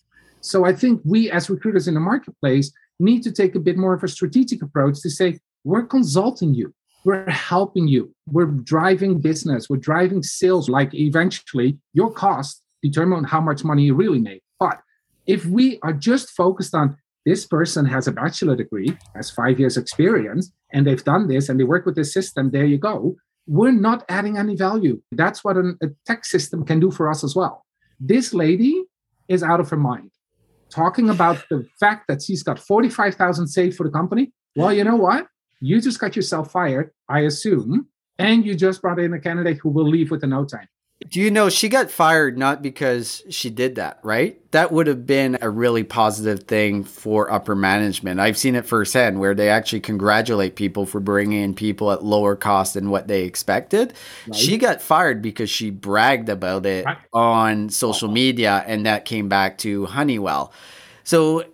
So 0.41 0.65
I 0.65 0.74
think 0.74 1.02
we 1.04 1.30
as 1.32 1.50
recruiters 1.50 1.88
in 1.88 1.93
the 1.93 2.00
marketplace 2.00 2.72
need 3.00 3.22
to 3.24 3.32
take 3.32 3.56
a 3.56 3.60
bit 3.60 3.78
more 3.78 3.93
of 3.93 4.04
a 4.04 4.08
strategic 4.08 4.62
approach 4.62 5.02
to 5.02 5.10
say, 5.10 5.39
we're 5.63 5.86
consulting 5.86 6.54
you, 6.54 6.74
we're 7.04 7.30
helping 7.30 7.88
you, 7.88 8.13
we're 8.28 8.46
driving 8.46 9.20
business, 9.20 9.70
we're 9.70 9.78
driving 9.78 10.24
sales. 10.24 10.70
Like 10.70 10.93
eventually, 10.93 11.78
your 11.93 12.12
cost 12.12 12.63
determine 12.81 13.23
how 13.23 13.41
much 13.41 13.63
money 13.63 13.83
you 13.83 13.95
really 13.95 14.19
make. 14.19 14.43
But 14.59 14.79
if 15.25 15.45
we 15.45 15.79
are 15.83 15.93
just 15.93 16.29
focused 16.31 16.73
on 16.73 16.97
this 17.25 17.45
person 17.45 17.85
has 17.85 18.07
a 18.07 18.11
bachelor 18.11 18.55
degree, 18.55 18.97
has 19.15 19.29
five 19.29 19.59
years 19.59 19.75
experience, 19.75 20.51
and 20.71 20.87
they've 20.87 21.03
done 21.03 21.27
this 21.27 21.49
and 21.49 21.59
they 21.59 21.65
work 21.65 21.85
with 21.85 21.95
this 21.95 22.13
system, 22.13 22.51
there 22.51 22.65
you 22.65 22.77
go. 22.77 23.15
We're 23.47 23.71
not 23.71 24.05
adding 24.07 24.37
any 24.37 24.55
value. 24.55 25.01
That's 25.11 25.43
what 25.43 25.57
an, 25.57 25.77
a 25.81 25.87
tech 26.05 26.23
system 26.23 26.65
can 26.65 26.79
do 26.79 26.91
for 26.91 27.09
us 27.09 27.23
as 27.23 27.35
well. 27.35 27.65
This 27.99 28.33
lady 28.33 28.83
is 29.27 29.43
out 29.43 29.59
of 29.59 29.69
her 29.69 29.77
mind 29.77 30.11
talking 30.69 31.09
about 31.09 31.43
the 31.49 31.67
fact 31.79 32.07
that 32.07 32.21
she's 32.21 32.43
got 32.43 32.59
45,000 32.59 33.47
saved 33.47 33.75
for 33.75 33.83
the 33.83 33.89
company. 33.89 34.31
Well, 34.55 34.73
you 34.73 34.83
know 34.83 34.95
what? 34.95 35.27
You 35.59 35.81
just 35.81 35.99
got 35.99 36.15
yourself 36.15 36.51
fired, 36.51 36.91
I 37.09 37.21
assume, 37.21 37.87
and 38.19 38.45
you 38.45 38.55
just 38.55 38.81
brought 38.81 38.99
in 38.99 39.13
a 39.13 39.19
candidate 39.19 39.59
who 39.61 39.69
will 39.69 39.87
leave 39.87 40.11
with 40.11 40.23
no 40.23 40.45
time. 40.45 40.67
Do 41.07 41.21
you 41.21 41.29
know 41.29 41.49
she 41.49 41.69
got 41.69 41.91
fired 41.91 42.39
not 42.39 42.63
because 42.63 43.21
she 43.29 43.51
did 43.51 43.75
that, 43.75 43.99
right? 44.01 44.39
That 44.51 44.71
would 44.71 44.88
have 44.88 45.05
been 45.05 45.38
a 45.41 45.49
really 45.49 45.83
positive 45.83 46.43
thing 46.45 46.83
for 46.83 47.31
upper 47.31 47.55
management. 47.55 48.19
I've 48.19 48.38
seen 48.38 48.55
it 48.55 48.65
firsthand 48.65 49.19
where 49.19 49.36
they 49.36 49.49
actually 49.49 49.81
congratulate 49.81 50.55
people 50.55 50.88
for 50.88 50.99
bringing 50.99 51.43
in 51.43 51.53
people 51.53 51.91
at 51.91 52.03
lower 52.03 52.36
cost 52.36 52.73
than 52.73 52.89
what 52.89 53.07
they 53.07 53.25
expected. 53.25 53.93
Right. 54.25 54.36
She 54.36 54.57
got 54.57 54.81
fired 54.81 55.21
because 55.21 55.51
she 55.51 55.69
bragged 55.69 56.29
about 56.29 56.65
it 56.65 56.86
right. 56.86 56.97
on 57.13 57.69
social 57.69 58.10
media, 58.10 58.63
and 58.65 58.88
that 58.88 59.05
came 59.05 59.29
back 59.29 59.60
to 59.60 59.86
Honeywell. 59.86 60.51
So 61.03 61.45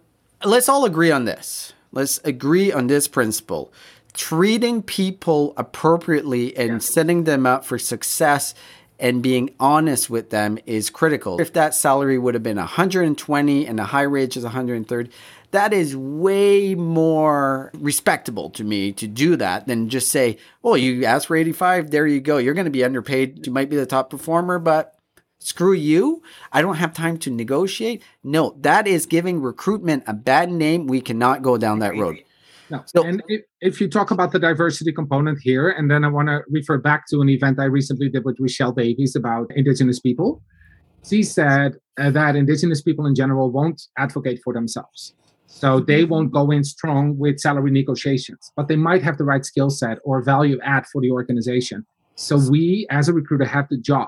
let's 0.46 0.70
all 0.70 0.86
agree 0.86 1.12
on 1.12 1.26
this. 1.26 1.74
Let's 1.92 2.20
agree 2.24 2.72
on 2.72 2.88
this 2.88 3.10
principle 3.10 3.74
treating 4.14 4.84
people 4.84 5.54
appropriately 5.58 6.56
and 6.56 6.74
yeah. 6.74 6.78
setting 6.78 7.24
them 7.24 7.46
up 7.46 7.66
for 7.66 7.80
success 7.80 8.54
and 9.00 9.22
being 9.22 9.54
honest 9.60 10.10
with 10.10 10.30
them 10.30 10.58
is 10.66 10.90
critical. 10.90 11.40
If 11.40 11.54
that 11.54 11.76
salary 11.76 12.18
would 12.18 12.34
have 12.34 12.44
been 12.44 12.58
120 12.58 13.68
and 13.68 13.80
the 13.80 13.84
high 13.84 14.08
wage 14.08 14.38
is 14.38 14.44
130, 14.44 15.10
that 15.52 15.74
is 15.74 15.96
way 15.96 16.74
more 16.74 17.72
respectable 17.76 18.50
to 18.52 18.64
me 18.64 18.92
to 18.94 19.08
do 19.08 19.36
that 19.36 19.68
than 19.68 19.90
just 19.90 20.10
say, 20.10 20.38
"Oh, 20.64 20.76
you 20.76 21.06
asked 21.06 21.28
for 21.28 21.36
85, 21.36 21.92
there 21.92 22.08
you 22.08 22.22
go. 22.22 22.38
You're 22.38 22.56
going 22.56 22.66
to 22.66 22.72
be 22.72 22.84
underpaid. 22.84 23.46
You 23.46 23.54
might 23.54 23.70
be 23.70 23.76
the 23.76 23.86
top 23.86 24.10
performer, 24.10 24.58
but 24.58 24.96
screw 25.38 25.74
you. 25.74 26.24
I 26.52 26.62
don't 26.62 26.78
have 26.78 26.94
time 26.94 27.18
to 27.20 27.30
negotiate." 27.30 28.02
No, 28.24 28.56
that 28.62 28.88
is 28.88 29.06
giving 29.06 29.42
recruitment 29.42 30.04
a 30.08 30.14
bad 30.14 30.52
name. 30.52 30.88
We 30.88 31.02
cannot 31.02 31.44
go 31.44 31.58
down 31.58 31.80
that 31.80 31.98
road. 31.98 32.24
No. 32.74 32.82
So, 32.88 33.04
and 33.04 33.22
if, 33.28 33.42
if, 33.62 33.80
you 33.80 33.88
talk 33.88 34.10
about 34.10 34.32
the 34.32 34.40
diversity 34.40 34.92
component 34.92 35.38
here, 35.40 35.70
and 35.70 35.92
then 35.92 36.04
I 36.04 36.08
want 36.08 36.28
to 36.30 36.42
refer 36.50 36.80
back 36.80 37.06
to 37.12 37.22
an 37.22 37.30
event 37.30 37.60
I 37.60 37.66
recently 37.66 38.10
did 38.10 38.26
with 38.26 38.38
Rochelle 38.40 38.72
Davies 38.72 39.16
about 39.16 39.46
Indigenous 39.56 40.00
people. 40.00 40.42
She 41.08 41.22
said 41.22 41.76
uh, 42.00 42.10
that 42.10 42.36
Indigenous 42.36 42.82
people 42.82 43.06
in 43.06 43.14
general 43.14 43.52
won't 43.52 43.80
advocate 44.00 44.40
for 44.44 44.54
themselves. 44.54 45.14
So 45.46 45.82
they 45.82 46.02
mm-hmm. 46.02 46.12
won't 46.12 46.32
go 46.32 46.50
in 46.50 46.64
strong 46.64 47.16
with 47.16 47.40
salary 47.40 47.70
negotiations, 47.70 48.52
but 48.56 48.68
they 48.70 48.76
might 48.76 49.04
have 49.04 49.20
the 49.20 49.24
right 49.24 49.46
skill 49.46 49.70
set 49.70 50.00
or 50.04 50.24
value 50.24 50.60
add 50.64 50.88
for 50.92 51.00
the 51.00 51.12
organization. 51.12 51.86
So 52.16 52.40
we, 52.50 52.88
as 52.90 53.08
a 53.08 53.14
recruiter, 53.14 53.46
have 53.46 53.70
the 53.70 53.78
job 53.78 54.08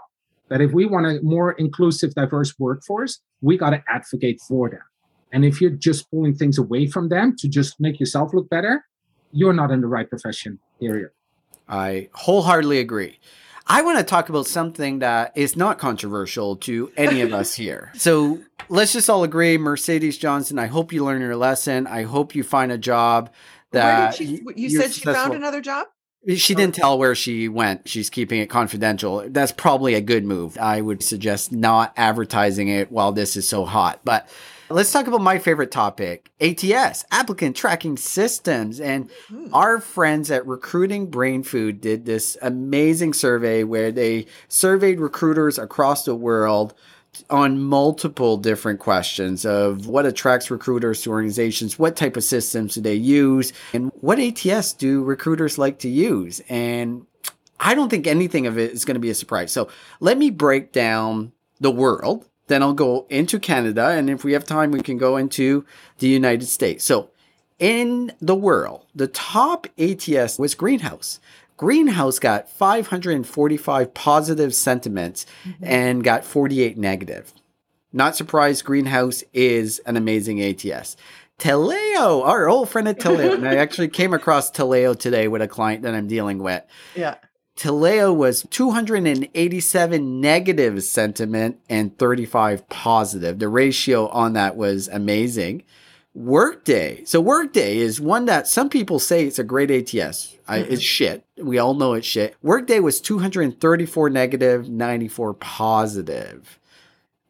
that 0.49 0.59
if 0.59 0.71
we 0.71 0.87
want 0.87 1.05
a 1.05 1.19
more 1.21 1.51
inclusive, 1.51 2.15
diverse 2.15 2.55
workforce, 2.57 3.21
we 3.41 3.59
got 3.59 3.71
to 3.71 3.83
advocate 3.87 4.41
for 4.47 4.71
them. 4.71 4.81
And 5.31 5.43
if 5.43 5.59
you're 5.59 5.71
just 5.71 6.09
pulling 6.09 6.35
things 6.35 6.57
away 6.57 6.87
from 6.87 7.09
them 7.09 7.35
to 7.39 7.49
just 7.49 7.79
make 7.79 7.99
yourself 7.99 8.33
look 8.33 8.49
better, 8.49 8.85
you're 9.31 9.53
not 9.53 9.71
in 9.71 9.81
the 9.81 9.87
right 9.87 10.09
profession, 10.09 10.59
period. 10.79 11.09
I 11.67 12.09
wholeheartedly 12.13 12.79
agree. 12.79 13.19
I 13.67 13.81
want 13.81 13.97
to 13.97 14.03
talk 14.03 14.29
about 14.29 14.45
something 14.45 14.99
that 14.99 15.33
is 15.35 15.55
not 15.55 15.79
controversial 15.79 16.55
to 16.57 16.91
any 16.95 17.21
of 17.21 17.33
us 17.33 17.55
here. 17.55 17.91
So 18.05 18.39
let's 18.69 18.93
just 18.93 19.09
all 19.09 19.23
agree, 19.23 19.57
Mercedes 19.57 20.17
Johnson. 20.19 20.59
I 20.59 20.67
hope 20.67 20.93
you 20.93 21.03
learn 21.03 21.21
your 21.21 21.35
lesson. 21.35 21.87
I 21.87 22.03
hope 22.03 22.35
you 22.35 22.43
find 22.43 22.71
a 22.71 22.77
job 22.77 23.31
that 23.71 24.13
she, 24.13 24.43
you 24.55 24.69
said 24.69 24.93
she 24.93 25.01
found 25.01 25.33
another 25.33 25.61
job. 25.61 25.87
She 26.35 26.55
didn't 26.55 26.75
tell 26.75 26.97
where 26.97 27.15
she 27.15 27.47
went. 27.47 27.87
She's 27.87 28.09
keeping 28.09 28.39
it 28.39 28.49
confidential. 28.49 29.25
That's 29.27 29.51
probably 29.51 29.95
a 29.95 30.01
good 30.01 30.23
move. 30.23 30.57
I 30.57 30.81
would 30.81 31.03
suggest 31.03 31.51
not 31.51 31.93
advertising 31.97 32.67
it 32.67 32.91
while 32.91 33.11
this 33.11 33.35
is 33.35 33.47
so 33.47 33.65
hot. 33.65 34.01
But 34.03 34.27
Let's 34.69 34.91
talk 34.91 35.05
about 35.05 35.21
my 35.21 35.37
favorite 35.37 35.69
topic 35.69 36.31
ATS, 36.41 37.05
applicant 37.11 37.55
tracking 37.55 37.97
systems. 37.97 38.79
And 38.79 39.09
mm. 39.29 39.49
our 39.53 39.79
friends 39.79 40.31
at 40.31 40.45
Recruiting 40.47 41.11
Brainfood 41.11 41.81
did 41.81 42.05
this 42.05 42.35
amazing 42.41 43.13
survey 43.13 43.63
where 43.63 43.91
they 43.91 44.25
surveyed 44.47 44.99
recruiters 44.99 45.59
across 45.59 46.05
the 46.05 46.15
world 46.15 46.73
on 47.29 47.61
multiple 47.61 48.37
different 48.37 48.79
questions 48.79 49.45
of 49.45 49.87
what 49.87 50.05
attracts 50.05 50.49
recruiters 50.49 51.01
to 51.03 51.11
organizations, 51.11 51.77
what 51.77 51.95
type 51.95 52.17
of 52.17 52.23
systems 52.23 52.75
do 52.75 52.81
they 52.81 52.95
use, 52.95 53.53
and 53.73 53.91
what 54.01 54.19
ATS 54.19 54.73
do 54.73 55.03
recruiters 55.03 55.57
like 55.57 55.79
to 55.79 55.89
use. 55.89 56.41
And 56.49 57.05
I 57.59 57.75
don't 57.75 57.89
think 57.89 58.07
anything 58.07 58.47
of 58.47 58.57
it 58.57 58.71
is 58.71 58.83
going 58.83 58.95
to 58.95 58.99
be 58.99 59.11
a 59.11 59.15
surprise. 59.15 59.51
So 59.51 59.69
let 59.99 60.17
me 60.17 60.29
break 60.29 60.71
down 60.71 61.31
the 61.59 61.71
world 61.71 62.27
then 62.47 62.61
I'll 62.61 62.73
go 62.73 63.05
into 63.09 63.39
Canada. 63.39 63.89
And 63.89 64.09
if 64.09 64.23
we 64.23 64.33
have 64.33 64.43
time, 64.43 64.71
we 64.71 64.81
can 64.81 64.97
go 64.97 65.17
into 65.17 65.65
the 65.99 66.07
United 66.07 66.45
States. 66.45 66.83
So 66.83 67.09
in 67.59 68.11
the 68.19 68.35
world, 68.35 68.85
the 68.93 69.07
top 69.07 69.67
ATS 69.77 70.37
was 70.37 70.55
Greenhouse. 70.55 71.19
Greenhouse 71.57 72.19
got 72.19 72.49
545 72.49 73.93
positive 73.93 74.53
sentiments 74.53 75.25
mm-hmm. 75.43 75.63
and 75.63 76.03
got 76.03 76.25
48 76.25 76.77
negative. 76.77 77.33
Not 77.93 78.15
surprised, 78.17 78.65
Greenhouse 78.65 79.23
is 79.31 79.79
an 79.85 79.95
amazing 79.95 80.43
ATS. 80.43 80.97
Taleo, 81.39 82.25
our 82.25 82.49
old 82.49 82.69
friend 82.69 82.87
at 82.89 82.99
Taleo, 82.99 83.33
and 83.33 83.47
I 83.47 83.55
actually 83.57 83.87
came 83.87 84.13
across 84.13 84.51
Taleo 84.51 84.97
today 84.97 85.29
with 85.29 85.41
a 85.41 85.47
client 85.47 85.83
that 85.83 85.95
I'm 85.95 86.07
dealing 86.07 86.39
with. 86.39 86.63
Yeah. 86.93 87.15
Taleo 87.55 88.13
was 88.13 88.45
287 88.49 90.21
negative 90.21 90.83
sentiment 90.83 91.57
and 91.69 91.97
35 91.97 92.67
positive. 92.67 93.39
The 93.39 93.47
ratio 93.47 94.07
on 94.09 94.33
that 94.33 94.57
was 94.57 94.87
amazing. 94.89 95.63
Workday. 96.13 97.03
So 97.05 97.19
Workday 97.19 97.77
is 97.77 97.99
one 97.99 98.25
that 98.25 98.47
some 98.47 98.69
people 98.69 98.99
say 98.99 99.25
it's 99.25 99.39
a 99.39 99.43
great 99.43 99.71
ATS. 99.71 100.37
I, 100.47 100.59
it's 100.59 100.69
mm-hmm. 100.69 100.79
shit. 100.79 101.25
We 101.37 101.57
all 101.57 101.73
know 101.73 101.93
it's 101.93 102.07
shit. 102.07 102.35
Workday 102.41 102.79
was 102.79 103.01
234 103.01 104.09
negative, 104.09 104.69
94 104.69 105.33
positive. 105.33 106.59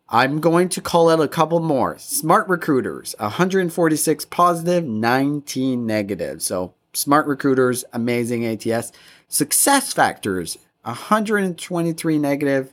I'm 0.07 0.39
going 0.39 0.69
to 0.69 0.81
call 0.81 1.09
out 1.09 1.19
a 1.19 1.27
couple 1.27 1.59
more. 1.59 1.95
SmartRecruiters, 1.95 3.19
146 3.19 4.25
positive, 4.25 4.83
19 4.83 5.85
negative. 5.85 6.43
So 6.43 6.75
SmartRecruiters, 6.95 7.83
amazing 7.93 8.45
ATS. 8.45 8.91
SuccessFactors 9.29 10.57
123 10.83 12.19
negative, 12.19 12.71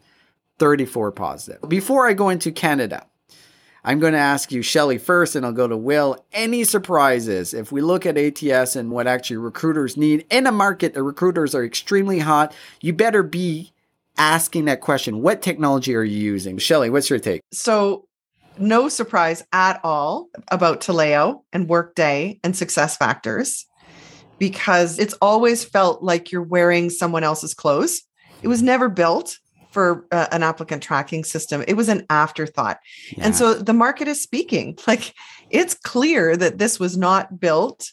34 0.58 1.12
positive. 1.12 1.68
Before 1.68 2.06
I 2.06 2.12
go 2.12 2.28
into 2.28 2.52
Canada, 2.52 3.06
I'm 3.84 3.98
going 3.98 4.12
to 4.12 4.18
ask 4.18 4.52
you, 4.52 4.62
Shelley, 4.62 4.98
first, 4.98 5.34
and 5.34 5.44
I'll 5.44 5.52
go 5.52 5.66
to 5.66 5.76
Will. 5.76 6.24
Any 6.32 6.62
surprises 6.62 7.52
if 7.52 7.72
we 7.72 7.80
look 7.80 8.06
at 8.06 8.16
ATS 8.16 8.76
and 8.76 8.90
what 8.90 9.06
actually 9.06 9.38
recruiters 9.38 9.96
need 9.96 10.24
in 10.30 10.46
a 10.46 10.52
market? 10.52 10.94
The 10.94 11.02
recruiters 11.02 11.54
are 11.54 11.64
extremely 11.64 12.20
hot. 12.20 12.54
You 12.80 12.92
better 12.92 13.24
be 13.24 13.72
asking 14.18 14.66
that 14.66 14.82
question. 14.82 15.20
What 15.20 15.42
technology 15.42 15.96
are 15.96 16.04
you 16.04 16.18
using? 16.18 16.58
Shelley, 16.58 16.90
what's 16.90 17.10
your 17.10 17.18
take? 17.18 17.40
So, 17.52 18.06
no 18.58 18.88
surprise 18.90 19.42
at 19.52 19.80
all 19.82 20.28
about 20.48 20.82
Taleo 20.82 21.42
and 21.54 21.68
Workday 21.68 22.38
and 22.44 22.52
SuccessFactors. 22.52 23.64
Because 24.38 24.98
it's 24.98 25.14
always 25.22 25.64
felt 25.64 26.02
like 26.02 26.32
you're 26.32 26.42
wearing 26.42 26.90
someone 26.90 27.24
else's 27.24 27.54
clothes. 27.54 28.02
It 28.42 28.48
was 28.48 28.62
never 28.62 28.88
built 28.88 29.38
for 29.72 30.06
uh, 30.12 30.26
an 30.30 30.42
applicant 30.42 30.82
tracking 30.82 31.24
system. 31.24 31.64
It 31.66 31.74
was 31.74 31.88
an 31.88 32.04
afterthought. 32.10 32.78
Yeah. 33.16 33.24
And 33.24 33.36
so 33.36 33.54
the 33.54 33.72
market 33.72 34.06
is 34.08 34.22
speaking. 34.22 34.78
Like 34.86 35.14
it's 35.48 35.74
clear 35.74 36.36
that 36.36 36.58
this 36.58 36.78
was 36.78 36.96
not 36.96 37.40
built 37.40 37.92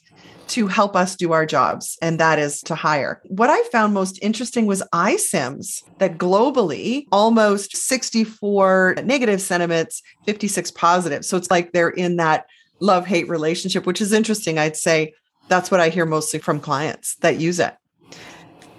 to 0.50 0.68
help 0.68 0.96
us 0.96 1.16
do 1.16 1.32
our 1.32 1.46
jobs, 1.46 1.98
and 2.02 2.20
that 2.20 2.40
is 2.40 2.62
to 2.64 2.76
hire. 2.76 3.22
What 3.26 3.50
I 3.50 3.62
found 3.72 3.94
most 3.94 4.18
interesting 4.22 4.66
was 4.66 4.82
iCIMS, 4.94 5.84
that 6.00 6.18
globally, 6.18 7.06
almost 7.12 7.78
64 7.78 8.96
negative 9.04 9.42
sentiments, 9.42 10.02
56 10.26 10.72
positive. 10.72 11.24
So 11.24 11.38
it's 11.38 11.52
like 11.52 11.72
they're 11.72 11.90
in 11.90 12.16
that 12.16 12.48
love 12.80 13.06
hate 13.06 13.30
relationship, 13.30 13.86
which 13.86 14.02
is 14.02 14.12
interesting. 14.12 14.58
I'd 14.58 14.76
say 14.76 15.14
that's 15.50 15.72
what 15.72 15.80
I 15.80 15.89
hear 15.89 16.06
mostly 16.06 16.39
from 16.39 16.60
clients 16.60 17.16
that 17.18 17.39
use 17.39 17.60
it. 17.60 17.76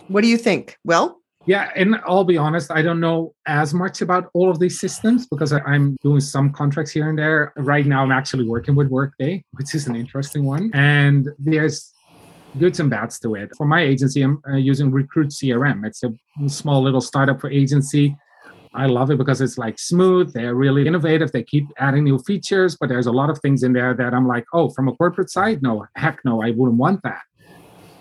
What 0.08 0.22
do 0.22 0.28
you 0.28 0.38
think? 0.38 0.78
Well, 0.84 1.20
yeah, 1.46 1.70
and 1.74 1.96
I'll 2.06 2.24
be 2.24 2.36
honest, 2.36 2.70
I 2.70 2.82
don't 2.82 3.00
know 3.00 3.34
as 3.46 3.72
much 3.72 4.02
about 4.02 4.30
all 4.34 4.50
of 4.50 4.58
these 4.58 4.78
systems 4.78 5.26
because 5.26 5.52
I'm 5.52 5.96
doing 6.02 6.20
some 6.20 6.52
contracts 6.52 6.92
here 6.92 7.08
and 7.08 7.18
there. 7.18 7.52
Right 7.56 7.86
now, 7.86 8.02
I'm 8.02 8.12
actually 8.12 8.44
working 8.46 8.74
with 8.74 8.88
Workday, 8.88 9.42
which 9.52 9.74
is 9.74 9.86
an 9.86 9.96
interesting 9.96 10.44
one. 10.44 10.70
And 10.74 11.28
there's 11.38 11.92
goods 12.58 12.78
and 12.78 12.90
bads 12.90 13.18
to 13.20 13.36
it. 13.36 13.50
For 13.56 13.66
my 13.66 13.80
agency, 13.80 14.22
I'm 14.22 14.42
uh, 14.48 14.56
using 14.56 14.90
Recruit 14.90 15.28
CRM. 15.28 15.86
It's 15.86 16.02
a 16.02 16.12
small 16.48 16.82
little 16.82 17.00
startup 17.00 17.40
for 17.40 17.50
agency. 17.50 18.16
I 18.72 18.86
love 18.86 19.10
it 19.10 19.18
because 19.18 19.40
it's 19.40 19.58
like 19.58 19.78
smooth. 19.78 20.32
They're 20.32 20.54
really 20.54 20.86
innovative. 20.86 21.32
They 21.32 21.42
keep 21.42 21.66
adding 21.78 22.04
new 22.04 22.18
features, 22.20 22.76
but 22.78 22.88
there's 22.88 23.06
a 23.06 23.12
lot 23.12 23.28
of 23.28 23.38
things 23.40 23.62
in 23.62 23.72
there 23.72 23.94
that 23.94 24.14
I'm 24.14 24.28
like, 24.28 24.44
oh, 24.52 24.70
from 24.70 24.88
a 24.88 24.92
corporate 24.94 25.30
side, 25.30 25.60
no, 25.60 25.86
heck 25.96 26.20
no, 26.24 26.42
I 26.42 26.50
wouldn't 26.50 26.78
want 26.78 27.02
that. 27.02 27.22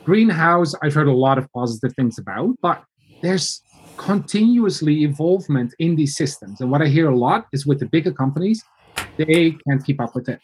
Greenhouse, 0.05 0.76
I've 0.84 0.93
heard 0.93 1.07
a 1.07 1.13
lot 1.13 1.38
of 1.38 1.51
positive 1.53 1.93
things 1.95 2.20
about, 2.20 2.55
but 2.61 2.84
there's 3.22 3.63
continuously 3.97 5.03
involvement 5.03 5.74
in 5.80 5.95
these 5.95 6.15
systems. 6.15 6.61
And 6.61 6.72
what 6.72 6.82
I 6.82 6.88
hear 6.88 7.09
a 7.09 7.17
lot 7.17 7.47
is 7.51 7.65
with 7.65 7.80
the 7.80 7.86
bigger 7.88 8.11
companies, 8.11 8.63
they 9.17 9.57
can't 9.67 9.84
keep 9.84 9.99
up 9.99 10.15
with 10.15 10.30
it. 10.30 10.39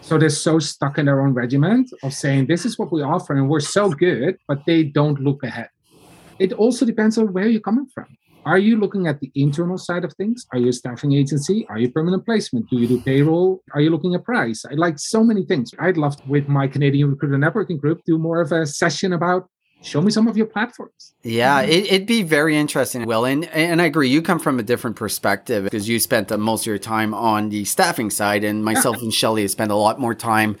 So 0.00 0.18
they're 0.18 0.30
so 0.30 0.58
stuck 0.58 0.98
in 0.98 1.06
their 1.06 1.20
own 1.20 1.34
regiment 1.34 1.90
of 2.02 2.12
saying, 2.12 2.46
this 2.46 2.64
is 2.64 2.78
what 2.78 2.92
we 2.92 3.02
offer 3.02 3.34
and 3.34 3.48
we're 3.48 3.60
so 3.60 3.90
good, 3.90 4.36
but 4.46 4.64
they 4.66 4.84
don't 4.84 5.18
look 5.20 5.42
ahead. 5.42 5.68
It 6.38 6.52
also 6.52 6.84
depends 6.84 7.18
on 7.18 7.32
where 7.32 7.48
you're 7.48 7.60
coming 7.60 7.86
from. 7.86 8.06
Are 8.44 8.58
you 8.58 8.78
looking 8.78 9.06
at 9.06 9.20
the 9.20 9.30
internal 9.34 9.78
side 9.78 10.04
of 10.04 10.12
things? 10.14 10.46
Are 10.52 10.58
you 10.58 10.68
a 10.68 10.72
staffing 10.72 11.14
agency? 11.14 11.66
Are 11.70 11.78
you 11.78 11.90
permanent 11.90 12.26
placement? 12.26 12.68
Do 12.68 12.76
you 12.76 12.86
do 12.86 13.00
payroll? 13.00 13.62
Are 13.72 13.80
you 13.80 13.90
looking 13.90 14.14
at 14.14 14.24
price? 14.24 14.64
I 14.70 14.74
like 14.74 14.98
so 14.98 15.24
many 15.24 15.44
things. 15.44 15.70
I'd 15.78 15.96
love 15.96 16.16
to, 16.18 16.22
with 16.28 16.46
my 16.46 16.68
Canadian 16.68 17.10
recruiter 17.10 17.38
networking 17.38 17.80
group, 17.80 18.02
do 18.06 18.18
more 18.18 18.40
of 18.40 18.52
a 18.52 18.66
session 18.66 19.14
about 19.14 19.48
show 19.82 20.00
me 20.00 20.10
some 20.10 20.28
of 20.28 20.36
your 20.36 20.46
platforms. 20.46 21.14
Yeah, 21.22 21.60
it, 21.62 21.90
would 21.90 22.06
be 22.06 22.22
very 22.22 22.56
interesting, 22.56 23.06
Will. 23.06 23.24
And, 23.24 23.44
and 23.46 23.80
I 23.80 23.86
agree, 23.86 24.08
you 24.08 24.22
come 24.22 24.38
from 24.38 24.58
a 24.58 24.62
different 24.62 24.96
perspective 24.96 25.64
because 25.64 25.88
you 25.88 25.98
spent 25.98 26.28
the, 26.28 26.38
most 26.38 26.62
of 26.62 26.66
your 26.66 26.78
time 26.78 27.14
on 27.14 27.50
the 27.50 27.64
staffing 27.64 28.10
side, 28.10 28.44
and 28.44 28.64
myself 28.64 29.00
and 29.02 29.12
Shelley 29.12 29.42
have 29.42 29.50
spent 29.50 29.70
a 29.70 29.76
lot 29.76 30.00
more 30.00 30.14
time 30.14 30.56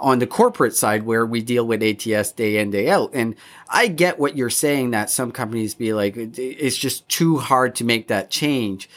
on 0.00 0.18
the 0.18 0.26
corporate 0.26 0.76
side 0.76 1.04
where 1.04 1.26
we 1.26 1.40
deal 1.40 1.66
with 1.66 1.82
ATS 1.82 2.32
day 2.32 2.58
in, 2.58 2.70
day 2.70 2.88
out. 2.88 3.10
And 3.14 3.34
I 3.68 3.88
get 3.88 4.18
what 4.18 4.36
you're 4.36 4.50
saying 4.50 4.92
that 4.92 5.10
some 5.10 5.32
companies 5.32 5.74
be 5.74 5.92
like, 5.92 6.16
it's 6.16 6.76
just 6.76 7.08
too 7.08 7.38
hard 7.38 7.74
to 7.76 7.84
make 7.84 8.08
that 8.08 8.30
change, 8.30 8.88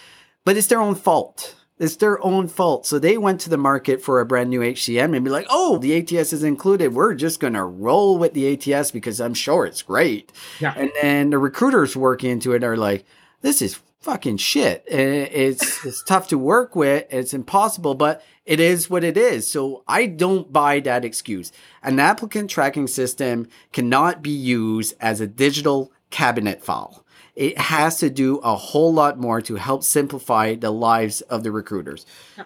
but 0.45 0.57
it's 0.57 0.67
their 0.67 0.81
own 0.81 0.95
fault 0.95 1.55
it's 1.81 1.95
their 1.95 2.23
own 2.23 2.47
fault. 2.47 2.85
So 2.85 2.99
they 2.99 3.17
went 3.17 3.41
to 3.41 3.49
the 3.49 3.57
market 3.57 4.03
for 4.03 4.19
a 4.19 4.25
brand 4.25 4.51
new 4.51 4.59
HCM 4.59 5.15
and 5.15 5.25
be 5.25 5.31
like, 5.31 5.47
oh, 5.49 5.79
the 5.79 5.97
ATS 5.97 6.31
is 6.31 6.43
included. 6.43 6.93
We're 6.93 7.15
just 7.15 7.39
going 7.39 7.55
to 7.55 7.63
roll 7.63 8.19
with 8.19 8.35
the 8.35 8.53
ATS 8.53 8.91
because 8.91 9.19
I'm 9.19 9.33
sure 9.33 9.65
it's 9.65 9.81
great. 9.81 10.31
Yeah. 10.59 10.75
And 10.77 10.91
then 11.01 11.31
the 11.31 11.39
recruiters 11.39 11.97
working 11.97 12.29
into 12.29 12.53
it 12.53 12.63
are 12.63 12.77
like, 12.77 13.03
this 13.41 13.63
is 13.63 13.79
fucking 14.01 14.37
shit. 14.37 14.83
It's, 14.87 15.85
it's 15.85 16.03
tough 16.03 16.27
to 16.29 16.37
work 16.37 16.75
with. 16.75 17.05
It's 17.09 17.33
impossible, 17.33 17.95
but 17.95 18.23
it 18.45 18.59
is 18.59 18.89
what 18.89 19.03
it 19.03 19.17
is. 19.17 19.49
So 19.49 19.83
I 19.87 20.05
don't 20.05 20.51
buy 20.51 20.79
that 20.81 21.05
excuse. 21.05 21.51
An 21.83 21.99
applicant 21.99 22.49
tracking 22.49 22.87
system 22.87 23.47
cannot 23.71 24.21
be 24.21 24.31
used 24.31 24.95
as 24.99 25.21
a 25.21 25.27
digital 25.27 25.91
cabinet 26.09 26.63
file 26.63 27.05
it 27.35 27.57
has 27.57 27.97
to 27.97 28.09
do 28.09 28.37
a 28.37 28.55
whole 28.55 28.93
lot 28.93 29.17
more 29.19 29.41
to 29.41 29.55
help 29.55 29.83
simplify 29.83 30.55
the 30.55 30.71
lives 30.71 31.21
of 31.21 31.43
the 31.43 31.51
recruiters. 31.51 32.05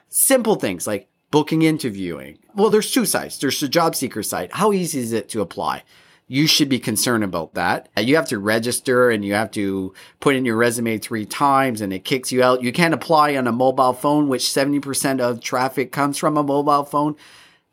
Simple 0.10 0.56
things 0.56 0.86
like 0.86 1.10
booking 1.32 1.64
interviewing. 1.64 2.38
Well, 2.56 2.70
there's 2.70 2.92
two 2.92 3.06
sides. 3.06 3.40
There's 3.40 3.60
the 3.60 3.68
job 3.68 3.96
seeker 3.96 4.24
side. 4.24 4.52
How 4.54 4.72
easy 4.72 5.00
is 5.00 5.12
it 5.12 5.28
to 5.30 5.42
apply? 5.42 5.84
You 6.28 6.48
should 6.48 6.70
be 6.70 6.80
concerned 6.80 7.24
about 7.24 7.54
that. 7.54 7.90
Uh, 7.96 8.02
you 8.02 8.16
have 8.16 8.28
to 8.30 8.40
register 8.40 9.12
and 9.12 9.24
you 9.24 9.36
have 9.36 9.52
to 9.52 9.94
put 10.20 10.36
in 10.36 10.44
your 10.44 10.56
resume 10.56 10.98
three 10.98 11.26
times 11.26 11.82
and 11.82 11.94
it 11.94 12.04
kicks 12.04 12.32
you 12.32 12.42
out. 12.42 12.64
You 12.64 12.72
can't 12.72 12.96
apply 12.96 13.36
on 13.36 13.46
a 13.46 13.52
mobile 13.52 13.94
phone, 13.94 14.28
which 14.28 14.44
70% 14.44 15.20
of 15.20 15.40
traffic 15.40 15.92
comes 15.92 16.18
from 16.18 16.36
a 16.36 16.44
mobile 16.44 16.84
phone. 16.84 17.16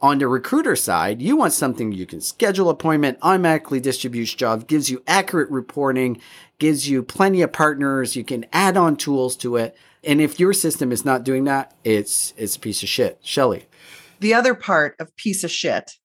On 0.03 0.19
the 0.19 0.27
recruiter 0.27 0.77
side, 0.77 1.23
you 1.23 1.37
want 1.37 1.53
something 1.53 1.93
you 1.93 2.07
can 2.07 2.21
schedule 2.21 2.69
appointment, 2.69 3.19
automatically 3.23 3.81
distributes 3.81 4.35
jobs, 4.35 4.65
gives 4.65 4.91
you 4.91 5.03
accurate 5.07 5.51
reporting, 5.51 6.21
gives 6.59 6.89
you 6.89 7.03
plenty 7.03 7.41
of 7.41 7.53
partners. 7.53 8.17
You 8.17 8.25
can 8.25 8.45
add 8.53 8.77
on 8.77 8.97
tools 8.97 9.37
to 9.39 9.57
it. 9.57 9.77
And 10.05 10.21
if 10.21 10.41
your 10.41 10.53
system 10.53 10.91
is 10.93 11.05
not 11.05 11.25
doing 11.25 11.45
that, 11.45 11.73
it's 11.85 12.35
it's 12.37 12.57
a 12.57 12.61
piece 12.61 12.83
of 12.83 12.89
shit. 12.89 13.19
Shelley. 13.23 13.67
The 14.19 14.35
other 14.35 14.55
part 14.55 14.97
of 14.99 15.15
piece 15.17 15.43
of 15.45 15.51
shit 15.51 15.99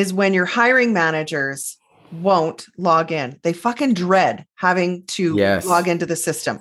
is 0.00 0.12
when 0.12 0.34
your 0.34 0.46
hiring 0.46 0.92
managers 0.92 1.76
won't 2.12 2.66
log 2.76 3.12
in. 3.12 3.38
They 3.42 3.52
fucking 3.52 3.94
dread 3.94 4.44
having 4.56 5.04
to 5.06 5.36
yes. 5.36 5.64
log 5.64 5.86
into 5.86 6.06
the 6.06 6.16
system. 6.16 6.60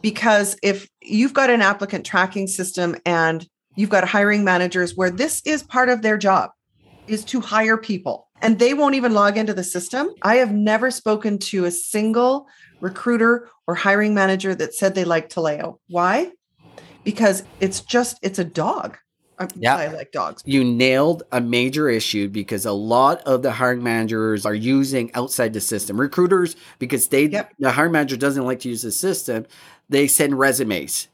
Because 0.00 0.56
if 0.62 0.88
you've 1.02 1.34
got 1.34 1.50
an 1.50 1.60
applicant 1.60 2.06
tracking 2.06 2.46
system 2.46 2.96
and 3.04 3.46
You've 3.76 3.90
got 3.90 4.08
hiring 4.08 4.42
managers 4.42 4.96
where 4.96 5.10
this 5.10 5.42
is 5.44 5.62
part 5.62 5.90
of 5.90 6.00
their 6.00 6.16
job 6.16 6.50
is 7.06 7.24
to 7.26 7.40
hire 7.42 7.76
people 7.76 8.28
and 8.40 8.58
they 8.58 8.72
won't 8.72 8.94
even 8.94 9.12
log 9.12 9.36
into 9.36 9.52
the 9.52 9.62
system. 9.62 10.08
I 10.22 10.36
have 10.36 10.50
never 10.50 10.90
spoken 10.90 11.38
to 11.38 11.66
a 11.66 11.70
single 11.70 12.48
recruiter 12.80 13.48
or 13.66 13.74
hiring 13.74 14.14
manager 14.14 14.54
that 14.54 14.74
said 14.74 14.94
they 14.94 15.04
like 15.04 15.28
Taleo. 15.28 15.78
Why? 15.88 16.32
Because 17.04 17.44
it's 17.60 17.82
just 17.82 18.18
it's 18.22 18.38
a 18.38 18.44
dog. 18.44 18.96
Yeah, 19.56 19.76
I 19.76 19.88
like 19.88 20.12
dogs. 20.12 20.42
You 20.46 20.64
nailed 20.64 21.22
a 21.30 21.40
major 21.40 21.88
issue 21.88 22.28
because 22.28 22.64
a 22.64 22.72
lot 22.72 23.20
of 23.22 23.42
the 23.42 23.52
hiring 23.52 23.82
managers 23.82 24.46
are 24.46 24.54
using 24.54 25.10
outside 25.14 25.52
the 25.52 25.60
system. 25.60 26.00
Recruiters, 26.00 26.56
because 26.78 27.08
they 27.08 27.26
yep. 27.26 27.52
the 27.58 27.72
hiring 27.72 27.92
manager 27.92 28.16
doesn't 28.16 28.44
like 28.44 28.60
to 28.60 28.68
use 28.68 28.82
the 28.82 28.92
system, 28.92 29.46
they 29.88 30.06
send 30.06 30.38
resumes 30.38 31.08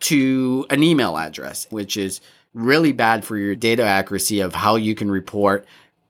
to 0.00 0.66
an 0.70 0.82
email 0.82 1.16
address, 1.16 1.66
which 1.70 1.96
is 1.96 2.20
really 2.54 2.92
bad 2.92 3.24
for 3.24 3.36
your 3.36 3.54
data 3.54 3.82
accuracy 3.82 4.40
of 4.40 4.54
how 4.54 4.76
you 4.76 4.94
can 4.94 5.10
report. 5.10 5.66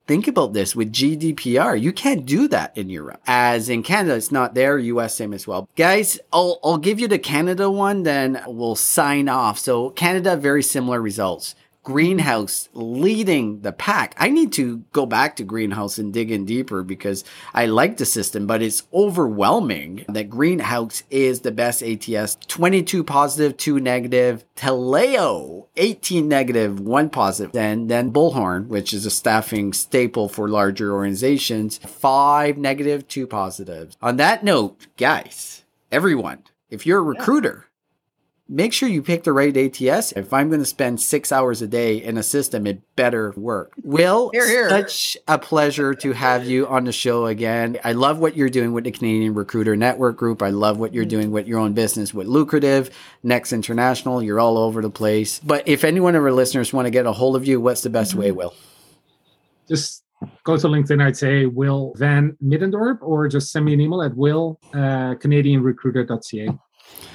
Think 0.07 0.29
about 0.29 0.53
this 0.53 0.77
with 0.77 0.93
GDPR. 0.93 1.81
You 1.81 1.93
can't 1.93 2.25
do 2.25 2.47
that 2.49 2.77
in 2.77 2.89
Europe. 2.89 3.21
As 3.27 3.69
in 3.69 3.83
Canada, 3.83 4.15
it's 4.15 4.31
not 4.31 4.55
there, 4.55 4.79
US 4.79 5.17
same 5.17 5.35
as 5.35 5.49
well. 5.49 5.69
Guys, 5.75 6.21
I'll, 6.33 6.61
I'll 6.63 6.79
give 6.79 7.01
you 7.01 7.09
the 7.09 7.19
Canada 7.19 7.69
one, 7.69 8.05
then 8.05 8.41
we'll 8.47 8.77
sign 8.77 9.29
off. 9.29 9.59
So 9.59 9.91
Canada, 9.91 10.37
very 10.37 10.63
similar 10.63 11.03
results. 11.03 11.57
Greenhouse 11.87 12.69
leading 12.73 13.61
the 13.61 13.71
pack. 13.71 14.17
I 14.19 14.29
need 14.29 14.53
to 14.55 14.79
go 14.93 15.07
back 15.07 15.37
to 15.37 15.45
Greenhouse 15.45 15.99
and 15.99 16.13
dig 16.13 16.33
in 16.33 16.45
deeper 16.45 16.83
because 16.83 17.23
I 17.55 17.67
like 17.67 17.97
the 17.97 18.05
system, 18.05 18.45
but 18.45 18.61
it's 18.61 18.83
overwhelming 18.93 20.05
that 20.09 20.29
Greenhouse 20.29 21.05
is 21.11 21.43
the 21.43 21.53
best 21.53 21.85
ATS. 21.85 22.39
22 22.49 23.05
positive, 23.05 23.57
2 23.57 23.79
negative. 23.79 24.45
Taleo 24.57 25.69
18 25.77 26.27
negative, 26.27 26.81
1 26.81 27.09
positive. 27.11 27.53
Then, 27.53 27.87
then 27.87 28.13
Bullhorn, 28.13 28.67
which 28.67 28.93
is 28.93 29.07
a 29.07 29.11
staffing 29.11 29.73
staple 29.73 30.29
for 30.29 30.49
larger 30.49 30.93
organizations, 30.93 31.79
5 31.79 32.59
negative, 32.59 33.07
2 33.07 33.29
positive. 33.29 33.97
On 34.03 34.17
that 34.17 34.43
note, 34.43 34.89
guys, 34.97 35.63
everyone, 35.93 36.43
if 36.69 36.85
you're 36.85 36.99
a 36.99 37.03
recruiter, 37.03 37.66
make 38.49 38.73
sure 38.73 38.89
you 38.89 39.03
pick 39.03 39.25
the 39.25 39.33
right 39.33 39.57
ATS. 39.57 40.13
If 40.13 40.33
I'm 40.33 40.49
going 40.49 40.61
to 40.61 40.67
spend 40.67 41.01
six 41.01 41.33
hours 41.33 41.63
a 41.63 41.67
day 41.67 42.03
in 42.03 42.17
a 42.17 42.23
system, 42.23 42.67
it 42.67 42.81
better 42.97 43.33
work. 43.37 43.73
Will, 43.83 44.31
here, 44.33 44.47
here. 44.47 44.69
such 44.69 45.17
a 45.27 45.39
pleasure 45.39 45.95
to 45.95 46.13
have 46.13 46.47
you 46.47 46.67
on 46.67 46.85
the 46.85 46.93
show 46.93 47.27
again. 47.27 47.79
I 47.85 47.93
love 47.93 48.19
what 48.19 48.37
you're 48.37 48.49
doing 48.49 48.73
with 48.73 48.85
the 48.85 48.93
Canadian 48.93 49.35
Recruiter 49.35 49.77
Network 49.77 50.17
Group. 50.17 50.43
I 50.43 50.51
love 50.51 50.79
what 50.79 50.95
you're 50.95 51.05
doing 51.05 51.31
with 51.31 51.47
your 51.47 51.59
own 51.59 51.73
business 51.73 52.15
with 52.15 52.27
Lucrative, 52.27 52.91
Next 53.23 53.53
International. 53.53 54.23
You're 54.23 54.41
all 54.41 54.59
over 54.59 54.83
the 54.83 54.91
place. 54.91 55.41
But 55.41 55.67
if 55.67 55.85
any 55.85 56.01
one 56.01 56.15
of 56.15 56.23
our 56.23 56.33
listeners 56.33 56.73
want 56.73 56.87
to 56.87 56.91
get 56.91 57.07
a 57.07 57.13
hold 57.13 57.37
of 57.37 57.47
you, 57.47 57.61
what's 57.61 57.83
the 57.83 57.91
best 57.91 58.15
way, 58.15 58.33
Will? 58.33 58.55
Just 59.69 60.05
go 60.45 60.57
to 60.57 60.67
LinkedIn, 60.69 61.03
I'd 61.03 61.17
say 61.17 61.47
Will 61.47 61.93
Van 61.97 62.37
Middendorp, 62.43 62.99
or 63.03 63.29
just 63.29 63.51
send 63.51 63.65
me 63.65 63.75
an 63.75 63.81
email 63.81 64.03
at 64.03 64.17
will 64.17 64.61
uh, 64.73 65.15
canadianrecruiter.ca. 65.17 66.49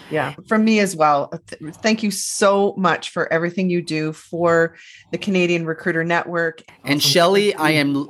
Yeah, 0.10 0.36
from 0.48 0.66
me 0.66 0.80
as 0.80 0.96
well. 0.96 1.30
Uh, 1.32 1.38
thank 1.82 2.04
you 2.04 2.12
so 2.12 2.74
much 2.78 3.12
for 3.12 3.32
everything 3.32 3.70
you 3.70 3.82
do 3.82 4.12
for 4.12 4.76
the 5.12 5.18
Canadian 5.18 5.66
Recruiter 5.66 6.04
Network. 6.04 6.62
And 6.84 7.02
Shelley, 7.02 7.56
I 7.56 7.72
am 7.72 8.10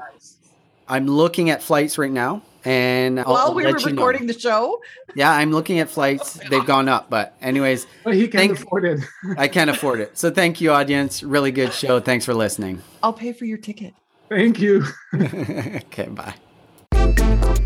I'm 0.88 1.08
looking 1.08 1.50
at 1.50 1.64
flights 1.64 1.98
right 1.98 2.12
now. 2.12 2.42
And 2.64 3.20
I'll, 3.20 3.32
while 3.32 3.54
we 3.56 3.66
were 3.66 3.74
recording 3.74 4.28
know. 4.28 4.34
the 4.34 4.40
show, 4.40 4.82
yeah, 5.16 5.32
I'm 5.32 5.52
looking 5.52 5.80
at 5.80 5.90
flights. 5.90 6.34
They've 6.50 6.66
gone 6.66 6.88
up, 6.88 7.10
but 7.10 7.34
anyways, 7.42 7.88
but 8.04 8.14
he 8.14 8.28
can't 8.28 8.34
thank, 8.34 8.52
afford 8.52 8.86
it. 8.86 9.00
I 9.38 9.48
can't 9.48 9.70
afford 9.70 10.00
it. 10.00 10.18
So 10.18 10.30
thank 10.30 10.62
you, 10.62 10.72
audience. 10.72 11.24
Really 11.24 11.52
good 11.52 11.74
show. 11.74 12.00
Thanks 12.00 12.26
for 12.26 12.36
listening. 12.36 12.82
I'll 13.02 13.14
pay 13.14 13.34
for 13.34 13.46
your 13.46 13.58
ticket. 13.58 13.96
Thank 14.30 14.60
you. 14.60 14.86
okay, 15.16 16.10
bye. 16.10 17.66